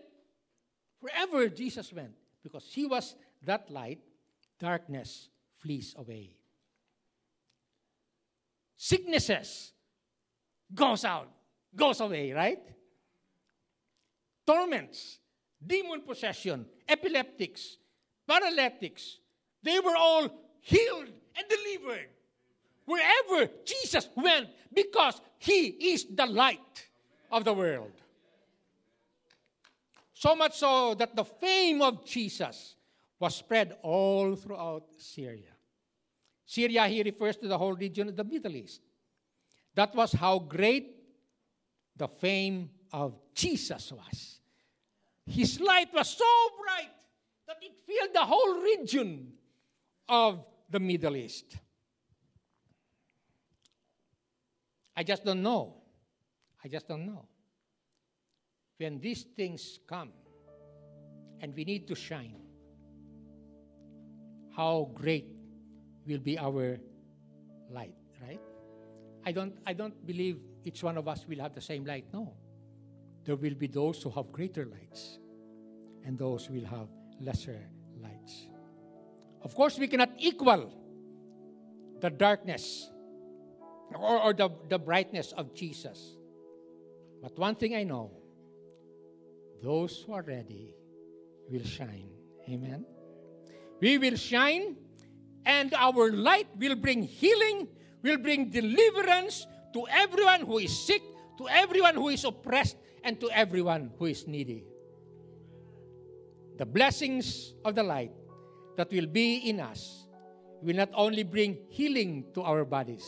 wherever 0.99 1.47
Jesus 1.47 1.93
went, 1.93 2.11
because 2.43 2.65
he 2.69 2.85
was 2.85 3.15
that 3.43 3.71
light, 3.71 3.99
darkness 4.60 5.30
flees 5.57 5.95
away. 5.97 6.32
Sicknesses 8.78 9.74
goes 10.74 11.03
out, 11.03 11.30
goes 11.76 11.99
away, 11.99 12.32
right? 12.32 12.62
Torments 14.45 15.20
demon 15.66 16.01
possession, 16.01 16.66
epileptics, 16.88 17.78
paralytics. 18.28 19.18
They 19.62 19.80
were 19.80 19.95
all 19.95 20.30
healed 20.62 21.10
and 21.36 21.47
delivered 21.49 22.10
wherever 22.86 23.49
Jesus 23.66 24.07
went 24.16 24.47
because 24.74 25.22
he 25.38 25.68
is 25.93 26.05
the 26.14 26.26
light 26.26 26.88
of 27.32 27.43
the 27.43 27.53
world. 27.53 27.91
So 30.14 30.36
much 30.36 30.57
so 30.57 30.95
that 30.95 31.16
the 31.16 31.24
fame 31.24 31.82
of 31.82 32.05
Jesus 32.05 32.76
was 33.20 33.36
spread 33.36 33.78
all 33.82 34.36
throughout 34.36 34.86
Syria. 34.97 35.51
Syria 36.45 36.88
here 36.88 37.03
refers 37.03 37.38
to 37.38 37.47
the 37.47 37.57
whole 37.57 37.74
region 37.74 38.07
of 38.07 38.15
the 38.15 38.24
Middle 38.24 38.55
East. 38.55 38.82
That 39.76 39.93
was 39.95 40.13
how 40.13 40.39
great 40.39 40.95
the 41.95 42.07
fame 42.07 42.70
of 42.91 43.20
Jesus 43.36 43.91
was. 43.91 44.39
His 45.26 45.59
light 45.59 45.93
was 45.93 46.09
so 46.09 46.26
bright 46.59 46.89
that 47.47 47.57
it 47.61 47.74
filled 47.86 48.15
the 48.15 48.26
whole 48.26 48.61
region 48.61 49.34
of 50.07 50.43
the 50.70 50.80
Middle 50.80 51.15
East. 51.15 51.57
I 54.95 55.03
just 55.03 55.24
don't 55.24 55.43
know. 55.43 55.76
I 56.63 56.67
just 56.67 56.88
don't 56.88 57.05
know. 57.05 57.26
When 58.78 58.99
these 58.99 59.24
things 59.24 59.80
come 59.88 60.09
and 61.41 61.55
we 61.55 61.63
need 61.63 61.88
to 61.88 61.95
shine, 61.95 62.48
how 64.60 64.91
great 64.93 65.26
will 66.05 66.20
be 66.20 66.38
our 66.38 66.78
light, 67.72 67.95
right? 68.22 68.41
I 69.26 69.32
don't, 69.32 69.53
I 69.66 69.72
don't 69.72 70.05
believe 70.05 70.38
each 70.66 70.84
one 70.84 70.97
of 70.97 71.07
us 71.07 71.26
will 71.30 71.39
have 71.39 71.55
the 71.55 71.62
same 71.62 71.86
light. 71.86 72.03
No. 72.12 72.34
There 73.24 73.38
will 73.38 73.53
be 73.53 73.68
those 73.68 74.03
who 74.03 74.10
have 74.10 74.34
greater 74.34 74.66
lights, 74.66 75.20
and 76.05 76.20
those 76.20 76.45
who 76.45 76.55
will 76.55 76.66
have 76.66 76.89
lesser 77.22 77.57
lights. 78.01 78.49
Of 79.43 79.55
course, 79.55 79.80
we 79.80 79.88
cannot 79.88 80.10
equal 80.18 80.74
the 82.01 82.10
darkness 82.10 82.89
or, 83.95 84.22
or 84.22 84.34
the, 84.34 84.49
the 84.68 84.78
brightness 84.78 85.32
of 85.32 85.55
Jesus. 85.55 86.18
But 87.22 87.38
one 87.39 87.55
thing 87.55 87.76
I 87.76 87.84
know 87.84 88.12
those 89.64 90.03
who 90.05 90.12
are 90.12 90.22
ready 90.22 90.76
will 91.49 91.64
shine. 91.64 92.10
Amen. 92.49 92.86
We 93.82 93.97
will 93.97 94.15
shine, 94.15 94.75
and 95.45 95.73
our 95.73 96.11
light 96.11 96.47
will 96.57 96.75
bring 96.75 97.03
healing, 97.03 97.67
will 98.03 98.17
bring 98.17 98.49
deliverance 98.49 99.47
to 99.73 99.88
everyone 99.89 100.41
who 100.41 100.59
is 100.59 100.75
sick, 100.75 101.01
to 101.38 101.47
everyone 101.47 101.95
who 101.95 102.09
is 102.09 102.25
oppressed, 102.25 102.77
and 103.03 103.19
to 103.21 103.32
everyone 103.32 103.91
who 103.97 104.05
is 104.05 104.27
needy. 104.27 104.65
The 106.57 106.65
blessings 106.65 107.53
of 107.63 107.75
the 107.75 107.84
light 107.84 108.11
that 108.75 108.91
will 108.91 109.07
be 109.07 109.47
in 109.47 109.61
us 109.61 110.07
will 110.61 110.75
not 110.75 110.89
only 110.93 111.23
bring 111.23 111.57
healing 111.69 112.25
to 112.34 112.41
our 112.41 112.65
bodies, 112.65 113.07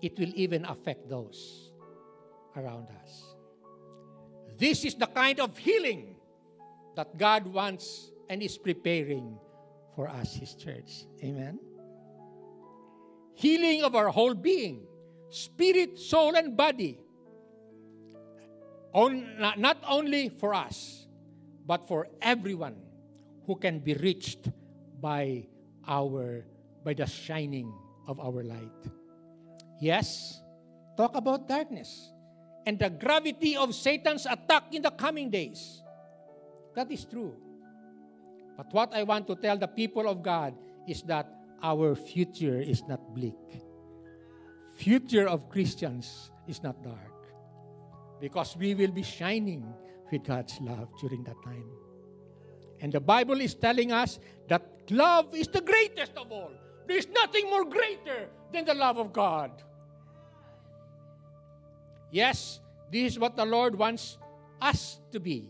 it 0.00 0.16
will 0.18 0.30
even 0.34 0.64
affect 0.64 1.10
those 1.10 1.72
around 2.56 2.86
us. 3.02 3.34
This 4.56 4.84
is 4.84 4.94
the 4.94 5.06
kind 5.06 5.40
of 5.40 5.58
healing 5.58 6.14
that 6.94 7.18
God 7.18 7.46
wants 7.46 8.12
and 8.30 8.40
is 8.40 8.56
preparing 8.56 9.34
for 9.98 10.08
us, 10.08 10.32
His 10.32 10.54
church. 10.54 11.04
Amen. 11.18 11.58
Healing 13.34 13.82
of 13.82 13.98
our 13.98 14.08
whole 14.08 14.38
being, 14.38 14.86
spirit, 15.34 15.98
soul, 15.98 16.38
and 16.38 16.56
body. 16.56 17.02
On, 18.94 19.26
not 19.58 19.78
only 19.86 20.30
for 20.30 20.54
us, 20.54 21.06
but 21.66 21.86
for 21.86 22.06
everyone 22.22 22.78
who 23.46 23.56
can 23.56 23.80
be 23.82 23.94
reached 23.94 24.50
by 25.02 25.46
our 25.86 26.46
by 26.84 26.94
the 26.94 27.06
shining 27.06 27.74
of 28.06 28.18
our 28.18 28.42
light. 28.42 28.82
Yes, 29.80 30.38
talk 30.96 31.14
about 31.14 31.46
darkness 31.46 32.10
and 32.66 32.78
the 32.78 32.90
gravity 32.90 33.56
of 33.56 33.74
Satan's 33.74 34.26
attack 34.26 34.74
in 34.74 34.82
the 34.82 34.90
coming 34.90 35.30
days. 35.30 35.82
That 36.74 36.90
is 36.90 37.04
true. 37.04 37.34
But 38.60 38.74
what 38.74 38.92
I 38.92 39.04
want 39.04 39.26
to 39.28 39.36
tell 39.36 39.56
the 39.56 39.68
people 39.68 40.06
of 40.06 40.22
God 40.22 40.52
is 40.86 41.00
that 41.04 41.32
our 41.62 41.94
future 41.94 42.60
is 42.60 42.84
not 42.86 43.00
bleak. 43.14 43.64
Future 44.76 45.26
of 45.26 45.48
Christians 45.48 46.30
is 46.46 46.62
not 46.62 46.76
dark 46.84 47.16
because 48.20 48.58
we 48.58 48.74
will 48.74 48.92
be 48.92 49.02
shining 49.02 49.64
with 50.12 50.24
God's 50.24 50.60
love 50.60 50.90
during 51.00 51.24
that 51.24 51.42
time. 51.42 51.64
And 52.82 52.92
the 52.92 53.00
Bible 53.00 53.40
is 53.40 53.54
telling 53.54 53.92
us 53.92 54.20
that 54.48 54.60
love 54.90 55.34
is 55.34 55.48
the 55.48 55.62
greatest 55.62 56.12
of 56.18 56.30
all. 56.30 56.52
There 56.86 56.98
is 56.98 57.08
nothing 57.08 57.48
more 57.48 57.64
greater 57.64 58.28
than 58.52 58.66
the 58.66 58.74
love 58.74 58.98
of 58.98 59.10
God. 59.10 59.52
Yes, 62.10 62.60
this 62.92 63.12
is 63.12 63.18
what 63.18 63.36
the 63.36 63.46
Lord 63.46 63.74
wants 63.74 64.18
us 64.60 65.00
to 65.12 65.18
be. 65.18 65.48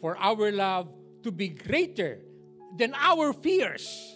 For 0.00 0.16
our 0.18 0.52
love 0.52 0.86
to 1.26 1.32
be 1.32 1.48
greater 1.48 2.22
than 2.78 2.94
our 2.94 3.32
fears, 3.32 4.14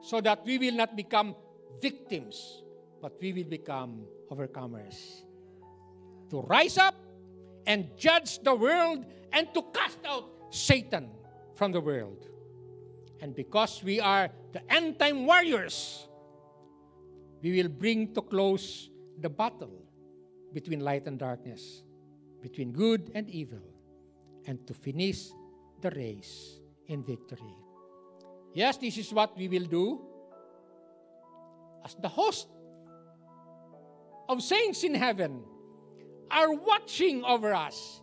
so 0.00 0.18
that 0.18 0.40
we 0.48 0.56
will 0.56 0.72
not 0.72 0.96
become 0.96 1.36
victims, 1.76 2.64
but 3.02 3.12
we 3.20 3.34
will 3.34 3.44
become 3.44 4.08
overcomers. 4.32 4.96
To 6.30 6.40
rise 6.48 6.78
up 6.78 6.96
and 7.66 7.92
judge 7.98 8.40
the 8.40 8.54
world 8.54 9.04
and 9.30 9.52
to 9.52 9.60
cast 9.76 10.00
out 10.08 10.24
Satan 10.48 11.10
from 11.54 11.72
the 11.72 11.82
world. 11.82 12.24
And 13.20 13.36
because 13.36 13.84
we 13.84 14.00
are 14.00 14.30
the 14.52 14.64
end 14.72 14.98
time 14.98 15.26
warriors, 15.26 16.08
we 17.42 17.60
will 17.60 17.68
bring 17.68 18.14
to 18.14 18.22
close 18.22 18.88
the 19.20 19.28
battle 19.28 19.84
between 20.54 20.80
light 20.80 21.04
and 21.06 21.18
darkness, 21.18 21.82
between 22.40 22.72
good 22.72 23.10
and 23.14 23.28
evil, 23.28 23.60
and 24.46 24.66
to 24.66 24.72
finish 24.72 25.28
the 25.80 25.90
race 25.90 26.58
in 26.86 27.04
victory. 27.04 27.54
Yes, 28.54 28.76
this 28.76 28.96
is 28.96 29.12
what 29.12 29.36
we 29.36 29.48
will 29.48 29.66
do 29.66 30.00
as 31.84 31.94
the 32.00 32.08
host 32.08 32.48
of 34.28 34.42
saints 34.42 34.84
in 34.84 34.94
heaven 34.94 35.42
are 36.30 36.52
watching 36.52 37.24
over 37.24 37.54
us, 37.54 38.02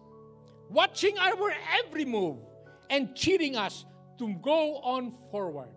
watching 0.70 1.18
our 1.20 1.54
every 1.86 2.06
move, 2.06 2.38
and 2.90 3.16
cheering 3.16 3.56
us 3.56 3.86
to 4.18 4.34
go 4.42 4.78
on 4.78 5.14
forward. 5.32 5.70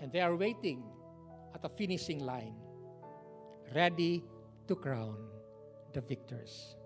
And 0.00 0.12
they 0.12 0.20
are 0.20 0.36
waiting 0.36 0.84
at 1.54 1.62
the 1.62 1.70
finishing 1.70 2.20
line, 2.20 2.54
ready 3.74 4.22
to 4.68 4.76
crown 4.76 5.16
the 5.94 6.00
victors? 6.00 6.76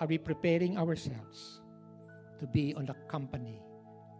Are 0.00 0.06
we 0.06 0.18
preparing 0.18 0.78
ourselves 0.78 1.61
to 2.42 2.48
be 2.48 2.74
on 2.74 2.84
the 2.84 2.94
company 3.08 3.62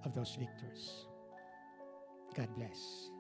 of 0.05 0.15
those 0.15 0.37
victors? 0.39 1.07
God 2.37 2.49
bless. 2.57 3.12